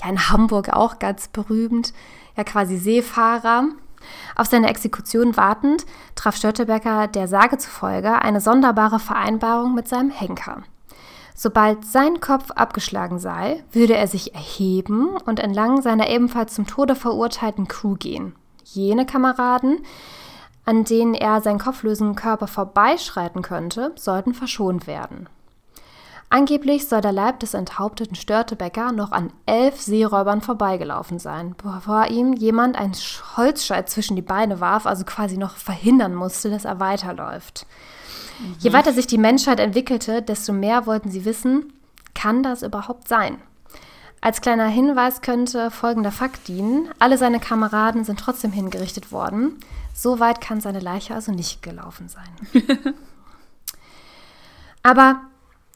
ja 0.02 0.10
in 0.10 0.30
Hamburg 0.30 0.70
auch 0.70 1.00
ganz 1.00 1.28
berühmt, 1.28 1.94
ja 2.38 2.44
quasi 2.44 2.78
Seefahrer. 2.78 3.66
Auf 4.36 4.48
seine 4.48 4.70
Exekution 4.70 5.36
wartend 5.36 5.86
traf 6.16 6.38
Störtebecker 6.38 7.08
der 7.08 7.28
Sage 7.28 7.58
zufolge 7.58 8.22
eine 8.22 8.40
sonderbare 8.40 9.00
Vereinbarung 9.00 9.76
mit 9.76 9.90
seinem 9.90 10.10
Henker. 10.10 10.64
Sobald 11.42 11.86
sein 11.86 12.20
Kopf 12.20 12.52
abgeschlagen 12.52 13.18
sei, 13.18 13.64
würde 13.72 13.96
er 13.96 14.08
sich 14.08 14.36
erheben 14.36 15.16
und 15.26 15.40
entlang 15.40 15.82
seiner 15.82 16.10
ebenfalls 16.10 16.54
zum 16.54 16.68
Tode 16.68 16.96
verurteilten 16.96 17.70
Crew 17.70 17.96
gehen. 17.96 18.36
Jene 18.66 19.06
Kameraden, 19.06 19.80
an 20.66 20.84
denen 20.84 21.14
er 21.14 21.40
seinen 21.40 21.60
kopflosen 21.60 22.16
Körper 22.16 22.48
vorbeischreiten 22.48 23.42
könnte, 23.42 23.94
sollten 23.96 24.34
verschont 24.34 24.86
werden. 24.86 25.30
Angeblich 26.30 26.90
soll 26.90 27.00
der 27.00 27.14
Leib 27.14 27.40
des 27.40 27.54
enthaupteten 27.54 28.16
Störtebecker 28.16 28.92
noch 28.92 29.14
an 29.14 29.32
elf 29.46 29.80
Seeräubern 29.80 30.42
vorbeigelaufen 30.42 31.20
sein, 31.20 31.56
bevor 31.56 32.08
ihm 32.08 32.34
jemand 32.34 32.76
einen 32.76 32.96
Holzscheit 33.38 33.90
zwischen 33.90 34.18
die 34.18 34.22
Beine 34.22 34.60
warf, 34.60 34.86
also 34.86 35.06
quasi 35.06 35.38
noch 35.38 35.56
verhindern 35.56 36.16
musste, 36.16 36.50
dass 36.50 36.66
er 36.66 36.82
weiterläuft. 36.82 37.66
Mhm. 38.40 38.56
Je 38.60 38.74
weiter 38.74 38.94
sich 38.94 39.08
die 39.08 39.18
Menschheit 39.18 39.60
entwickelte, 39.60 40.22
desto 40.22 40.54
mehr 40.54 40.86
wollten 40.86 41.12
sie 41.12 41.26
wissen, 41.26 41.74
kann 42.14 42.44
das 42.44 42.64
überhaupt 42.64 43.08
sein? 43.08 43.38
Als 44.22 44.42
kleiner 44.42 44.68
Hinweis 44.68 45.22
könnte 45.22 45.72
folgender 45.72 46.12
Fakt 46.12 46.48
dienen. 46.48 46.90
Alle 47.00 47.18
seine 47.18 47.40
Kameraden 47.40 48.04
sind 48.04 48.20
trotzdem 48.20 48.52
hingerichtet 48.52 49.12
worden. 49.12 49.58
So 49.94 50.20
weit 50.20 50.42
kann 50.42 50.60
seine 50.60 50.80
Leiche 50.80 51.16
also 51.16 51.32
nicht 51.32 51.62
gelaufen 51.62 52.10
sein. 52.10 52.64
Aber 54.84 55.22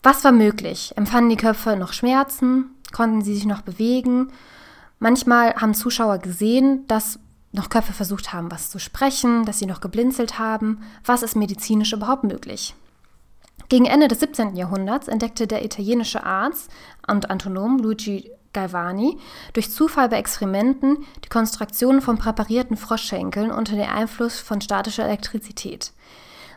was 0.02 0.23
war 0.23 0.34
möglich? 0.34 0.93
Empfanden 0.97 1.30
die 1.30 1.38
Köpfe 1.38 1.78
noch 1.78 1.93
Schmerzen? 1.93 2.71
Konnten 2.91 3.21
sie 3.21 3.34
sich 3.36 3.45
noch 3.45 3.62
bewegen? 3.62 4.32
Manchmal 4.99 5.56
haben 5.56 5.73
Zuschauer 5.73 6.17
gesehen, 6.17 6.86
dass 6.88 7.19
noch 7.54 7.70
Köpfe 7.70 7.94
versucht 7.94 8.34
haben, 8.34 8.52
was 8.52 8.70
zu 8.70 8.80
sprechen, 8.80 9.46
dass 9.46 9.60
sie 9.60 9.66
noch 9.66 9.80
geblinzelt 9.80 10.38
haben. 10.39 10.82
Was 11.06 11.24
ist 11.24 11.36
medizinisch 11.36 11.94
überhaupt 11.94 12.24
möglich? 12.24 12.76
Gegen 13.70 13.86
Ende 13.86 14.08
des 14.08 14.20
17. 14.20 14.56
Jahrhunderts 14.56 15.08
entdeckte 15.08 15.48
der 15.48 15.63
italienische 15.63 16.24
Arzt 16.24 16.70
und 17.08 17.30
Antonom 17.30 17.78
Luigi 17.80 18.30
Galvani 18.54 19.18
durch 19.54 19.72
Zufall 19.72 20.10
bei 20.10 20.18
Experimenten 20.18 21.06
die 21.24 21.30
Konstruktion 21.30 22.02
von 22.02 22.18
präparierten 22.18 22.78
Froschschenkeln 22.78 23.52
unter 23.52 23.76
dem 23.76 23.89
Einfluss 23.89 24.39
von 24.39 24.62
statischer 24.62 25.06
Elektrizität. 25.06 25.92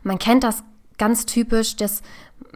Man 0.02 0.18
kennt 0.18 0.44
das 0.44 0.62
ganz 0.98 1.26
typisch, 1.26 1.76
dass 1.76 2.02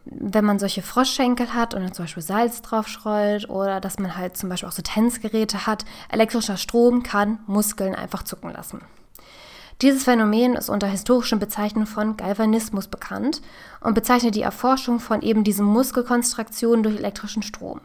wenn 0.04 0.44
man 0.44 0.58
solche 0.58 0.82
Froschschenkel 0.82 1.54
hat 1.54 1.74
und 1.74 1.82
dann 1.82 1.92
zum 1.92 2.04
Beispiel 2.04 2.22
Salz 2.22 2.62
drauf 2.62 2.88
streut 2.88 3.48
oder 3.48 3.80
dass 3.80 3.98
man 3.98 4.16
halt 4.16 4.36
zum 4.36 4.48
Beispiel 4.48 4.68
auch 4.68 4.72
so 4.72 4.82
Tänzgeräte 4.82 5.66
hat, 5.66 5.84
elektrischer 6.08 6.56
Strom 6.56 7.02
kann 7.02 7.38
Muskeln 7.46 7.94
einfach 7.94 8.22
zucken 8.22 8.52
lassen. 8.52 8.80
Dieses 9.82 10.04
Phänomen 10.04 10.56
ist 10.56 10.68
unter 10.68 10.86
historischen 10.86 11.38
Bezeichnungen 11.38 11.86
von 11.86 12.16
Galvanismus 12.16 12.88
bekannt 12.88 13.40
und 13.80 13.94
bezeichnet 13.94 14.34
die 14.34 14.42
Erforschung 14.42 15.00
von 15.00 15.22
eben 15.22 15.42
diesen 15.42 15.64
Muskelkonstruktionen 15.64 16.82
durch 16.82 16.96
elektrischen 16.96 17.42
Strom. 17.42 17.80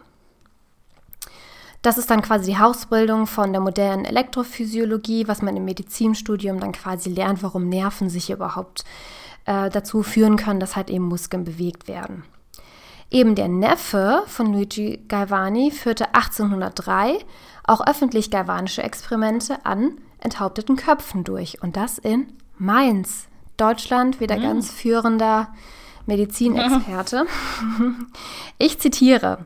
Das 1.81 1.97
ist 1.97 2.09
dann 2.09 2.23
quasi 2.23 2.47
die 2.51 2.57
Hausbildung 2.57 3.27
von 3.27 3.53
der 3.53 3.61
modernen 3.61 4.05
Elektrophysiologie, 4.05 5.27
was 5.27 5.41
man 5.41 5.55
im 5.55 5.65
Medizinstudium 5.65 6.59
dann 6.59 6.71
quasi 6.71 7.11
lernt, 7.11 7.43
warum 7.43 7.69
Nerven 7.69 8.09
sich 8.09 8.31
überhaupt 8.31 8.81
äh, 8.81 9.24
dazu 9.45 10.03
führen 10.03 10.37
können, 10.37 10.59
dass 10.59 10.75
halt 10.75 10.89
eben 10.89 11.05
Muskeln 11.05 11.43
bewegt 11.43 11.87
werden. 11.87 12.23
Eben 13.11 13.35
der 13.35 13.47
Neffe 13.47 14.23
von 14.25 14.51
Luigi 14.51 15.03
Galvani 15.07 15.71
führte 15.71 16.15
1803 16.15 17.19
auch 17.63 17.85
öffentlich 17.85 18.31
galvanische 18.31 18.83
Experimente 18.83 19.65
an 19.65 19.99
enthaupteten 20.19 20.75
Köpfen 20.75 21.23
durch 21.23 21.61
und 21.61 21.77
das 21.77 21.99
in 21.99 22.27
Mainz, 22.57 23.27
Deutschland, 23.57 24.19
wieder 24.19 24.37
mhm. 24.37 24.41
ganz 24.41 24.71
führender 24.71 25.49
Medizinexperte. 26.05 27.25
Ich 28.57 28.79
zitiere: 28.79 29.45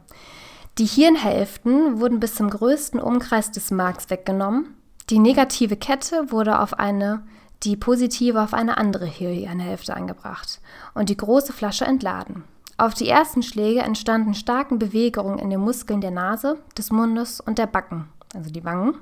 die 0.79 0.85
Hirnhälften 0.85 1.99
wurden 1.99 2.21
bis 2.21 2.35
zum 2.35 2.49
größten 2.49 3.01
Umkreis 3.01 3.51
des 3.51 3.69
Marks 3.69 4.09
weggenommen. 4.09 4.75
Die 5.09 5.19
negative 5.19 5.75
Kette 5.75 6.31
wurde 6.31 6.59
auf 6.59 6.79
eine, 6.79 7.27
die 7.63 7.75
positive 7.75 8.41
auf 8.41 8.53
eine 8.53 8.77
andere 8.77 9.05
Hirnhälfte 9.05 9.95
angebracht 9.95 10.61
und 10.93 11.09
die 11.09 11.17
große 11.17 11.53
Flasche 11.53 11.85
entladen. 11.85 12.43
Auf 12.77 12.93
die 12.93 13.09
ersten 13.09 13.43
Schläge 13.43 13.81
entstanden 13.81 14.33
starke 14.33 14.75
Bewegungen 14.75 15.37
in 15.37 15.49
den 15.49 15.59
Muskeln 15.59 15.99
der 15.99 16.11
Nase, 16.11 16.59
des 16.77 16.91
Mundes 16.91 17.41
und 17.41 17.57
der 17.57 17.67
Backen, 17.67 18.07
also 18.33 18.49
die 18.49 18.63
Wangen. 18.63 18.97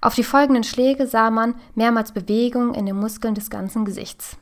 Auf 0.00 0.14
die 0.14 0.24
folgenden 0.24 0.64
Schläge 0.64 1.06
sah 1.06 1.30
man 1.30 1.54
mehrmals 1.74 2.12
Bewegungen 2.12 2.74
in 2.74 2.86
den 2.86 2.96
Muskeln 2.96 3.34
des 3.34 3.50
ganzen 3.50 3.84
Gesichts. 3.84 4.36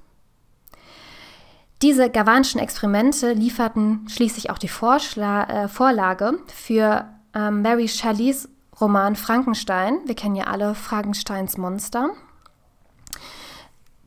Diese 1.83 2.11
Gavanschen 2.11 2.61
Experimente 2.61 3.33
lieferten 3.33 4.09
schließlich 4.09 4.51
auch 4.51 4.59
die 4.59 4.69
Vorschla 4.69 5.45
äh, 5.45 5.69
Vorlage 5.69 6.39
für 6.47 7.07
ähm, 7.35 7.63
Mary 7.63 7.87
Shelleys 7.87 8.49
Roman 8.81 9.15
Frankenstein. 9.15 9.99
Wir 10.07 10.15
kennen 10.15 10.37
ja 10.37 10.45
alle 10.45 10.75
Frankensteins 10.75 11.57
Monster. 11.57 12.11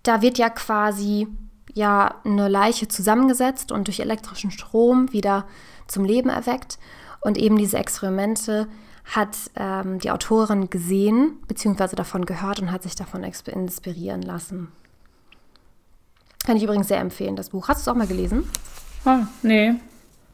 Da 0.04 0.22
wird 0.22 0.38
ja 0.38 0.50
quasi 0.50 1.28
ja 1.74 2.16
eine 2.26 2.48
Leiche 2.48 2.88
zusammengesetzt 2.88 3.72
und 3.72 3.88
durch 3.88 4.00
elektrischen 4.00 4.52
Strom 4.52 5.12
wieder 5.14 5.46
zum 5.88 6.06
Leben 6.06 6.30
erweckt. 6.30 6.80
Und 7.22 7.38
eben 7.38 7.58
diese 7.58 7.78
Experimente 7.78 8.68
hat 9.06 9.38
ähm, 9.56 10.00
die 10.00 10.12
Autorin 10.12 10.70
gesehen 10.70 11.38
bzw. 11.48 11.96
davon 11.96 12.26
gehört 12.26 12.60
und 12.60 12.72
hat 12.72 12.84
sich 12.84 12.96
davon 12.96 13.24
inspirieren 13.24 14.22
lassen. 14.22 14.70
Kann 16.46 16.58
ich 16.58 16.64
übrigens 16.64 16.88
sehr 16.88 17.00
empfehlen, 17.00 17.36
das 17.36 17.50
Buch. 17.50 17.68
Hast 17.68 17.80
du 17.80 17.82
es 17.82 17.94
auch 17.94 17.98
mal 17.98 18.08
gelesen? 18.08 18.50
Ah, 19.06 19.28
nee, 19.44 19.76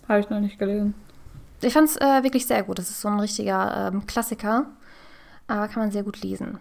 habe 0.07 0.19
ich 0.19 0.29
noch 0.29 0.39
nicht 0.39 0.57
gelesen. 0.57 0.93
Ich 1.61 1.73
fand 1.73 1.89
es 1.89 1.97
äh, 1.97 2.23
wirklich 2.23 2.45
sehr 2.45 2.63
gut. 2.63 2.79
Das 2.79 2.89
ist 2.89 3.01
so 3.01 3.07
ein 3.07 3.19
richtiger 3.19 3.91
ähm, 3.91 4.05
Klassiker, 4.05 4.67
aber 5.47 5.67
kann 5.67 5.83
man 5.83 5.91
sehr 5.91 6.03
gut 6.03 6.21
lesen. 6.21 6.59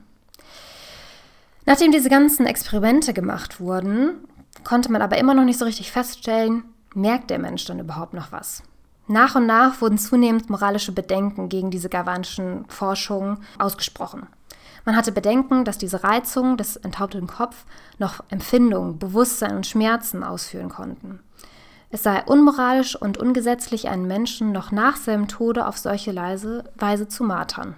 Nachdem 1.67 1.91
diese 1.91 2.09
ganzen 2.09 2.47
Experimente 2.47 3.13
gemacht 3.13 3.59
wurden, 3.61 4.25
konnte 4.63 4.91
man 4.91 5.03
aber 5.03 5.19
immer 5.19 5.35
noch 5.35 5.45
nicht 5.45 5.59
so 5.59 5.65
richtig 5.65 5.91
feststellen, 5.91 6.63
merkt 6.95 7.29
der 7.29 7.41
Mensch 7.41 7.65
dann 7.65 7.81
überhaupt 7.81 8.15
noch 8.15 8.31
was? 8.31 8.63
Nach 9.09 9.35
und 9.35 9.47
nach 9.47 9.81
wurden 9.81 9.99
zunehmend 9.99 10.49
moralische 10.49 10.93
Bedenken 10.93 11.49
gegen 11.49 11.71
diese 11.71 11.89
gavanschen 11.89 12.65
Forschungen 12.69 13.39
ausgesprochen. 13.59 14.27
Man 14.85 14.95
hatte 14.95 15.11
Bedenken, 15.11 15.65
dass 15.65 15.79
diese 15.79 16.05
Reizungen 16.05 16.57
des 16.57 16.77
enthaupteten 16.77 17.27
Kopf 17.27 17.65
noch 17.99 18.23
Empfindungen, 18.29 18.99
Bewusstsein 19.01 19.57
und 19.57 19.67
Schmerzen 19.67 20.23
ausführen 20.23 20.69
konnten. 20.69 21.19
Es 21.91 22.05
sei 22.05 22.23
unmoralisch 22.25 22.95
und 22.95 23.19
ungesetzlich, 23.19 23.89
einen 23.89 24.07
Menschen 24.07 24.53
noch 24.53 24.71
nach 24.71 24.97
seinem 24.97 25.27
Tode 25.27 25.67
auf 25.67 25.79
solche 25.79 26.15
Weise 26.15 27.09
zu 27.09 27.25
martern. 27.25 27.75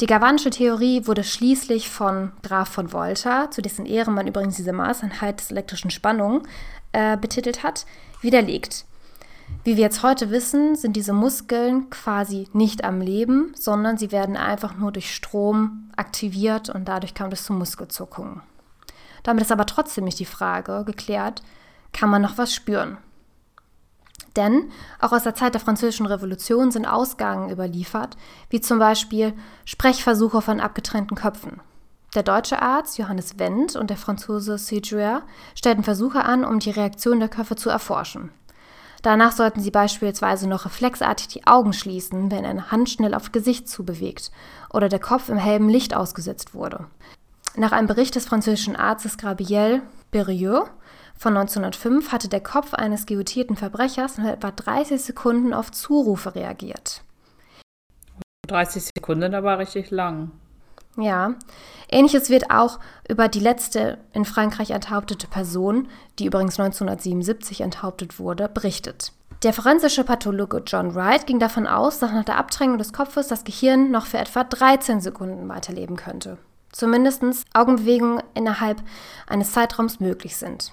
Die 0.00 0.06
Gavansche 0.06 0.50
Theorie 0.50 1.08
wurde 1.08 1.24
schließlich 1.24 1.90
von 1.90 2.30
Graf 2.44 2.68
von 2.68 2.92
Volta, 2.92 3.50
zu 3.50 3.62
dessen 3.62 3.84
Ehren 3.84 4.14
man 4.14 4.28
übrigens 4.28 4.54
diese 4.54 4.72
Maßeinheit 4.72 5.40
des 5.40 5.50
elektrischen 5.50 5.90
Spannung 5.90 6.46
äh, 6.92 7.16
betitelt 7.16 7.64
hat, 7.64 7.84
widerlegt. 8.20 8.84
Wie 9.64 9.76
wir 9.76 9.82
jetzt 9.82 10.04
heute 10.04 10.30
wissen, 10.30 10.76
sind 10.76 10.94
diese 10.94 11.12
Muskeln 11.12 11.90
quasi 11.90 12.46
nicht 12.52 12.84
am 12.84 13.00
Leben, 13.00 13.52
sondern 13.56 13.98
sie 13.98 14.12
werden 14.12 14.36
einfach 14.36 14.76
nur 14.76 14.92
durch 14.92 15.12
Strom 15.12 15.90
aktiviert 15.96 16.68
und 16.68 16.86
dadurch 16.86 17.16
kommt 17.16 17.32
es 17.32 17.44
zu 17.44 17.52
Muskelzuckungen. 17.52 18.42
Damit 19.24 19.42
ist 19.42 19.52
aber 19.52 19.66
trotzdem 19.66 20.04
nicht 20.04 20.20
die 20.20 20.26
Frage 20.26 20.84
geklärt, 20.86 21.42
kann 21.92 22.08
man 22.08 22.22
noch 22.22 22.38
was 22.38 22.54
spüren? 22.54 22.98
Denn 24.38 24.70
auch 25.00 25.10
aus 25.10 25.24
der 25.24 25.34
Zeit 25.34 25.54
der 25.54 25.60
Französischen 25.60 26.06
Revolution 26.06 26.70
sind 26.70 26.86
Ausgaben 26.86 27.50
überliefert, 27.50 28.16
wie 28.50 28.60
zum 28.60 28.78
Beispiel 28.78 29.34
Sprechversuche 29.64 30.40
von 30.40 30.60
abgetrennten 30.60 31.16
Köpfen. 31.16 31.60
Der 32.14 32.22
deutsche 32.22 32.62
Arzt 32.62 32.98
Johannes 32.98 33.40
Wendt 33.40 33.74
und 33.74 33.90
der 33.90 33.96
Franzose 33.96 34.54
Séjour 34.54 35.22
stellten 35.56 35.82
Versuche 35.82 36.24
an, 36.24 36.44
um 36.44 36.60
die 36.60 36.70
Reaktion 36.70 37.18
der 37.18 37.28
Köpfe 37.28 37.56
zu 37.56 37.68
erforschen. 37.68 38.30
Danach 39.02 39.32
sollten 39.32 39.60
sie 39.60 39.72
beispielsweise 39.72 40.48
noch 40.48 40.64
reflexartig 40.64 41.26
die 41.26 41.46
Augen 41.46 41.72
schließen, 41.72 42.30
wenn 42.30 42.46
eine 42.46 42.70
Hand 42.70 42.90
schnell 42.90 43.14
auf 43.14 43.32
Gesicht 43.32 43.68
zubewegt 43.68 44.30
oder 44.72 44.88
der 44.88 45.00
Kopf 45.00 45.28
im 45.28 45.36
hellen 45.36 45.68
Licht 45.68 45.96
ausgesetzt 45.96 46.54
wurde. 46.54 46.86
Nach 47.56 47.72
einem 47.72 47.88
Bericht 47.88 48.14
des 48.14 48.26
französischen 48.26 48.76
Arztes 48.76 49.18
Gabriel 49.18 49.82
Berrieux 50.12 50.68
von 51.18 51.36
1905 51.36 52.12
hatte 52.12 52.28
der 52.28 52.40
Kopf 52.40 52.74
eines 52.74 53.04
guillotierten 53.04 53.56
Verbrechers 53.56 54.18
in 54.18 54.26
etwa 54.26 54.52
30 54.52 55.02
Sekunden 55.02 55.52
auf 55.52 55.72
Zurufe 55.72 56.36
reagiert. 56.36 57.02
30 58.46 58.90
Sekunden, 58.96 59.32
da 59.32 59.42
war 59.42 59.58
richtig 59.58 59.90
lang. 59.90 60.30
Ja. 60.96 61.34
Ähnliches 61.90 62.30
wird 62.30 62.50
auch 62.50 62.78
über 63.08 63.28
die 63.28 63.40
letzte 63.40 63.98
in 64.12 64.24
Frankreich 64.24 64.70
enthauptete 64.70 65.26
Person, 65.26 65.88
die 66.18 66.26
übrigens 66.26 66.58
1977 66.58 67.60
enthauptet 67.62 68.18
wurde, 68.18 68.48
berichtet. 68.48 69.12
Der 69.44 69.52
forensische 69.52 70.02
Pathologe 70.02 70.62
John 70.66 70.94
Wright 70.94 71.26
ging 71.26 71.38
davon 71.38 71.66
aus, 71.66 72.00
dass 72.00 72.12
nach 72.12 72.24
der 72.24 72.38
Abtrennung 72.38 72.78
des 72.78 72.92
Kopfes 72.92 73.28
das 73.28 73.44
Gehirn 73.44 73.90
noch 73.90 74.06
für 74.06 74.18
etwa 74.18 74.42
13 74.42 75.00
Sekunden 75.00 75.48
weiterleben 75.48 75.96
könnte. 75.96 76.38
Zumindest 76.72 77.22
Augenbewegungen 77.54 78.22
innerhalb 78.34 78.82
eines 79.26 79.52
Zeitraums 79.52 80.00
möglich 80.00 80.36
sind. 80.36 80.72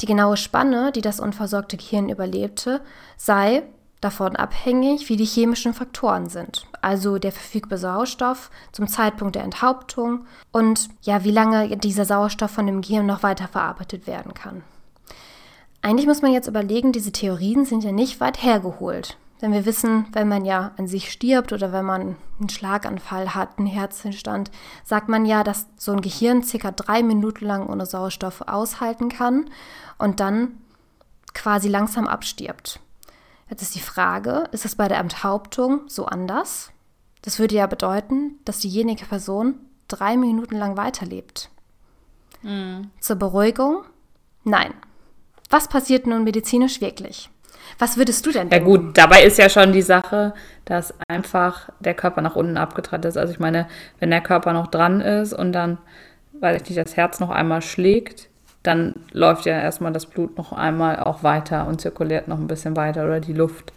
Die 0.00 0.06
genaue 0.06 0.36
Spanne, 0.36 0.92
die 0.92 1.02
das 1.02 1.20
unversorgte 1.20 1.76
Gehirn 1.76 2.08
überlebte, 2.08 2.80
sei 3.16 3.62
davon 4.00 4.36
abhängig, 4.36 5.08
wie 5.08 5.16
die 5.16 5.24
chemischen 5.24 5.72
Faktoren 5.72 6.28
sind, 6.28 6.66
also 6.82 7.18
der 7.18 7.32
verfügbare 7.32 7.78
Sauerstoff 7.78 8.50
zum 8.70 8.86
Zeitpunkt 8.86 9.34
der 9.34 9.44
Enthauptung 9.44 10.26
und 10.52 10.88
ja, 11.02 11.24
wie 11.24 11.30
lange 11.30 11.76
dieser 11.78 12.04
Sauerstoff 12.04 12.50
von 12.50 12.66
dem 12.66 12.82
Gehirn 12.82 13.06
noch 13.06 13.22
weiter 13.22 13.48
verarbeitet 13.48 14.06
werden 14.06 14.34
kann. 14.34 14.62
Eigentlich 15.80 16.06
muss 16.06 16.22
man 16.22 16.32
jetzt 16.32 16.48
überlegen, 16.48 16.92
diese 16.92 17.12
Theorien 17.12 17.64
sind 17.64 17.84
ja 17.84 17.92
nicht 17.92 18.20
weit 18.20 18.42
hergeholt. 18.42 19.16
Denn 19.42 19.52
wir 19.52 19.66
wissen, 19.66 20.06
wenn 20.12 20.28
man 20.28 20.44
ja 20.44 20.72
an 20.76 20.86
sich 20.86 21.10
stirbt 21.10 21.52
oder 21.52 21.72
wenn 21.72 21.84
man 21.84 22.16
einen 22.38 22.48
Schlaganfall 22.48 23.34
hat, 23.34 23.58
einen 23.58 23.66
Herzstillstand, 23.66 24.50
sagt 24.84 25.08
man 25.08 25.26
ja, 25.26 25.44
dass 25.44 25.66
so 25.76 25.92
ein 25.92 26.00
Gehirn 26.00 26.42
circa 26.42 26.70
drei 26.70 27.02
Minuten 27.02 27.44
lang 27.44 27.66
ohne 27.68 27.84
Sauerstoff 27.84 28.42
aushalten 28.42 29.08
kann 29.08 29.50
und 29.98 30.20
dann 30.20 30.58
quasi 31.34 31.68
langsam 31.68 32.06
abstirbt. 32.06 32.80
Jetzt 33.50 33.62
ist 33.62 33.74
die 33.74 33.80
Frage, 33.80 34.44
ist 34.52 34.64
es 34.64 34.76
bei 34.76 34.88
der 34.88 34.98
Enthauptung 34.98 35.82
so 35.88 36.06
anders? 36.06 36.70
Das 37.22 37.38
würde 37.38 37.56
ja 37.56 37.66
bedeuten, 37.66 38.38
dass 38.44 38.60
diejenige 38.60 39.04
Person 39.04 39.56
drei 39.88 40.16
Minuten 40.16 40.56
lang 40.56 40.76
weiterlebt. 40.76 41.50
Mhm. 42.42 42.90
Zur 43.00 43.16
Beruhigung? 43.16 43.84
Nein. 44.44 44.74
Was 45.50 45.68
passiert 45.68 46.06
nun 46.06 46.24
medizinisch 46.24 46.80
wirklich? 46.80 47.30
Was 47.78 47.96
würdest 47.96 48.24
du 48.26 48.30
denn 48.30 48.48
denken? 48.48 48.68
Ja 48.68 48.76
gut, 48.76 48.98
dabei 48.98 49.22
ist 49.22 49.38
ja 49.38 49.48
schon 49.48 49.72
die 49.72 49.82
Sache, 49.82 50.34
dass 50.64 50.94
einfach 51.08 51.68
der 51.80 51.94
Körper 51.94 52.22
nach 52.22 52.36
unten 52.36 52.56
abgetrennt 52.56 53.04
ist. 53.04 53.16
Also 53.16 53.32
ich 53.32 53.40
meine, 53.40 53.66
wenn 53.98 54.10
der 54.10 54.20
Körper 54.20 54.52
noch 54.52 54.68
dran 54.68 55.00
ist 55.00 55.32
und 55.32 55.52
dann, 55.52 55.78
weil 56.40 56.56
ich 56.56 56.64
nicht, 56.68 56.78
das 56.78 56.96
Herz 56.96 57.20
noch 57.20 57.30
einmal 57.30 57.62
schlägt, 57.62 58.28
dann 58.62 58.94
läuft 59.12 59.44
ja 59.44 59.60
erstmal 59.60 59.92
das 59.92 60.06
Blut 60.06 60.38
noch 60.38 60.52
einmal 60.52 60.98
auch 60.98 61.22
weiter 61.22 61.66
und 61.66 61.80
zirkuliert 61.80 62.28
noch 62.28 62.38
ein 62.38 62.46
bisschen 62.46 62.76
weiter 62.76 63.04
oder 63.04 63.20
die 63.20 63.34
Luft, 63.34 63.72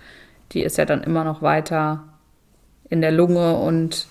die 0.54 0.64
ist 0.64 0.78
ja 0.78 0.86
dann 0.86 1.04
immer 1.04 1.24
noch 1.24 1.42
weiter 1.42 2.04
in 2.90 3.02
der 3.02 3.12
Lunge 3.12 3.58
und 3.58 4.08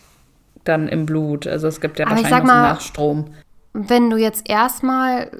dann 0.65 0.89
im 0.89 1.07
Blut. 1.07 1.47
Also 1.47 1.69
es 1.69 1.81
gibt 1.81 1.99
ja 1.99 2.07
Aber 2.07 2.17
wahrscheinlich 2.17 2.45
mal, 2.45 2.73
Nachstrom. 2.73 3.35
Wenn 3.73 4.11
du 4.11 4.17
jetzt 4.17 4.49
erstmal 4.51 5.31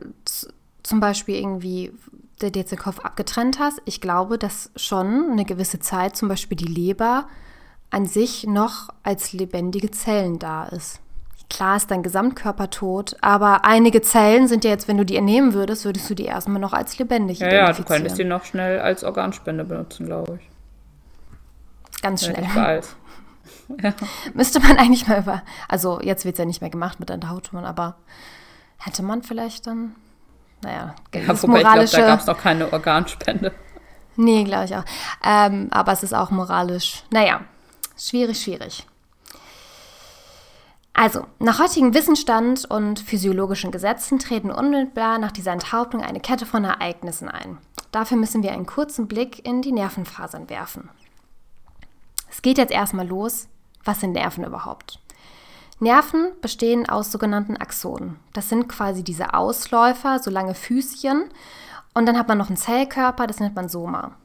zum 0.83 1.01
Beispiel 1.01 1.37
irgendwie 1.37 1.93
dir 2.43 2.61
jetzt 2.61 2.71
den 2.73 2.79
Kopf 2.79 3.01
abgetrennt 3.01 3.59
hast, 3.59 3.81
ich 3.85 4.01
glaube, 4.01 4.39
dass 4.39 4.71
schon 4.77 5.31
eine 5.31 5.45
gewisse 5.45 5.79
Zeit 5.79 6.17
zum 6.17 6.29
Beispiel 6.29 6.57
die 6.57 6.65
Leber 6.65 7.27
an 7.91 8.07
sich 8.07 8.47
noch 8.47 8.91
als 9.03 9.33
lebendige 9.33 9.91
Zellen 9.91 10.39
da 10.39 10.65
ist. 10.65 11.01
Klar 11.49 11.77
ist 11.77 11.91
dein 11.93 12.03
Gesamtkörper 12.03 12.71
tot, 12.71 13.17
aber 13.21 13.65
einige 13.65 14.03
Zellen 14.03 14.49
sind 14.49 14.65
ja 14.65 14.71
jetzt, 14.71 14.89
wenn 14.89 14.99
du 14.99 15.05
die 15.05 15.17
entnehmen 15.17 15.55
würdest, 15.55 15.85
würdest 15.85 16.11
du 16.11 16.15
die 16.15 16.25
erstmal 16.25 16.61
noch 16.61 16.73
als 16.73 16.99
lebendig 16.99 17.39
ja, 17.39 17.47
identifizieren. 17.47 17.77
Ja, 17.77 17.83
du 17.83 17.85
könntest 17.85 18.19
die 18.19 18.25
noch 18.25 18.45
schnell 18.45 18.81
als 18.81 19.05
Organspende 19.05 19.65
benutzen, 19.65 20.07
glaube 20.07 20.41
ich. 20.41 22.03
Ganz 22.03 22.25
schnell. 22.25 22.45
Ja, 22.55 22.81
ja. 23.83 23.95
Müsste 24.35 24.61
man 24.61 24.77
eigentlich 24.77 25.07
mal 25.07 25.21
über, 25.21 25.43
also 25.69 26.01
jetzt 26.01 26.25
wird 26.25 26.35
es 26.35 26.39
ja 26.41 26.45
nicht 26.45 26.61
mehr 26.61 26.71
gemacht 26.71 26.99
mit 26.99 27.11
Enthautungen, 27.11 27.65
aber 27.65 27.97
hätte 28.79 29.05
man 29.05 29.23
vielleicht 29.23 29.69
dann, 29.69 29.95
naja, 30.67 30.97
ja, 31.15 31.43
wobei 31.43 31.61
moralische, 31.61 31.85
ich 31.85 31.91
glaube, 31.93 32.03
da 32.03 32.09
gab 32.09 32.21
es 32.21 32.27
noch 32.27 32.39
keine 32.39 32.73
Organspende. 32.73 33.53
Nee, 34.17 34.43
glaube 34.45 34.65
ich 34.65 34.75
auch. 34.75 34.85
Ähm, 35.25 35.69
aber 35.71 35.93
es 35.93 36.03
ist 36.03 36.13
auch 36.13 36.31
moralisch, 36.31 37.05
naja, 37.11 37.43
schwierig, 37.97 38.43
schwierig. 38.43 38.85
Also, 40.93 41.27
nach 41.39 41.61
heutigem 41.61 41.95
Wissensstand 41.95 42.65
und 42.65 42.99
physiologischen 42.99 43.71
Gesetzen 43.71 44.19
treten 44.19 44.51
unmittelbar 44.51 45.19
nach 45.19 45.31
dieser 45.31 45.53
Enthauptung 45.53 46.03
eine 46.03 46.21
Kette 46.21 46.47
von 46.47 46.65
Ereignissen 46.65 47.29
ein. 47.29 47.59
Dafür 47.93 48.17
müssen 48.17 48.43
wir 48.43 48.53
einen 48.53 48.67
kurzen 48.67 49.07
Blick 49.07 49.47
in 49.47 49.63
die 49.63 49.73
Nervenfasern 49.73 50.49
werfen. 50.49 50.89
Es 52.31 52.43
geht 52.43 52.59
jetzt 52.59 52.73
erstmal 52.73 53.07
los. 53.07 53.49
Was 53.85 54.01
sind 54.01 54.13
Nerven 54.13 54.43
überhaupt? 54.45 54.99
Nerven 55.79 56.33
bestehen 56.41 56.89
aus 56.89 57.13
sogenannten 57.13 57.57
Axonen. 57.57 58.17
Das 58.33 58.49
sind 58.49 58.69
quasi 58.69 59.05
diese 59.05 59.35
Ausläufer, 59.35 60.19
so 60.19 60.31
lange 60.31 60.55
Füßchen. 60.55 61.25
Und 61.93 62.07
dann 62.07 62.19
hat 62.19 62.29
man 62.29 62.39
noch 62.39 62.49
einen 62.49 62.57
Zellkörper, 62.57 63.27
das 63.27 63.41
nennt 63.41 63.57
man 63.57 63.69
Soma. 63.69 64.17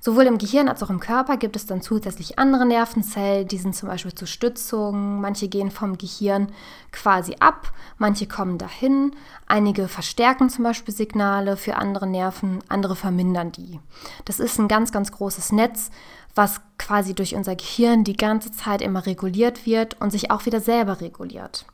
Sowohl 0.00 0.26
im 0.26 0.38
Gehirn 0.38 0.68
als 0.68 0.82
auch 0.82 0.90
im 0.90 1.00
Körper 1.00 1.36
gibt 1.36 1.56
es 1.56 1.66
dann 1.66 1.82
zusätzlich 1.82 2.38
andere 2.38 2.64
Nervenzellen, 2.64 3.48
die 3.48 3.58
sind 3.58 3.74
zum 3.74 3.88
Beispiel 3.88 4.14
zur 4.14 4.28
Stützung, 4.28 5.20
manche 5.20 5.48
gehen 5.48 5.70
vom 5.70 5.98
Gehirn 5.98 6.52
quasi 6.92 7.36
ab, 7.40 7.72
manche 7.96 8.28
kommen 8.28 8.58
dahin, 8.58 9.12
einige 9.46 9.88
verstärken 9.88 10.50
zum 10.50 10.64
Beispiel 10.64 10.94
Signale 10.94 11.56
für 11.56 11.76
andere 11.76 12.06
Nerven, 12.06 12.60
andere 12.68 12.94
vermindern 12.94 13.50
die. 13.50 13.80
Das 14.24 14.38
ist 14.38 14.58
ein 14.58 14.68
ganz, 14.68 14.92
ganz 14.92 15.10
großes 15.10 15.50
Netz, 15.52 15.90
was 16.34 16.60
quasi 16.78 17.14
durch 17.14 17.34
unser 17.34 17.56
Gehirn 17.56 18.04
die 18.04 18.16
ganze 18.16 18.52
Zeit 18.52 18.82
immer 18.82 19.06
reguliert 19.06 19.66
wird 19.66 20.00
und 20.00 20.10
sich 20.10 20.30
auch 20.30 20.46
wieder 20.46 20.60
selber 20.60 21.00
reguliert. 21.00 21.66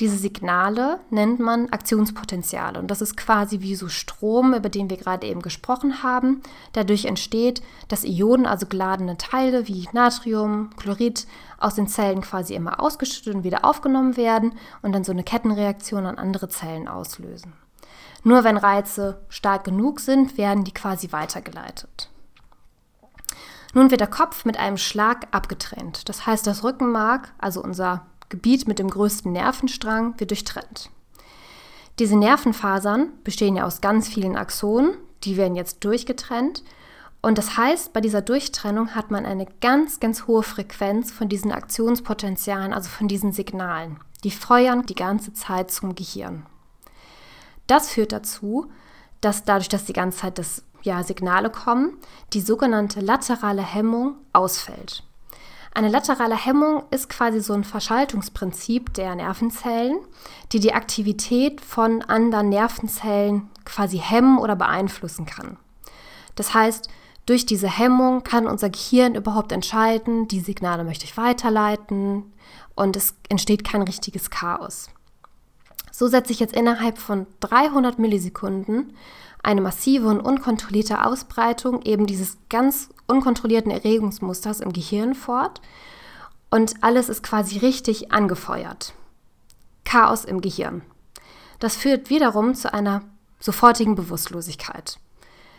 Diese 0.00 0.16
Signale 0.16 0.98
nennt 1.10 1.38
man 1.38 1.68
Aktionspotenziale 1.68 2.80
und 2.80 2.90
das 2.90 3.00
ist 3.00 3.16
quasi 3.16 3.60
wie 3.60 3.76
so 3.76 3.88
Strom, 3.88 4.52
über 4.52 4.68
den 4.68 4.90
wir 4.90 4.96
gerade 4.96 5.24
eben 5.28 5.40
gesprochen 5.40 6.02
haben. 6.02 6.42
Dadurch 6.72 7.04
entsteht, 7.04 7.62
dass 7.86 8.02
Ionen, 8.04 8.44
also 8.44 8.66
geladene 8.66 9.16
Teile 9.18 9.68
wie 9.68 9.88
Natrium, 9.92 10.70
Chlorid, 10.76 11.28
aus 11.58 11.76
den 11.76 11.86
Zellen 11.86 12.22
quasi 12.22 12.54
immer 12.54 12.80
ausgeschüttet 12.80 13.36
und 13.36 13.44
wieder 13.44 13.64
aufgenommen 13.64 14.16
werden 14.16 14.58
und 14.82 14.92
dann 14.92 15.04
so 15.04 15.12
eine 15.12 15.22
Kettenreaktion 15.22 16.06
an 16.06 16.18
andere 16.18 16.48
Zellen 16.48 16.88
auslösen. 16.88 17.52
Nur 18.24 18.42
wenn 18.42 18.56
Reize 18.56 19.20
stark 19.28 19.62
genug 19.62 20.00
sind, 20.00 20.36
werden 20.36 20.64
die 20.64 20.74
quasi 20.74 21.12
weitergeleitet. 21.12 22.10
Nun 23.74 23.90
wird 23.90 24.00
der 24.00 24.08
Kopf 24.08 24.44
mit 24.44 24.56
einem 24.56 24.76
Schlag 24.76 25.26
abgetrennt. 25.32 26.08
Das 26.08 26.26
heißt, 26.26 26.46
das 26.46 26.62
Rückenmark, 26.64 27.32
also 27.38 27.62
unser 27.62 28.06
Gebiet 28.28 28.66
mit 28.68 28.78
dem 28.78 28.88
größten 28.88 29.32
Nervenstrang 29.32 30.18
wird 30.18 30.30
durchtrennt. 30.30 30.90
Diese 31.98 32.16
Nervenfasern 32.16 33.12
bestehen 33.22 33.56
ja 33.56 33.64
aus 33.64 33.80
ganz 33.80 34.08
vielen 34.08 34.36
Axonen, 34.36 34.96
die 35.22 35.36
werden 35.36 35.56
jetzt 35.56 35.84
durchgetrennt. 35.84 36.64
Und 37.22 37.38
das 37.38 37.56
heißt, 37.56 37.92
bei 37.92 38.00
dieser 38.00 38.22
Durchtrennung 38.22 38.94
hat 38.94 39.10
man 39.10 39.24
eine 39.24 39.46
ganz, 39.60 40.00
ganz 40.00 40.26
hohe 40.26 40.42
Frequenz 40.42 41.10
von 41.10 41.28
diesen 41.28 41.52
Aktionspotenzialen, 41.52 42.72
also 42.72 42.88
von 42.88 43.08
diesen 43.08 43.32
Signalen. 43.32 43.98
Die 44.24 44.30
feuern 44.30 44.86
die 44.86 44.94
ganze 44.94 45.32
Zeit 45.32 45.70
zum 45.70 45.94
Gehirn. 45.94 46.46
Das 47.66 47.90
führt 47.90 48.12
dazu, 48.12 48.70
dass 49.20 49.44
dadurch, 49.44 49.68
dass 49.68 49.84
die 49.84 49.92
ganze 49.92 50.18
Zeit 50.18 50.38
das, 50.38 50.64
ja, 50.84 51.02
Signale 51.02 51.50
kommen, 51.50 51.98
die 52.32 52.40
sogenannte 52.40 53.00
laterale 53.00 53.62
Hemmung 53.62 54.16
ausfällt. 54.32 55.02
Eine 55.72 55.88
laterale 55.88 56.36
Hemmung 56.36 56.84
ist 56.92 57.08
quasi 57.08 57.40
so 57.40 57.52
ein 57.52 57.64
Verschaltungsprinzip 57.64 58.94
der 58.94 59.16
Nervenzellen, 59.16 59.98
die 60.52 60.60
die 60.60 60.72
Aktivität 60.72 61.60
von 61.60 62.02
anderen 62.02 62.48
Nervenzellen 62.48 63.50
quasi 63.64 63.98
hemmen 63.98 64.38
oder 64.38 64.54
beeinflussen 64.54 65.26
kann. 65.26 65.56
Das 66.36 66.54
heißt, 66.54 66.88
durch 67.26 67.44
diese 67.46 67.68
Hemmung 67.68 68.22
kann 68.22 68.46
unser 68.46 68.70
Gehirn 68.70 69.16
überhaupt 69.16 69.50
entscheiden, 69.50 70.28
die 70.28 70.40
Signale 70.40 70.84
möchte 70.84 71.06
ich 71.06 71.16
weiterleiten 71.16 72.32
und 72.76 72.96
es 72.96 73.14
entsteht 73.28 73.64
kein 73.64 73.82
richtiges 73.82 74.30
Chaos. 74.30 74.90
So 75.90 76.06
setze 76.06 76.32
ich 76.32 76.40
jetzt 76.40 76.54
innerhalb 76.54 76.98
von 76.98 77.26
300 77.40 77.98
Millisekunden 77.98 78.92
eine 79.44 79.60
massive 79.60 80.08
und 80.08 80.20
unkontrollierte 80.20 81.04
Ausbreitung 81.04 81.82
eben 81.82 82.06
dieses 82.06 82.38
ganz 82.48 82.88
unkontrollierten 83.06 83.70
Erregungsmusters 83.70 84.60
im 84.60 84.72
Gehirn 84.72 85.14
fort 85.14 85.60
und 86.50 86.82
alles 86.82 87.08
ist 87.08 87.22
quasi 87.22 87.58
richtig 87.58 88.12
angefeuert. 88.12 88.94
Chaos 89.84 90.24
im 90.24 90.40
Gehirn. 90.40 90.82
Das 91.58 91.76
führt 91.76 92.10
wiederum 92.10 92.54
zu 92.54 92.72
einer 92.72 93.02
sofortigen 93.38 93.94
Bewusstlosigkeit. 93.94 94.98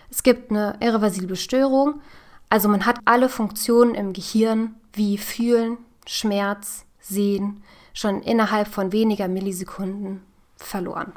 Es 0.09 0.23
gibt 0.23 0.51
eine 0.51 0.77
irreversible 0.79 1.35
Störung, 1.35 2.01
also 2.49 2.69
man 2.69 2.85
hat 2.85 2.99
alle 3.05 3.29
Funktionen 3.29 3.95
im 3.95 4.13
Gehirn 4.13 4.75
wie 4.93 5.17
Fühlen, 5.17 5.77
Schmerz, 6.07 6.85
Sehen 7.07 7.61
schon 7.93 8.23
innerhalb 8.23 8.67
von 8.67 8.91
weniger 8.91 9.27
Millisekunden 9.27 10.23
verloren. 10.55 11.13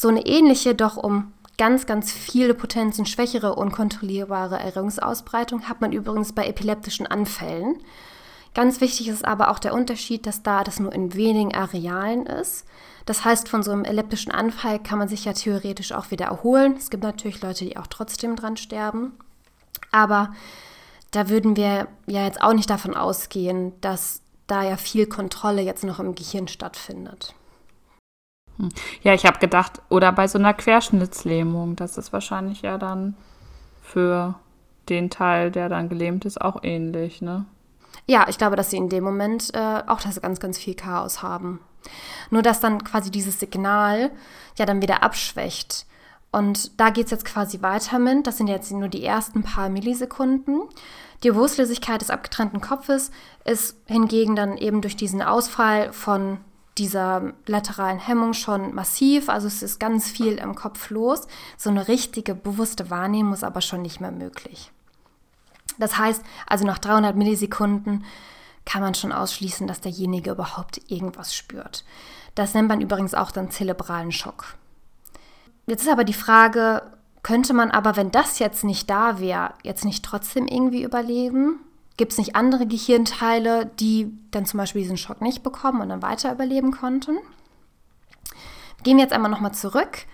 So 0.00 0.08
eine 0.08 0.24
ähnliche, 0.24 0.74
doch 0.74 0.96
um 0.96 1.30
ganz, 1.58 1.84
ganz 1.84 2.10
viele 2.10 2.54
Potenzen 2.54 3.04
schwächere, 3.04 3.54
unkontrollierbare 3.54 4.58
Erregungsausbreitung 4.58 5.68
hat 5.68 5.82
man 5.82 5.92
übrigens 5.92 6.32
bei 6.32 6.46
epileptischen 6.46 7.06
Anfällen. 7.06 7.76
Ganz 8.54 8.80
wichtig 8.80 9.08
ist 9.08 9.26
aber 9.26 9.50
auch 9.50 9.58
der 9.58 9.74
Unterschied, 9.74 10.24
dass 10.24 10.42
da 10.42 10.64
das 10.64 10.80
nur 10.80 10.90
in 10.94 11.12
wenigen 11.12 11.54
Arealen 11.54 12.24
ist. 12.24 12.64
Das 13.04 13.26
heißt, 13.26 13.50
von 13.50 13.62
so 13.62 13.72
einem 13.72 13.84
epileptischen 13.84 14.32
Anfall 14.32 14.78
kann 14.78 14.98
man 14.98 15.08
sich 15.08 15.26
ja 15.26 15.34
theoretisch 15.34 15.92
auch 15.92 16.10
wieder 16.10 16.28
erholen. 16.28 16.76
Es 16.78 16.88
gibt 16.88 17.02
natürlich 17.02 17.42
Leute, 17.42 17.66
die 17.66 17.76
auch 17.76 17.86
trotzdem 17.86 18.36
dran 18.36 18.56
sterben. 18.56 19.12
Aber 19.92 20.32
da 21.10 21.28
würden 21.28 21.56
wir 21.56 21.88
ja 22.06 22.24
jetzt 22.24 22.40
auch 22.40 22.54
nicht 22.54 22.70
davon 22.70 22.94
ausgehen, 22.94 23.78
dass 23.82 24.22
da 24.46 24.62
ja 24.62 24.78
viel 24.78 25.04
Kontrolle 25.04 25.60
jetzt 25.60 25.84
noch 25.84 26.00
im 26.00 26.14
Gehirn 26.14 26.48
stattfindet. 26.48 27.34
Hm. 28.60 28.68
Ja, 29.02 29.14
ich 29.14 29.24
habe 29.24 29.38
gedacht, 29.38 29.80
oder 29.88 30.12
bei 30.12 30.28
so 30.28 30.38
einer 30.38 30.54
Querschnittslähmung, 30.54 31.76
das 31.76 31.98
ist 31.98 32.12
wahrscheinlich 32.12 32.62
ja 32.62 32.78
dann 32.78 33.16
für 33.82 34.34
den 34.88 35.10
Teil, 35.10 35.50
der 35.50 35.68
dann 35.68 35.88
gelähmt 35.88 36.24
ist, 36.24 36.40
auch 36.40 36.62
ähnlich, 36.62 37.22
ne? 37.22 37.46
Ja, 38.06 38.26
ich 38.28 38.38
glaube, 38.38 38.56
dass 38.56 38.70
sie 38.70 38.76
in 38.76 38.88
dem 38.88 39.04
Moment 39.04 39.54
äh, 39.54 39.82
auch 39.86 40.00
das 40.00 40.20
ganz, 40.20 40.40
ganz 40.40 40.58
viel 40.58 40.74
Chaos 40.74 41.22
haben. 41.22 41.60
Nur 42.30 42.42
dass 42.42 42.60
dann 42.60 42.82
quasi 42.84 43.10
dieses 43.10 43.40
Signal 43.40 44.10
ja 44.56 44.66
dann 44.66 44.82
wieder 44.82 45.02
abschwächt. 45.02 45.86
Und 46.32 46.78
da 46.80 46.90
geht 46.90 47.06
es 47.06 47.10
jetzt 47.10 47.24
quasi 47.24 47.62
weiter 47.62 47.98
mit. 47.98 48.26
Das 48.26 48.36
sind 48.36 48.48
jetzt 48.48 48.70
nur 48.72 48.88
die 48.88 49.04
ersten 49.04 49.42
paar 49.42 49.68
Millisekunden. 49.68 50.62
Die 51.22 51.30
Bewusstlosigkeit 51.30 52.00
des 52.00 52.10
abgetrennten 52.10 52.60
Kopfes 52.60 53.10
ist 53.44 53.76
hingegen 53.86 54.36
dann 54.36 54.56
eben 54.56 54.80
durch 54.80 54.96
diesen 54.96 55.22
Ausfall 55.22 55.92
von 55.92 56.38
dieser 56.80 57.34
lateralen 57.46 57.98
Hemmung 57.98 58.32
schon 58.32 58.74
massiv. 58.74 59.28
Also 59.28 59.46
es 59.46 59.62
ist 59.62 59.78
ganz 59.78 60.08
viel 60.08 60.38
im 60.38 60.54
Kopf 60.54 60.88
los. 60.90 61.28
So 61.58 61.68
eine 61.68 61.86
richtige 61.86 62.34
bewusste 62.34 62.88
Wahrnehmung 62.88 63.34
ist 63.34 63.44
aber 63.44 63.60
schon 63.60 63.82
nicht 63.82 64.00
mehr 64.00 64.10
möglich. 64.10 64.72
Das 65.78 65.98
heißt, 65.98 66.22
also 66.46 66.66
nach 66.66 66.78
300 66.78 67.14
Millisekunden 67.14 68.04
kann 68.64 68.82
man 68.82 68.94
schon 68.94 69.12
ausschließen, 69.12 69.66
dass 69.66 69.80
derjenige 69.80 70.30
überhaupt 70.30 70.80
irgendwas 70.90 71.34
spürt. 71.34 71.84
Das 72.34 72.54
nennt 72.54 72.68
man 72.68 72.80
übrigens 72.80 73.14
auch 73.14 73.30
dann 73.30 73.50
zerebralen 73.50 74.12
Schock. 74.12 74.54
Jetzt 75.66 75.82
ist 75.82 75.92
aber 75.92 76.04
die 76.04 76.14
Frage, 76.14 76.82
könnte 77.22 77.52
man 77.52 77.70
aber, 77.70 77.96
wenn 77.96 78.10
das 78.10 78.38
jetzt 78.38 78.64
nicht 78.64 78.88
da 78.88 79.20
wäre, 79.20 79.52
jetzt 79.62 79.84
nicht 79.84 80.04
trotzdem 80.04 80.46
irgendwie 80.46 80.82
überleben? 80.82 81.60
Gibt 82.00 82.12
es 82.12 82.18
nicht 82.18 82.34
andere 82.34 82.66
Gehirnteile, 82.66 83.66
die 83.78 84.10
dann 84.30 84.46
zum 84.46 84.56
Beispiel 84.56 84.80
diesen 84.80 84.96
Schock 84.96 85.20
nicht 85.20 85.42
bekommen 85.42 85.82
und 85.82 85.90
dann 85.90 86.00
weiter 86.00 86.32
überleben 86.32 86.70
konnten? 86.70 87.18
Gehen 88.82 88.96
wir 88.96 89.04
jetzt 89.04 89.12
einmal 89.12 89.30
nochmal 89.30 89.52
zurück. 89.52 90.06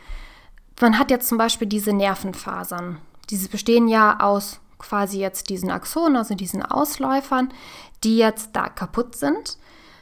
Man 0.80 0.98
hat 0.98 1.12
jetzt 1.12 1.28
zum 1.28 1.38
Beispiel 1.38 1.68
diese 1.68 1.92
Nervenfasern. 1.92 2.98
Diese 3.30 3.48
bestehen 3.48 3.86
ja 3.86 4.18
aus 4.18 4.58
quasi 4.78 5.20
jetzt 5.20 5.48
diesen 5.48 5.70
Axonen, 5.70 6.16
also 6.16 6.34
diesen 6.34 6.60
Ausläufern, 6.60 7.52
die 8.02 8.18
jetzt 8.18 8.56
da 8.56 8.68
kaputt 8.68 9.14
sind. 9.14 9.56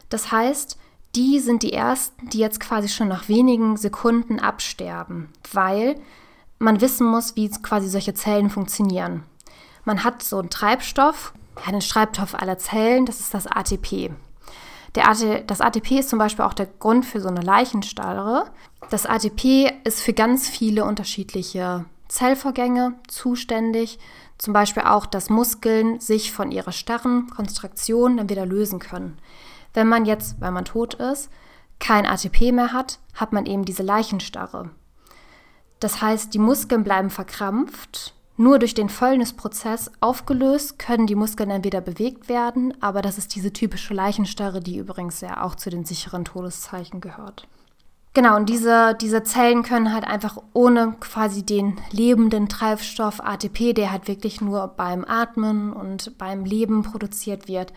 Das 0.09 0.33
heißt, 0.33 0.79
die 1.15 1.39
sind 1.39 1.63
die 1.63 1.75
ersten, 1.75 2.31
die 2.31 2.39
jetzt 2.39 2.61
quasi 2.61 2.89
schon 2.89 3.09
nach 3.09 3.29
wenigen 3.29 3.77
Sekunden 3.77 4.41
absterben, 4.41 5.29
weil 5.53 6.01
man 6.59 6.81
wissen 6.81 7.07
muss, 7.07 7.37
wie 7.37 7.51
quasi 7.51 7.91
solche 7.91 8.15
Zellen 8.15 8.49
funktionieren. 8.49 9.25
Man 9.85 10.03
hat 10.03 10.23
so 10.23 10.39
einen 10.39 10.49
Treibstoff, 10.49 11.35
ja, 11.65 11.71
den 11.71 11.81
Treibstoff 11.81 12.35
aller 12.35 12.59
Zellen, 12.59 13.07
das 13.07 13.21
ist 13.21 13.35
das 13.35 13.47
ATP. 13.47 14.11
AT, 14.97 15.51
das 15.51 15.61
ATP 15.61 15.99
ist 15.99 16.09
zum 16.09 16.19
Beispiel 16.19 16.45
auch 16.45 16.55
der 16.55 16.67
Grund 16.67 17.05
für 17.05 17.21
so 17.21 17.29
eine 17.29 17.41
Leichenstarre. 17.41 18.51
Das 18.91 19.07
ATP 19.07 19.73
ist 19.85 20.01
für 20.01 20.13
ganz 20.13 20.49
viele 20.49 20.85
unterschiedliche 20.85 21.85
Zellvorgänge 22.09 22.95
zuständig. 23.09 23.99
Zum 24.39 24.53
Beispiel 24.53 24.85
auch, 24.85 25.07
dass 25.07 25.31
Muskeln 25.31 26.01
sich 26.01 26.33
von 26.33 26.53
ihrer 26.53 26.73
starren 26.73 27.29
Konstraktion 27.29 28.17
dann 28.17 28.29
wieder 28.29 28.47
lösen 28.47 28.79
können. 28.79 29.19
Wenn 29.73 29.89
man 29.89 30.05
jetzt, 30.05 30.41
weil 30.41 30.53
man 30.53 30.65
tot 30.65 30.95
ist, 30.95 31.31
kein 31.81 32.07
ATP 32.07 32.53
mehr 32.53 32.73
hat, 32.73 32.99
hat 33.15 33.33
man 33.33 33.47
eben 33.47 33.65
diese 33.65 33.83
Leichenstarre. 33.83 34.71
Das 35.81 36.01
heißt, 36.01 36.33
die 36.33 36.39
Muskeln 36.39 36.85
bleiben 36.85 37.11
verkrampft. 37.11 38.15
Nur 38.37 38.59
durch 38.59 38.75
den 38.75 38.89
Fäulnisprozess 38.89 39.93
aufgelöst 40.01 40.79
können 40.79 41.07
die 41.07 41.15
Muskeln 41.15 41.51
dann 41.51 41.65
wieder 41.65 41.81
bewegt 41.81 42.29
werden, 42.29 42.75
aber 42.81 43.01
das 43.01 43.17
ist 43.17 43.35
diese 43.37 43.53
typische 43.53 43.95
Leichenstarre, 43.95 44.61
die 44.61 44.79
übrigens 44.79 45.21
ja 45.21 45.45
auch 45.45 45.55
zu 45.55 45.71
den 45.71 45.85
sicheren 45.85 46.25
Todeszeichen 46.25 47.01
gehört. 47.01 47.47
Genau, 48.13 48.37
und 48.37 48.49
diese, 48.49 48.97
diese 49.01 49.25
Zellen 49.25 49.65
können 49.65 49.93
halt 49.93 50.05
einfach 50.05 50.39
ohne 50.53 50.95
quasi 51.01 51.45
den 51.45 51.79
lebenden 51.91 52.49
Treibstoff 52.49 53.21
ATP, 53.21 53.73
der 53.73 53.91
halt 53.91 54.07
wirklich 54.07 54.41
nur 54.41 54.69
beim 54.69 55.05
Atmen 55.05 55.73
und 55.73 56.17
beim 56.17 56.45
Leben 56.45 56.83
produziert 56.83 57.49
wird, 57.49 57.73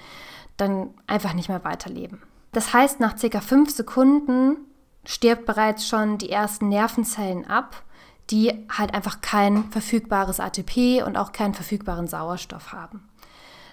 dann 0.56 0.90
einfach 1.08 1.34
nicht 1.34 1.50
mehr 1.50 1.64
weiterleben. 1.64 2.22
Das 2.52 2.74
heißt, 2.74 3.00
nach 3.00 3.18
circa 3.18 3.42
fünf 3.42 3.72
Sekunden 3.72 4.58
stirbt 5.06 5.46
bereits 5.46 5.88
schon 5.88 6.18
die 6.18 6.30
ersten 6.30 6.70
Nervenzellen 6.70 7.46
ab, 7.46 7.84
die 8.30 8.68
halt 8.70 8.94
einfach 8.94 9.22
kein 9.22 9.72
verfügbares 9.72 10.40
ATP 10.40 11.04
und 11.04 11.18
auch 11.18 11.32
keinen 11.32 11.54
verfügbaren 11.54 12.08
Sauerstoff 12.08 12.74
haben. 12.74 13.08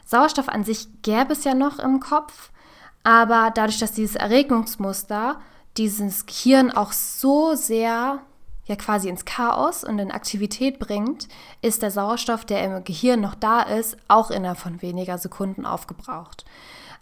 Sauerstoff 0.04 0.48
an 0.48 0.64
sich 0.64 0.88
gäbe 1.02 1.32
es 1.32 1.44
ja 1.44 1.54
noch 1.54 1.78
im 1.78 2.00
Kopf, 2.00 2.50
aber 3.02 3.50
dadurch, 3.54 3.78
dass 3.78 3.92
dieses 3.92 4.16
Erregungsmuster 4.16 5.40
dieses 5.76 6.26
Gehirn 6.26 6.70
auch 6.70 6.92
so 6.92 7.54
sehr 7.54 8.20
ja 8.66 8.76
quasi 8.76 9.08
ins 9.08 9.24
Chaos 9.24 9.84
und 9.84 9.98
in 9.98 10.10
Aktivität 10.10 10.78
bringt, 10.78 11.28
ist 11.60 11.82
der 11.82 11.90
Sauerstoff, 11.90 12.44
der 12.44 12.64
im 12.64 12.84
Gehirn 12.84 13.20
noch 13.20 13.34
da 13.34 13.60
ist, 13.60 13.96
auch 14.08 14.30
innerhalb 14.30 14.58
von 14.58 14.80
weniger 14.80 15.18
Sekunden 15.18 15.66
aufgebraucht. 15.66 16.44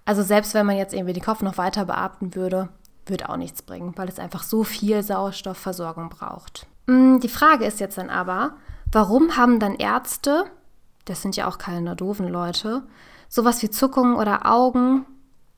Also 0.04 0.22
selbst 0.22 0.54
wenn 0.54 0.66
man 0.66 0.76
jetzt 0.76 0.94
irgendwie 0.94 1.12
den 1.12 1.22
Kopf 1.22 1.42
noch 1.42 1.58
weiter 1.58 1.84
beatmen 1.84 2.34
würde, 2.34 2.68
würde 3.06 3.28
auch 3.28 3.36
nichts 3.36 3.62
bringen, 3.62 3.92
weil 3.96 4.08
es 4.08 4.18
einfach 4.18 4.42
so 4.42 4.64
viel 4.64 5.02
Sauerstoffversorgung 5.02 6.08
braucht. 6.08 6.66
Mm, 6.86 7.18
die 7.18 7.28
Frage 7.28 7.64
ist 7.64 7.80
jetzt 7.80 7.98
dann 7.98 8.10
aber, 8.10 8.56
warum 8.90 9.36
haben 9.36 9.60
dann 9.60 9.74
Ärzte, 9.74 10.44
das 11.04 11.22
sind 11.22 11.36
ja 11.36 11.48
auch 11.48 11.58
keine 11.58 11.96
doofen 11.96 12.28
Leute, 12.28 12.82
sowas 13.28 13.62
wie 13.62 13.70
Zuckungen 13.70 14.16
oder 14.16 14.46
Augen 14.46 15.06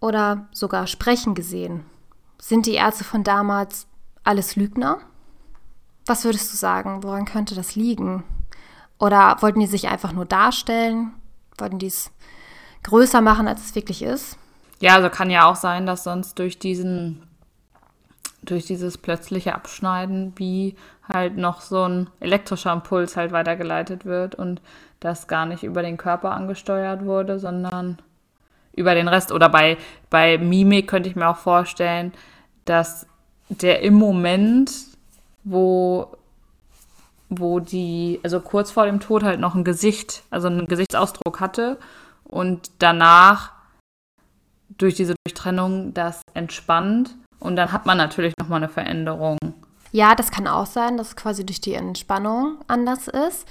oder 0.01 0.47
sogar 0.53 0.87
Sprechen 0.87 1.35
gesehen? 1.35 1.85
Sind 2.41 2.67
die 2.67 2.75
Ärzte 2.75 3.05
von 3.05 3.25
damals 3.25 3.87
alles 4.23 4.57
Lügner? 4.57 4.99
Was 6.07 6.25
würdest 6.25 6.53
du 6.53 6.57
sagen, 6.57 7.03
woran 7.03 7.25
könnte 7.25 7.55
das 7.55 7.75
liegen? 7.75 8.25
Oder 8.99 9.37
wollten 9.41 9.61
die 9.61 9.67
sich 9.67 9.89
einfach 9.89 10.13
nur 10.13 10.27
darstellen? 10.27 11.13
Wollten 11.59 11.79
die 11.79 11.87
es 11.87 12.11
größer 12.83 13.21
machen, 13.21 13.49
als 13.49 13.65
es 13.65 13.75
wirklich 13.75 14.03
ist. 14.03 14.37
Ja, 14.81 14.95
also 14.95 15.09
kann 15.09 15.31
ja 15.31 15.47
auch 15.47 15.57
sein, 15.57 15.87
dass 15.87 16.05
sonst 16.05 16.39
durch 16.39 16.59
diesen, 16.59 17.23
durch 18.45 18.67
dieses 18.67 18.99
plötzliche 18.99 19.55
Abschneiden 19.55 20.33
wie 20.37 20.77
halt 21.09 21.37
noch 21.37 21.61
so 21.61 21.85
ein 21.85 22.11
elektrischer 22.21 22.73
Impuls 22.73 23.17
halt 23.17 23.33
weitergeleitet 23.33 24.05
wird 24.05 24.35
und 24.35 24.61
das 25.01 25.29
gar 25.29 25.47
nicht 25.47 25.63
über 25.63 25.83
den 25.83 25.97
Körper 25.97 26.33
angesteuert 26.33 27.05
wurde, 27.05 27.39
sondern 27.39 27.99
über 28.75 28.95
den 28.95 29.09
Rest. 29.09 29.33
Oder 29.33 29.49
bei, 29.49 29.77
bei 30.11 30.39
Mimik 30.39 30.89
könnte 30.89 31.09
ich 31.09 31.17
mir 31.17 31.29
auch 31.29 31.37
vorstellen, 31.37 32.13
dass 32.65 33.07
der 33.49 33.83
im 33.83 33.95
Moment, 33.95 34.73
wo, 35.45 36.17
wo 37.29 37.61
die, 37.61 38.21
also 38.23 38.41
kurz 38.41 38.71
vor 38.71 38.87
dem 38.87 39.01
Tod 39.01 39.23
halt 39.23 39.41
noch 39.41 39.55
ein 39.55 39.65
Gesicht, 39.65 40.23
also 40.31 40.49
einen 40.49 40.67
Gesichtsausdruck 40.67 41.41
hatte 41.41 41.79
und 42.25 42.71
danach 42.79 43.53
durch 44.79 44.95
diese 44.95 45.15
Durchtrennung 45.25 45.93
das 45.93 46.23
entspannt 46.33 47.15
und 47.39 47.57
dann 47.57 47.73
hat 47.73 47.87
man 47.87 47.99
natürlich 47.99 48.35
nochmal 48.39 48.59
eine 48.59 48.69
Veränderung. 48.69 49.39
Ja, 49.93 50.15
das 50.15 50.31
kann 50.31 50.47
auch 50.47 50.67
sein, 50.67 50.97
dass 50.97 51.09
es 51.09 51.17
quasi 51.17 51.47
durch 51.47 51.61
die 51.61 51.75
Entspannung 51.75 52.59
anders 52.67 53.09
ist. 53.09 53.47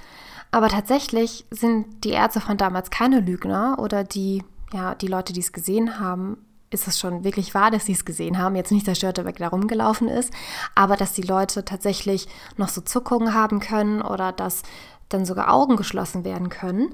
Aber 0.52 0.70
tatsächlich 0.70 1.46
sind 1.50 2.04
die 2.04 2.12
Ärzte 2.12 2.40
von 2.40 2.58
damals 2.58 2.92
keine 2.92 3.22
Lügner 3.22 3.78
oder 3.80 4.04
die, 4.04 4.44
ja, 4.72 4.94
die 4.94 5.08
Leute, 5.08 5.34
die 5.34 5.40
es 5.40 5.52
gesehen 5.52 6.00
haben, 6.00 6.38
ist 6.70 6.88
es 6.88 7.00
schon 7.00 7.24
wirklich 7.24 7.54
wahr, 7.54 7.72
dass 7.72 7.86
sie 7.86 7.94
es 7.94 8.06
gesehen 8.06 8.38
haben. 8.38 8.56
Jetzt 8.56 8.72
nicht, 8.72 8.88
dass 8.88 8.98
Störtebeck 8.98 9.38
da 9.38 9.48
rumgelaufen 9.48 10.08
ist, 10.08 10.34
aber 10.76 10.98
dass 10.98 11.14
die 11.14 11.22
Leute 11.22 11.66
tatsächlich 11.66 12.28
noch 12.58 12.70
so 12.70 12.82
Zuckungen 12.82 13.34
haben 13.34 13.60
können 13.60 14.02
oder 14.02 14.32
dass 14.32 14.64
dann 15.10 15.26
sogar 15.26 15.54
Augen 15.54 15.76
geschlossen 15.76 16.24
werden 16.24 16.50
können, 16.50 16.94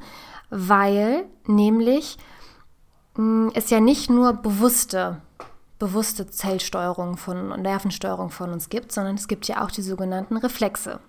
weil 0.50 1.26
nämlich 1.46 2.18
mm, 3.16 3.50
es 3.54 3.70
ja 3.70 3.80
nicht 3.80 4.10
nur 4.10 4.34
bewusste 4.34 5.22
bewusste 5.80 6.28
Zellsteuerung 6.28 7.18
von 7.18 7.52
und 7.52 7.62
Nervensteuerung 7.62 8.30
von 8.30 8.52
uns 8.52 8.70
gibt, 8.70 8.92
sondern 8.92 9.16
es 9.16 9.28
gibt 9.28 9.48
ja 9.48 9.64
auch 9.64 9.72
die 9.72 9.82
sogenannten 9.82 10.38
Reflexe. 10.38 11.00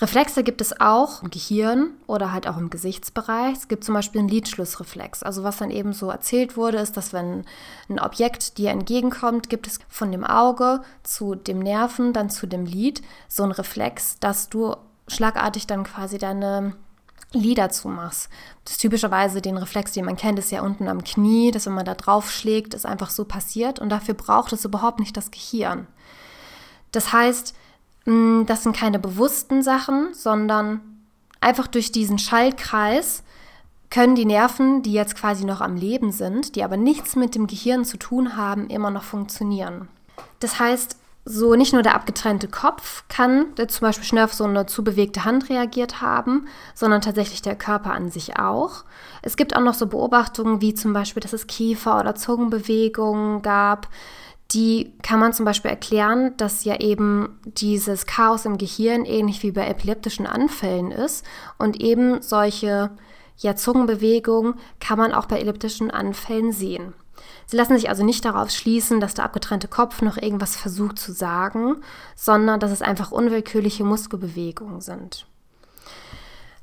Reflexe 0.00 0.44
gibt 0.44 0.60
es 0.60 0.80
auch 0.80 1.24
im 1.24 1.30
Gehirn 1.30 1.90
oder 2.06 2.30
halt 2.30 2.46
auch 2.46 2.56
im 2.56 2.70
Gesichtsbereich. 2.70 3.54
Es 3.54 3.66
gibt 3.66 3.82
zum 3.82 3.94
Beispiel 3.94 4.20
einen 4.20 4.28
Lidschlussreflex. 4.28 5.24
Also 5.24 5.42
was 5.42 5.56
dann 5.56 5.72
eben 5.72 5.92
so 5.92 6.08
erzählt 6.08 6.56
wurde, 6.56 6.78
ist, 6.78 6.96
dass 6.96 7.12
wenn 7.12 7.44
ein 7.88 7.98
Objekt 7.98 8.58
dir 8.58 8.70
entgegenkommt, 8.70 9.48
gibt 9.48 9.66
es 9.66 9.80
von 9.88 10.12
dem 10.12 10.22
Auge 10.22 10.82
zu 11.02 11.34
dem 11.34 11.58
Nerven, 11.58 12.12
dann 12.12 12.30
zu 12.30 12.46
dem 12.46 12.64
Lid 12.64 13.02
so 13.26 13.42
einen 13.42 13.50
Reflex, 13.50 14.20
dass 14.20 14.48
du 14.48 14.76
schlagartig 15.08 15.66
dann 15.66 15.82
quasi 15.82 16.18
deine 16.18 16.74
Lieder 17.32 17.70
zumachst. 17.70 18.30
Das 18.64 18.72
ist 18.72 18.80
typischerweise 18.80 19.42
den 19.42 19.58
Reflex, 19.58 19.92
den 19.92 20.06
man 20.06 20.16
kennt, 20.16 20.38
ist 20.38 20.50
ja 20.50 20.62
unten 20.62 20.88
am 20.88 21.04
Knie, 21.04 21.50
dass 21.50 21.66
wenn 21.66 21.74
man 21.74 21.84
da 21.84 21.94
drauf 21.94 22.30
schlägt, 22.30 22.74
ist 22.74 22.86
einfach 22.86 23.10
so 23.10 23.24
passiert 23.24 23.78
und 23.78 23.90
dafür 23.90 24.14
braucht 24.14 24.52
es 24.52 24.64
überhaupt 24.64 24.98
nicht 24.98 25.16
das 25.16 25.30
Gehirn. 25.30 25.86
Das 26.90 27.12
heißt, 27.12 27.54
Mm, 28.08 28.46
das 28.46 28.62
sind 28.62 28.74
keine 28.74 28.98
bewussten 28.98 29.62
Sachen, 29.62 30.14
sondern 30.14 30.80
einfach 31.40 31.66
durch 31.66 31.92
diesen 31.92 32.18
Schaltkreis 32.18 33.22
können 33.90 34.14
die 34.14 34.24
Nerven, 34.24 34.82
die 34.82 34.94
jetzt 34.94 35.14
quasi 35.14 35.44
noch 35.44 35.60
am 35.60 35.76
Leben 35.76 36.10
sind, 36.10 36.56
die 36.56 36.64
aber 36.64 36.78
nichts 36.78 37.16
mit 37.16 37.34
dem 37.34 37.46
Gehirn 37.46 37.84
zu 37.84 37.98
tun 37.98 38.34
haben, 38.36 38.68
immer 38.68 38.90
noch 38.90 39.02
funktionieren. 39.02 39.88
Das 40.40 40.58
heißt, 40.58 40.96
so 41.28 41.54
nicht 41.54 41.74
nur 41.74 41.82
der 41.82 41.94
abgetrennte 41.94 42.48
Kopf 42.48 43.04
kann 43.08 43.48
zum 43.68 43.86
Beispiel 43.86 44.04
schnell 44.04 44.24
auf 44.24 44.32
so 44.32 44.44
eine 44.44 44.64
zu 44.64 44.82
bewegte 44.82 45.24
Hand 45.26 45.50
reagiert 45.50 46.00
haben, 46.00 46.48
sondern 46.74 47.02
tatsächlich 47.02 47.42
der 47.42 47.54
Körper 47.54 47.92
an 47.92 48.10
sich 48.10 48.38
auch. 48.38 48.84
Es 49.20 49.36
gibt 49.36 49.54
auch 49.54 49.60
noch 49.60 49.74
so 49.74 49.86
Beobachtungen 49.86 50.62
wie 50.62 50.72
zum 50.72 50.94
Beispiel, 50.94 51.20
dass 51.20 51.34
es 51.34 51.46
Kiefer- 51.46 52.00
oder 52.00 52.14
Zungenbewegungen 52.14 53.42
gab, 53.42 53.88
die 54.52 54.94
kann 55.02 55.20
man 55.20 55.34
zum 55.34 55.44
Beispiel 55.44 55.70
erklären, 55.70 56.34
dass 56.38 56.64
ja 56.64 56.80
eben 56.80 57.38
dieses 57.44 58.06
Chaos 58.06 58.46
im 58.46 58.56
Gehirn 58.56 59.04
ähnlich 59.04 59.42
wie 59.42 59.52
bei 59.52 59.66
epileptischen 59.66 60.26
Anfällen 60.26 60.90
ist 60.90 61.26
und 61.58 61.78
eben 61.82 62.22
solche 62.22 62.90
ja, 63.36 63.54
Zungenbewegungen 63.54 64.54
kann 64.80 64.98
man 64.98 65.12
auch 65.12 65.26
bei 65.26 65.36
epileptischen 65.36 65.90
Anfällen 65.90 66.52
sehen. 66.52 66.94
Sie 67.46 67.56
lassen 67.56 67.76
sich 67.76 67.88
also 67.88 68.04
nicht 68.04 68.24
darauf 68.24 68.50
schließen, 68.50 69.00
dass 69.00 69.14
der 69.14 69.24
abgetrennte 69.24 69.68
Kopf 69.68 70.02
noch 70.02 70.16
irgendwas 70.16 70.56
versucht 70.56 70.98
zu 70.98 71.12
sagen, 71.12 71.76
sondern 72.14 72.60
dass 72.60 72.70
es 72.70 72.82
einfach 72.82 73.10
unwillkürliche 73.10 73.84
Muskelbewegungen 73.84 74.80
sind. 74.80 75.26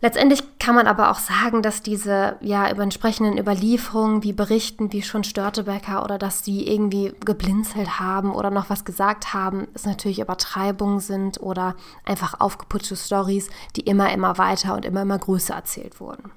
Letztendlich 0.01 0.59
kann 0.59 0.75
man 0.75 0.85
aber 0.85 1.09
auch 1.09 1.17
sagen, 1.17 1.63
dass 1.63 1.81
diese 1.81 2.35
ja 2.41 2.69
über 2.69 2.83
entsprechenden 2.83 3.39
Überlieferungen 3.39 4.21
wie 4.21 4.33
Berichten 4.33 4.93
wie 4.93 5.01
schon 5.01 5.23
Störtebecker 5.23 6.03
oder 6.03 6.19
dass 6.19 6.43
die 6.43 6.71
irgendwie 6.71 7.13
geblinzelt 7.25 7.99
haben 7.99 8.31
oder 8.31 8.51
noch 8.51 8.69
was 8.69 8.85
gesagt 8.85 9.33
haben, 9.33 9.67
es 9.73 9.85
natürlich 9.85 10.19
Übertreibungen 10.19 10.99
sind 10.99 11.41
oder 11.41 11.75
einfach 12.03 12.39
aufgeputschte 12.39 12.95
Stories, 12.95 13.49
die 13.75 13.81
immer, 13.81 14.11
immer 14.11 14.37
weiter 14.37 14.75
und 14.75 14.85
immer, 14.85 15.01
immer 15.01 15.17
größer 15.17 15.55
erzählt 15.55 15.99
wurden. 15.99 16.31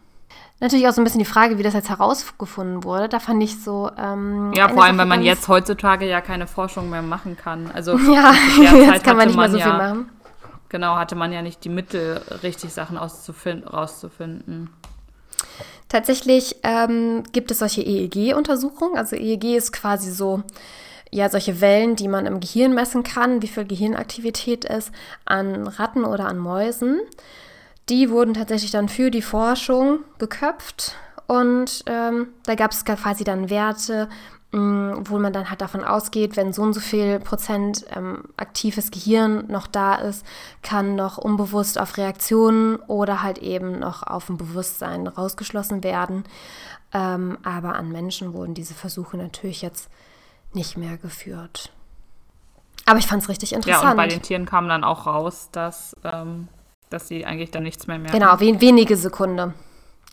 Natürlich 0.60 0.88
auch 0.88 0.92
so 0.92 1.00
ein 1.00 1.04
bisschen 1.04 1.20
die 1.20 1.24
Frage, 1.24 1.58
wie 1.58 1.62
das 1.62 1.74
jetzt 1.74 1.88
herausgefunden 1.88 2.82
wurde. 2.82 3.08
Da 3.08 3.20
fand 3.20 3.42
ich 3.42 3.62
so. 3.62 3.90
Ähm, 3.96 4.52
ja, 4.54 4.68
vor 4.68 4.82
allem, 4.82 4.98
wenn 4.98 5.08
man 5.08 5.22
jetzt 5.22 5.46
heutzutage 5.46 6.08
ja 6.08 6.20
keine 6.20 6.48
Forschung 6.48 6.90
mehr 6.90 7.02
machen 7.02 7.36
kann. 7.36 7.70
Also 7.72 7.96
ja, 8.12 8.32
jetzt 8.60 9.04
kann 9.04 9.16
man 9.16 9.28
nicht 9.28 9.36
mehr 9.36 9.50
so 9.50 9.58
viel 9.58 9.66
machen. 9.66 10.10
Genau, 10.68 10.96
hatte 10.96 11.14
man 11.14 11.32
ja 11.32 11.42
nicht 11.42 11.64
die 11.64 11.70
Mittel, 11.70 12.20
richtig 12.42 12.72
Sachen 12.72 12.98
rauszufinden. 12.98 14.70
Tatsächlich 15.88 16.56
ähm, 16.64 17.22
gibt 17.32 17.50
es 17.50 17.60
solche 17.60 17.80
EEG-Untersuchungen. 17.80 18.98
Also 18.98 19.16
EEG 19.16 19.56
ist 19.56 19.72
quasi 19.72 20.10
so, 20.10 20.42
ja, 21.10 21.30
solche 21.30 21.62
Wellen, 21.62 21.96
die 21.96 22.08
man 22.08 22.26
im 22.26 22.40
Gehirn 22.40 22.74
messen 22.74 23.02
kann, 23.02 23.40
wie 23.40 23.48
viel 23.48 23.64
Gehirnaktivität 23.64 24.66
ist 24.66 24.92
an 25.24 25.66
Ratten 25.66 26.04
oder 26.04 26.26
an 26.26 26.36
Mäusen. 26.36 27.00
Die 27.88 28.10
wurden 28.10 28.34
tatsächlich 28.34 28.70
dann 28.70 28.88
für 28.88 29.10
die 29.10 29.22
Forschung 29.22 30.00
geköpft 30.18 30.94
und 31.26 31.84
ähm, 31.86 32.28
da 32.44 32.54
gab 32.54 32.72
es 32.72 32.84
quasi 32.84 33.24
dann 33.24 33.50
Werte, 33.50 34.08
Mm, 34.50 35.06
wo 35.06 35.18
man 35.18 35.34
dann 35.34 35.50
halt 35.50 35.60
davon 35.60 35.84
ausgeht, 35.84 36.38
wenn 36.38 36.54
so 36.54 36.62
und 36.62 36.72
so 36.72 36.80
viel 36.80 37.20
Prozent 37.20 37.84
ähm, 37.94 38.24
aktives 38.38 38.90
Gehirn 38.90 39.46
noch 39.48 39.66
da 39.66 39.96
ist, 39.96 40.24
kann 40.62 40.94
noch 40.94 41.18
unbewusst 41.18 41.78
auf 41.78 41.98
Reaktionen 41.98 42.76
oder 42.76 43.22
halt 43.22 43.36
eben 43.38 43.78
noch 43.78 44.02
auf 44.02 44.30
ein 44.30 44.38
Bewusstsein 44.38 45.06
rausgeschlossen 45.06 45.84
werden. 45.84 46.24
Ähm, 46.94 47.36
aber 47.42 47.74
an 47.74 47.92
Menschen 47.92 48.32
wurden 48.32 48.54
diese 48.54 48.72
Versuche 48.72 49.18
natürlich 49.18 49.60
jetzt 49.60 49.90
nicht 50.54 50.78
mehr 50.78 50.96
geführt. 50.96 51.70
Aber 52.86 52.98
ich 52.98 53.06
fand 53.06 53.22
es 53.22 53.28
richtig 53.28 53.52
interessant. 53.52 53.84
Ja, 53.84 53.90
und 53.90 53.96
bei 53.98 54.06
den 54.06 54.22
Tieren 54.22 54.46
kam 54.46 54.66
dann 54.66 54.82
auch 54.82 55.06
raus, 55.06 55.50
dass, 55.52 55.94
ähm, 56.04 56.48
dass 56.90 57.08
sie 57.08 57.24
eigentlich 57.24 57.50
dann 57.50 57.62
nichts 57.62 57.86
mehr 57.86 57.98
merken. 57.98 58.18
Genau, 58.18 58.40
wen 58.40 58.60
wenige 58.60 58.96
Sekunden. 58.96 59.54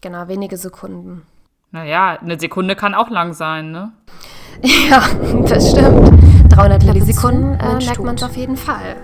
Genau, 0.02 0.28
wenige 0.28 0.58
Sekunden. 0.58 1.24
Naja, 1.72 2.18
eine 2.22 2.40
Sekunde 2.40 2.76
kann 2.76 2.94
auch 2.94 3.10
lang 3.10 3.34
sein, 3.34 3.72
ne? 3.72 3.92
Ja, 4.90 5.04
das 5.48 5.72
stimmt. 5.72 6.12
300 6.56 6.84
Millisekunden 6.86 7.60
äh, 7.60 7.84
merkt 7.84 8.00
man 8.00 8.16
es 8.16 8.24
auf 8.24 8.38
jeden 8.38 8.56
Fall. 8.56 8.96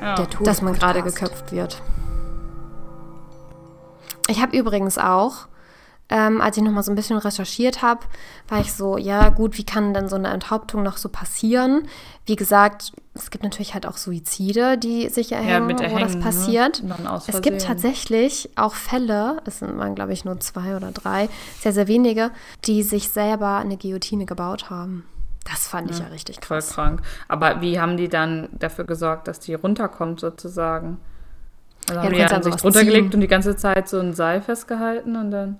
Ja. 0.00 0.16
dass 0.42 0.60
man 0.62 0.74
gerade 0.74 1.00
geköpft 1.02 1.52
wird. 1.52 1.80
Ich 4.28 4.42
habe 4.42 4.56
übrigens 4.56 4.98
auch 4.98 5.46
ähm, 6.12 6.42
als 6.42 6.58
ich 6.58 6.62
nochmal 6.62 6.82
so 6.82 6.92
ein 6.92 6.94
bisschen 6.94 7.16
recherchiert 7.16 7.80
habe, 7.80 8.00
war 8.48 8.60
ich 8.60 8.74
so, 8.74 8.98
ja 8.98 9.30
gut, 9.30 9.56
wie 9.56 9.64
kann 9.64 9.94
denn 9.94 10.08
so 10.08 10.16
eine 10.16 10.28
Enthauptung 10.28 10.82
noch 10.82 10.98
so 10.98 11.08
passieren? 11.08 11.88
Wie 12.26 12.36
gesagt, 12.36 12.92
es 13.14 13.30
gibt 13.30 13.44
natürlich 13.44 13.72
halt 13.72 13.86
auch 13.86 13.96
Suizide, 13.96 14.76
die 14.76 15.08
sich 15.08 15.32
erhängen, 15.32 15.70
ja, 15.70 15.90
wo 15.90 15.98
das 15.98 16.14
ne? 16.14 16.20
passiert. 16.20 16.82
Ne? 16.82 16.94
Es 17.26 17.40
gibt 17.40 17.62
tatsächlich 17.62 18.50
auch 18.56 18.74
Fälle, 18.74 19.38
es 19.46 19.62
waren 19.62 19.94
glaube 19.94 20.12
ich 20.12 20.26
nur 20.26 20.38
zwei 20.40 20.76
oder 20.76 20.92
drei, 20.92 21.30
sehr, 21.60 21.72
sehr 21.72 21.88
wenige, 21.88 22.30
die 22.66 22.82
sich 22.82 23.08
selber 23.08 23.56
eine 23.56 23.78
Guillotine 23.78 24.26
gebaut 24.26 24.68
haben. 24.68 25.04
Das 25.50 25.66
fand 25.66 25.90
ich 25.90 25.98
ja, 25.98 26.04
ja 26.04 26.10
richtig 26.10 26.40
krass. 26.40 26.72
Voll 26.72 26.84
krank. 26.84 27.02
Aber 27.26 27.62
wie 27.62 27.80
haben 27.80 27.96
die 27.96 28.08
dann 28.08 28.48
dafür 28.52 28.84
gesorgt, 28.84 29.28
dass 29.28 29.40
die 29.40 29.54
runterkommt 29.54 30.20
sozusagen? 30.20 30.98
Also 31.88 31.94
ja, 31.94 32.04
haben 32.04 32.14
die 32.14 32.22
an 32.22 32.42
sich 32.42 32.62
runtergelegt 32.62 33.14
und 33.14 33.22
die 33.22 33.28
ganze 33.28 33.56
Zeit 33.56 33.88
so 33.88 33.98
ein 33.98 34.12
Seil 34.12 34.42
festgehalten 34.42 35.16
und 35.16 35.30
dann. 35.30 35.58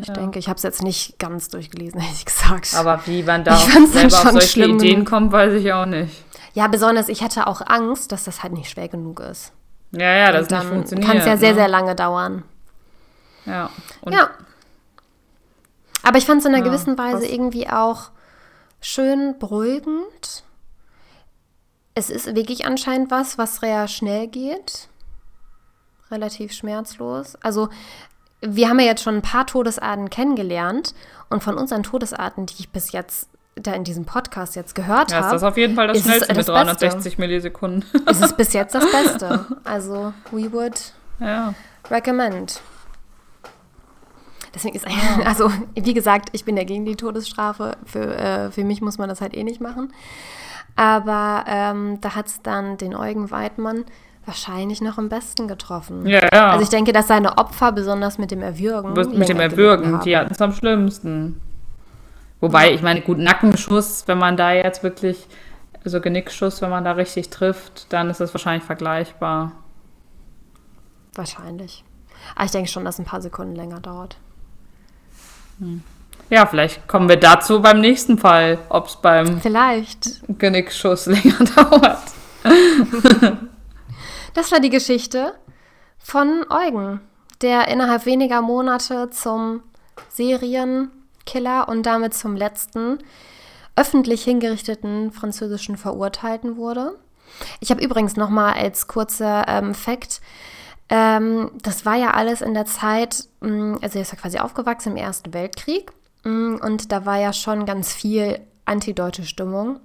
Ich 0.00 0.06
ja. 0.08 0.14
denke, 0.14 0.38
ich 0.38 0.48
habe 0.48 0.56
es 0.56 0.62
jetzt 0.62 0.82
nicht 0.82 1.18
ganz 1.18 1.48
durchgelesen, 1.48 2.00
hätte 2.00 2.14
ich 2.14 2.24
gesagt. 2.24 2.74
Aber 2.74 3.00
wie 3.06 3.22
man 3.22 3.42
da 3.44 3.56
selber 3.56 4.16
auf 4.16 4.30
solche 4.30 4.48
schlimm 4.48 4.76
Ideen 4.76 5.04
kommt, 5.04 5.32
weiß 5.32 5.54
ich 5.54 5.72
auch 5.72 5.86
nicht. 5.86 6.24
Ja, 6.54 6.68
besonders, 6.68 7.08
ich 7.08 7.22
hatte 7.22 7.46
auch 7.46 7.62
Angst, 7.66 8.12
dass 8.12 8.24
das 8.24 8.42
halt 8.42 8.52
nicht 8.52 8.70
schwer 8.70 8.88
genug 8.88 9.20
ist. 9.20 9.52
Ja, 9.90 10.14
ja, 10.14 10.32
das 10.32 10.48
nicht 10.48 10.64
funktioniert. 10.64 11.06
Kann 11.06 11.18
es 11.18 11.26
ja 11.26 11.32
ne? 11.32 11.38
sehr, 11.38 11.54
sehr 11.54 11.68
lange 11.68 11.94
dauern. 11.94 12.44
Ja. 13.44 13.70
ja. 14.08 14.30
Aber 16.02 16.18
ich 16.18 16.26
fand 16.26 16.40
es 16.40 16.46
in 16.46 16.54
einer 16.54 16.64
ja, 16.64 16.70
gewissen 16.70 16.96
Weise 16.96 17.22
was? 17.22 17.30
irgendwie 17.30 17.68
auch 17.68 18.10
schön 18.80 19.38
beruhigend. 19.38 20.44
Es 21.94 22.10
ist 22.10 22.34
wirklich 22.34 22.66
anscheinend 22.66 23.10
was, 23.10 23.38
was 23.38 23.56
sehr 23.56 23.88
schnell 23.88 24.28
geht. 24.28 24.88
Relativ 26.10 26.52
schmerzlos. 26.52 27.36
Also 27.42 27.68
wir 28.42 28.68
haben 28.68 28.80
ja 28.80 28.86
jetzt 28.86 29.02
schon 29.02 29.16
ein 29.16 29.22
paar 29.22 29.46
Todesarten 29.46 30.10
kennengelernt 30.10 30.94
und 31.30 31.42
von 31.42 31.56
unseren 31.56 31.82
Todesarten, 31.82 32.46
die 32.46 32.54
ich 32.58 32.70
bis 32.70 32.92
jetzt 32.92 33.28
da 33.54 33.72
in 33.72 33.84
diesem 33.84 34.04
Podcast 34.04 34.56
jetzt 34.56 34.74
gehört 34.74 35.12
habe. 35.12 35.26
Ja, 35.26 35.26
ist 35.26 35.32
das 35.32 35.42
auf 35.42 35.56
jeden 35.56 35.74
Fall 35.74 35.88
das 35.88 36.00
schnellste 36.00 36.34
mit 36.34 36.48
360 36.48 37.02
Beste. 37.04 37.20
Millisekunden. 37.20 37.84
Es 38.06 38.20
ist 38.20 38.36
bis 38.36 38.52
jetzt 38.54 38.74
das 38.74 38.90
Beste. 38.90 39.46
Also, 39.64 40.12
we 40.30 40.50
would 40.52 40.92
ja. 41.20 41.54
recommend. 41.90 42.60
Deswegen 44.54 44.74
ist, 44.74 44.86
also, 45.24 45.50
wie 45.74 45.94
gesagt, 45.94 46.30
ich 46.32 46.44
bin 46.44 46.56
ja 46.56 46.64
gegen 46.64 46.84
die 46.84 46.96
Todesstrafe. 46.96 47.76
Für, 47.84 48.16
äh, 48.16 48.50
für 48.50 48.64
mich 48.64 48.80
muss 48.80 48.98
man 48.98 49.08
das 49.08 49.20
halt 49.20 49.34
eh 49.34 49.44
nicht 49.44 49.60
machen. 49.60 49.92
Aber 50.74 51.44
ähm, 51.46 52.00
da 52.00 52.14
hat 52.14 52.28
es 52.28 52.42
dann 52.42 52.78
den 52.78 52.94
Eugen 52.94 53.30
Weidmann 53.30 53.84
wahrscheinlich 54.24 54.80
noch 54.80 54.98
am 54.98 55.08
besten 55.08 55.48
getroffen. 55.48 56.06
Ja, 56.06 56.28
ja. 56.32 56.50
Also 56.50 56.62
ich 56.62 56.68
denke, 56.68 56.92
dass 56.92 57.08
seine 57.08 57.38
Opfer, 57.38 57.72
besonders 57.72 58.18
mit 58.18 58.30
dem 58.30 58.42
Erwürgen. 58.42 58.92
Mit 58.92 59.28
dem 59.28 59.40
Erwürgen, 59.40 60.00
die 60.00 60.16
hatten 60.16 60.32
es 60.32 60.40
am 60.40 60.52
schlimmsten. 60.52 61.40
Wobei, 62.40 62.68
ja. 62.68 62.74
ich 62.74 62.82
meine, 62.82 63.00
gut, 63.02 63.18
Nackenschuss, 63.18 64.04
wenn 64.06 64.18
man 64.18 64.36
da 64.36 64.52
jetzt 64.52 64.82
wirklich, 64.82 65.26
also 65.84 66.00
Genickschuss, 66.00 66.62
wenn 66.62 66.70
man 66.70 66.84
da 66.84 66.92
richtig 66.92 67.30
trifft, 67.30 67.92
dann 67.92 68.10
ist 68.10 68.20
das 68.20 68.34
wahrscheinlich 68.34 68.64
vergleichbar. 68.64 69.52
Wahrscheinlich. 71.14 71.84
Aber 72.34 72.44
ich 72.44 72.50
denke 72.50 72.68
schon, 72.68 72.84
dass 72.84 72.98
ein 72.98 73.04
paar 73.04 73.20
Sekunden 73.22 73.54
länger 73.54 73.80
dauert. 73.80 74.16
Hm. 75.58 75.82
ja, 76.30 76.46
vielleicht 76.46 76.88
kommen 76.88 77.08
wir 77.08 77.18
dazu 77.18 77.60
beim 77.60 77.80
nächsten 77.80 78.18
Fall, 78.18 78.58
ob 78.70 78.86
es 78.86 78.96
beim 78.96 79.40
vielleicht. 79.40 80.22
Genickschuss 80.38 81.06
länger 81.06 81.44
dauert. 81.54 82.02
Das 84.34 84.52
war 84.52 84.60
die 84.60 84.70
Geschichte 84.70 85.34
von 85.98 86.44
Eugen, 86.50 87.00
der 87.40 87.68
innerhalb 87.68 88.06
weniger 88.06 88.42
Monate 88.42 89.10
zum 89.10 89.62
Serienkiller 90.08 91.68
und 91.68 91.84
damit 91.84 92.14
zum 92.14 92.36
letzten 92.36 92.98
öffentlich 93.76 94.24
hingerichteten 94.24 95.12
französischen 95.12 95.76
Verurteilten 95.76 96.56
wurde. 96.56 96.98
Ich 97.60 97.70
habe 97.70 97.82
übrigens 97.82 98.16
noch 98.16 98.28
mal 98.28 98.52
als 98.52 98.86
kurzer 98.86 99.46
ähm, 99.48 99.74
Fakt, 99.74 100.20
ähm, 100.92 101.50
das 101.62 101.86
war 101.86 101.96
ja 101.96 102.10
alles 102.10 102.42
in 102.42 102.52
der 102.52 102.66
Zeit, 102.66 103.26
mh, 103.40 103.48
mm, 103.48 103.78
also 103.80 103.98
er 103.98 104.02
ist 104.02 104.12
ja 104.12 104.18
quasi 104.18 104.38
aufgewachsen 104.38 104.90
im 104.92 104.98
Ersten 104.98 105.32
Weltkrieg 105.32 105.90
mh, 106.24 106.30
mm, 106.30 106.60
und 106.62 106.92
da 106.92 107.06
war 107.06 107.18
ja 107.18 107.32
schon 107.32 107.64
ganz 107.64 107.94
viel 107.94 108.40
antideutsche 108.66 109.24
Stimmung, 109.24 109.80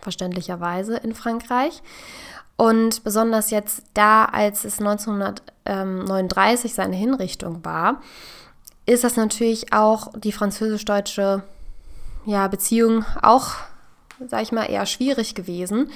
verständlicherweise 0.00 0.96
in 0.96 1.14
Frankreich. 1.14 1.82
Und 2.56 3.02
besonders 3.02 3.50
jetzt 3.50 3.82
da, 3.94 4.26
als 4.26 4.64
es 4.64 4.78
1939 4.78 6.72
seine 6.72 6.94
Hinrichtung 6.96 7.64
war, 7.64 8.00
ist 8.86 9.02
das 9.02 9.16
natürlich 9.16 9.72
auch 9.72 10.12
die 10.16 10.32
französisch-deutsche 10.32 11.42
ja, 12.26 12.48
Beziehung 12.48 13.04
auch, 13.22 13.52
sag 14.26 14.42
ich 14.42 14.52
mal, 14.52 14.64
eher 14.64 14.86
schwierig 14.86 15.34
gewesen. 15.34 15.90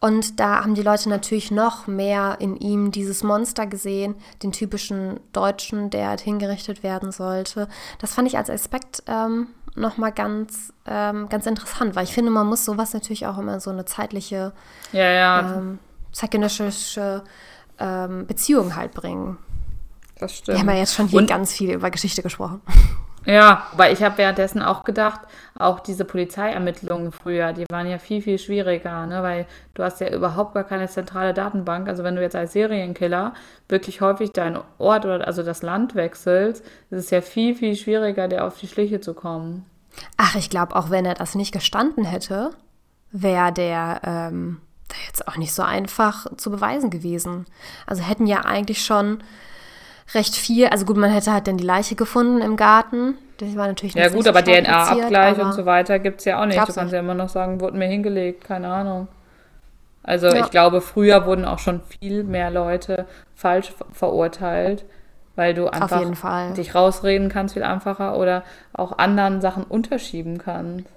Und 0.00 0.38
da 0.38 0.62
haben 0.62 0.74
die 0.74 0.82
Leute 0.82 1.08
natürlich 1.08 1.50
noch 1.50 1.86
mehr 1.86 2.36
in 2.38 2.56
ihm 2.56 2.90
dieses 2.90 3.22
Monster 3.22 3.66
gesehen, 3.66 4.16
den 4.42 4.52
typischen 4.52 5.18
Deutschen, 5.32 5.88
der 5.88 6.08
halt 6.08 6.20
hingerichtet 6.20 6.82
werden 6.82 7.10
sollte. 7.10 7.68
Das 8.00 8.12
fand 8.12 8.28
ich 8.28 8.36
als 8.36 8.50
Aspekt 8.50 9.02
ähm, 9.06 9.46
nochmal 9.74 10.12
ganz, 10.12 10.72
ähm, 10.86 11.28
ganz 11.28 11.46
interessant, 11.46 11.96
weil 11.96 12.04
ich 12.04 12.12
finde, 12.12 12.30
man 12.30 12.46
muss 12.46 12.64
sowas 12.64 12.92
natürlich 12.94 13.26
auch 13.26 13.38
immer 13.38 13.60
so 13.60 13.70
eine 13.70 13.84
zeitliche, 13.84 14.52
ja, 14.92 15.10
ja. 15.10 15.56
Ähm, 15.56 15.78
zeitgenössische 16.12 17.24
ähm, 17.78 18.26
Beziehung 18.26 18.76
halt 18.76 18.92
bringen. 18.92 19.38
Das 20.18 20.36
stimmt. 20.36 20.56
Wir 20.56 20.60
haben 20.60 20.70
ja 20.70 20.76
jetzt 20.76 20.94
schon 20.94 21.08
hier 21.08 21.18
Und 21.18 21.26
ganz 21.26 21.52
viel 21.52 21.72
über 21.72 21.90
Geschichte 21.90 22.22
gesprochen. 22.22 22.60
Ja, 23.26 23.66
weil 23.76 23.92
ich 23.92 24.02
habe 24.02 24.18
währenddessen 24.18 24.62
auch 24.62 24.84
gedacht, 24.84 25.20
auch 25.56 25.80
diese 25.80 26.04
Polizeiermittlungen 26.04 27.12
früher, 27.12 27.52
die 27.52 27.64
waren 27.70 27.88
ja 27.88 27.98
viel, 27.98 28.20
viel 28.20 28.38
schwieriger, 28.38 29.06
ne? 29.06 29.22
weil 29.22 29.46
du 29.74 29.82
hast 29.82 30.00
ja 30.00 30.12
überhaupt 30.12 30.54
gar 30.54 30.64
keine 30.64 30.88
zentrale 30.88 31.32
Datenbank. 31.32 31.88
Also 31.88 32.04
wenn 32.04 32.16
du 32.16 32.22
jetzt 32.22 32.36
als 32.36 32.52
Serienkiller 32.52 33.32
wirklich 33.68 34.00
häufig 34.00 34.32
deinen 34.32 34.58
Ort 34.78 35.06
oder 35.06 35.26
also 35.26 35.42
das 35.42 35.62
Land 35.62 35.94
wechselst, 35.94 36.64
ist 36.90 36.98
es 36.98 37.10
ja 37.10 37.20
viel, 37.20 37.54
viel 37.54 37.76
schwieriger, 37.76 38.28
dir 38.28 38.44
auf 38.44 38.58
die 38.58 38.68
Schliche 38.68 39.00
zu 39.00 39.14
kommen. 39.14 39.64
Ach, 40.16 40.34
ich 40.34 40.50
glaube, 40.50 40.76
auch 40.76 40.90
wenn 40.90 41.06
er 41.06 41.14
das 41.14 41.34
nicht 41.34 41.52
gestanden 41.52 42.04
hätte, 42.04 42.50
wäre 43.12 43.52
der 43.52 44.00
ähm, 44.04 44.60
jetzt 45.06 45.28
auch 45.28 45.36
nicht 45.36 45.54
so 45.54 45.62
einfach 45.62 46.26
zu 46.36 46.50
beweisen 46.50 46.90
gewesen. 46.90 47.46
Also 47.86 48.02
hätten 48.02 48.26
ja 48.26 48.44
eigentlich 48.44 48.84
schon 48.84 49.22
recht 50.12 50.36
viel. 50.36 50.66
Also 50.66 50.84
gut, 50.84 50.96
man 50.96 51.10
hätte 51.10 51.32
halt 51.32 51.46
dann 51.46 51.56
die 51.56 51.64
Leiche 51.64 51.94
gefunden 51.94 52.40
im 52.40 52.56
Garten. 52.56 53.16
Das 53.38 53.56
war 53.56 53.66
natürlich 53.66 53.94
nicht 53.94 54.04
Ja 54.04 54.10
gut, 54.10 54.26
aber 54.28 54.44
DNA-Abgleich 54.44 55.38
und 55.38 55.52
so 55.52 55.66
weiter 55.66 55.98
gibt 55.98 56.20
es 56.20 56.24
ja 56.24 56.40
auch 56.40 56.46
nicht. 56.46 56.58
Du 56.58 56.64
kannst 56.64 56.76
nicht. 56.76 56.92
ja 56.92 57.00
immer 57.00 57.14
noch 57.14 57.28
sagen, 57.28 57.60
wurde 57.60 57.76
mir 57.76 57.86
hingelegt, 57.86 58.44
keine 58.44 58.68
Ahnung. 58.68 59.08
Also 60.02 60.28
ja. 60.28 60.44
ich 60.44 60.50
glaube, 60.50 60.80
früher 60.80 61.26
wurden 61.26 61.44
auch 61.44 61.58
schon 61.58 61.80
viel 62.00 62.24
mehr 62.24 62.50
Leute 62.50 63.06
falsch 63.34 63.72
verurteilt, 63.92 64.84
weil 65.34 65.54
du 65.54 65.68
einfach 65.68 66.02
dich 66.54 66.74
rausreden 66.74 67.30
kannst 67.30 67.54
viel 67.54 67.62
einfacher 67.62 68.16
oder 68.18 68.44
auch 68.74 68.98
anderen 68.98 69.40
Sachen 69.40 69.64
unterschieben 69.64 70.38
kannst 70.38 70.93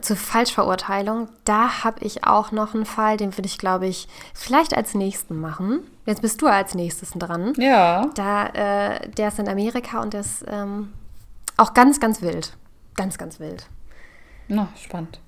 zur 0.00 0.16
Falschverurteilung, 0.16 1.28
da 1.44 1.84
habe 1.84 2.04
ich 2.04 2.26
auch 2.26 2.52
noch 2.52 2.74
einen 2.74 2.84
Fall, 2.84 3.16
den 3.16 3.36
würde 3.36 3.46
ich, 3.46 3.58
glaube 3.58 3.86
ich, 3.86 4.08
vielleicht 4.34 4.76
als 4.76 4.94
nächsten 4.94 5.40
machen. 5.40 5.80
Jetzt 6.04 6.22
bist 6.22 6.42
du 6.42 6.46
als 6.46 6.74
nächstes 6.74 7.10
dran. 7.12 7.54
Ja. 7.56 8.10
Da, 8.14 8.46
äh, 8.48 9.08
der 9.10 9.28
ist 9.28 9.38
in 9.38 9.48
Amerika 9.48 10.00
und 10.02 10.12
der 10.12 10.20
ist 10.20 10.44
ähm, 10.48 10.92
auch 11.56 11.74
ganz, 11.74 12.00
ganz 12.00 12.22
wild. 12.22 12.56
Ganz, 12.96 13.18
ganz 13.18 13.40
wild. 13.40 13.66
Na, 14.48 14.68
spannend. 14.76 15.20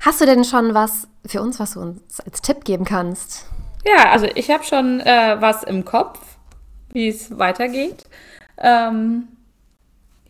Hast 0.00 0.20
du 0.20 0.26
denn 0.26 0.44
schon 0.44 0.74
was 0.74 1.08
für 1.26 1.40
uns, 1.42 1.58
was 1.58 1.74
du 1.74 1.80
uns 1.80 2.20
als 2.20 2.40
Tipp 2.40 2.64
geben 2.64 2.84
kannst? 2.84 3.46
Ja, 3.84 4.10
also 4.10 4.26
ich 4.34 4.50
habe 4.50 4.64
schon 4.64 5.00
äh, 5.00 5.36
was 5.40 5.62
im 5.62 5.84
Kopf, 5.84 6.20
wie 6.90 7.08
es 7.08 7.38
weitergeht. 7.38 8.04
Ähm, 8.58 9.28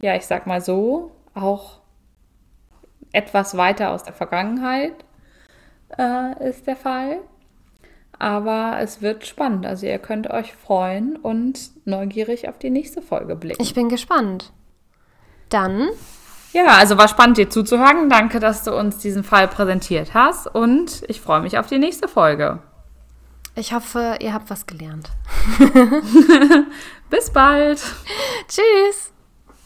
ja, 0.01 0.16
ich 0.16 0.26
sag 0.26 0.47
mal 0.47 0.61
so, 0.61 1.12
auch 1.35 1.78
etwas 3.14 3.56
weiter 3.56 3.90
aus 3.90 4.02
der 4.02 4.12
Vergangenheit 4.12 4.92
äh, 5.98 6.48
ist 6.48 6.66
der 6.66 6.76
Fall. 6.76 7.18
Aber 8.18 8.78
es 8.80 9.02
wird 9.02 9.26
spannend. 9.26 9.66
Also 9.66 9.86
ihr 9.86 9.98
könnt 9.98 10.30
euch 10.30 10.54
freuen 10.54 11.16
und 11.16 11.70
neugierig 11.84 12.48
auf 12.48 12.58
die 12.58 12.70
nächste 12.70 13.02
Folge 13.02 13.34
blicken. 13.36 13.60
Ich 13.60 13.74
bin 13.74 13.88
gespannt. 13.88 14.52
Dann. 15.48 15.88
Ja, 16.52 16.66
also 16.78 16.96
war 16.96 17.08
spannend, 17.08 17.38
dir 17.38 17.50
zuzuhören. 17.50 18.08
Danke, 18.08 18.38
dass 18.38 18.62
du 18.62 18.76
uns 18.76 18.98
diesen 18.98 19.24
Fall 19.24 19.48
präsentiert 19.48 20.14
hast. 20.14 20.46
Und 20.46 21.02
ich 21.08 21.20
freue 21.20 21.40
mich 21.40 21.58
auf 21.58 21.66
die 21.66 21.78
nächste 21.78 22.06
Folge. 22.06 22.60
Ich 23.56 23.72
hoffe, 23.72 24.16
ihr 24.20 24.32
habt 24.32 24.50
was 24.50 24.66
gelernt. 24.66 25.10
Bis 27.10 27.30
bald. 27.30 27.80
Tschüss. 28.48 29.13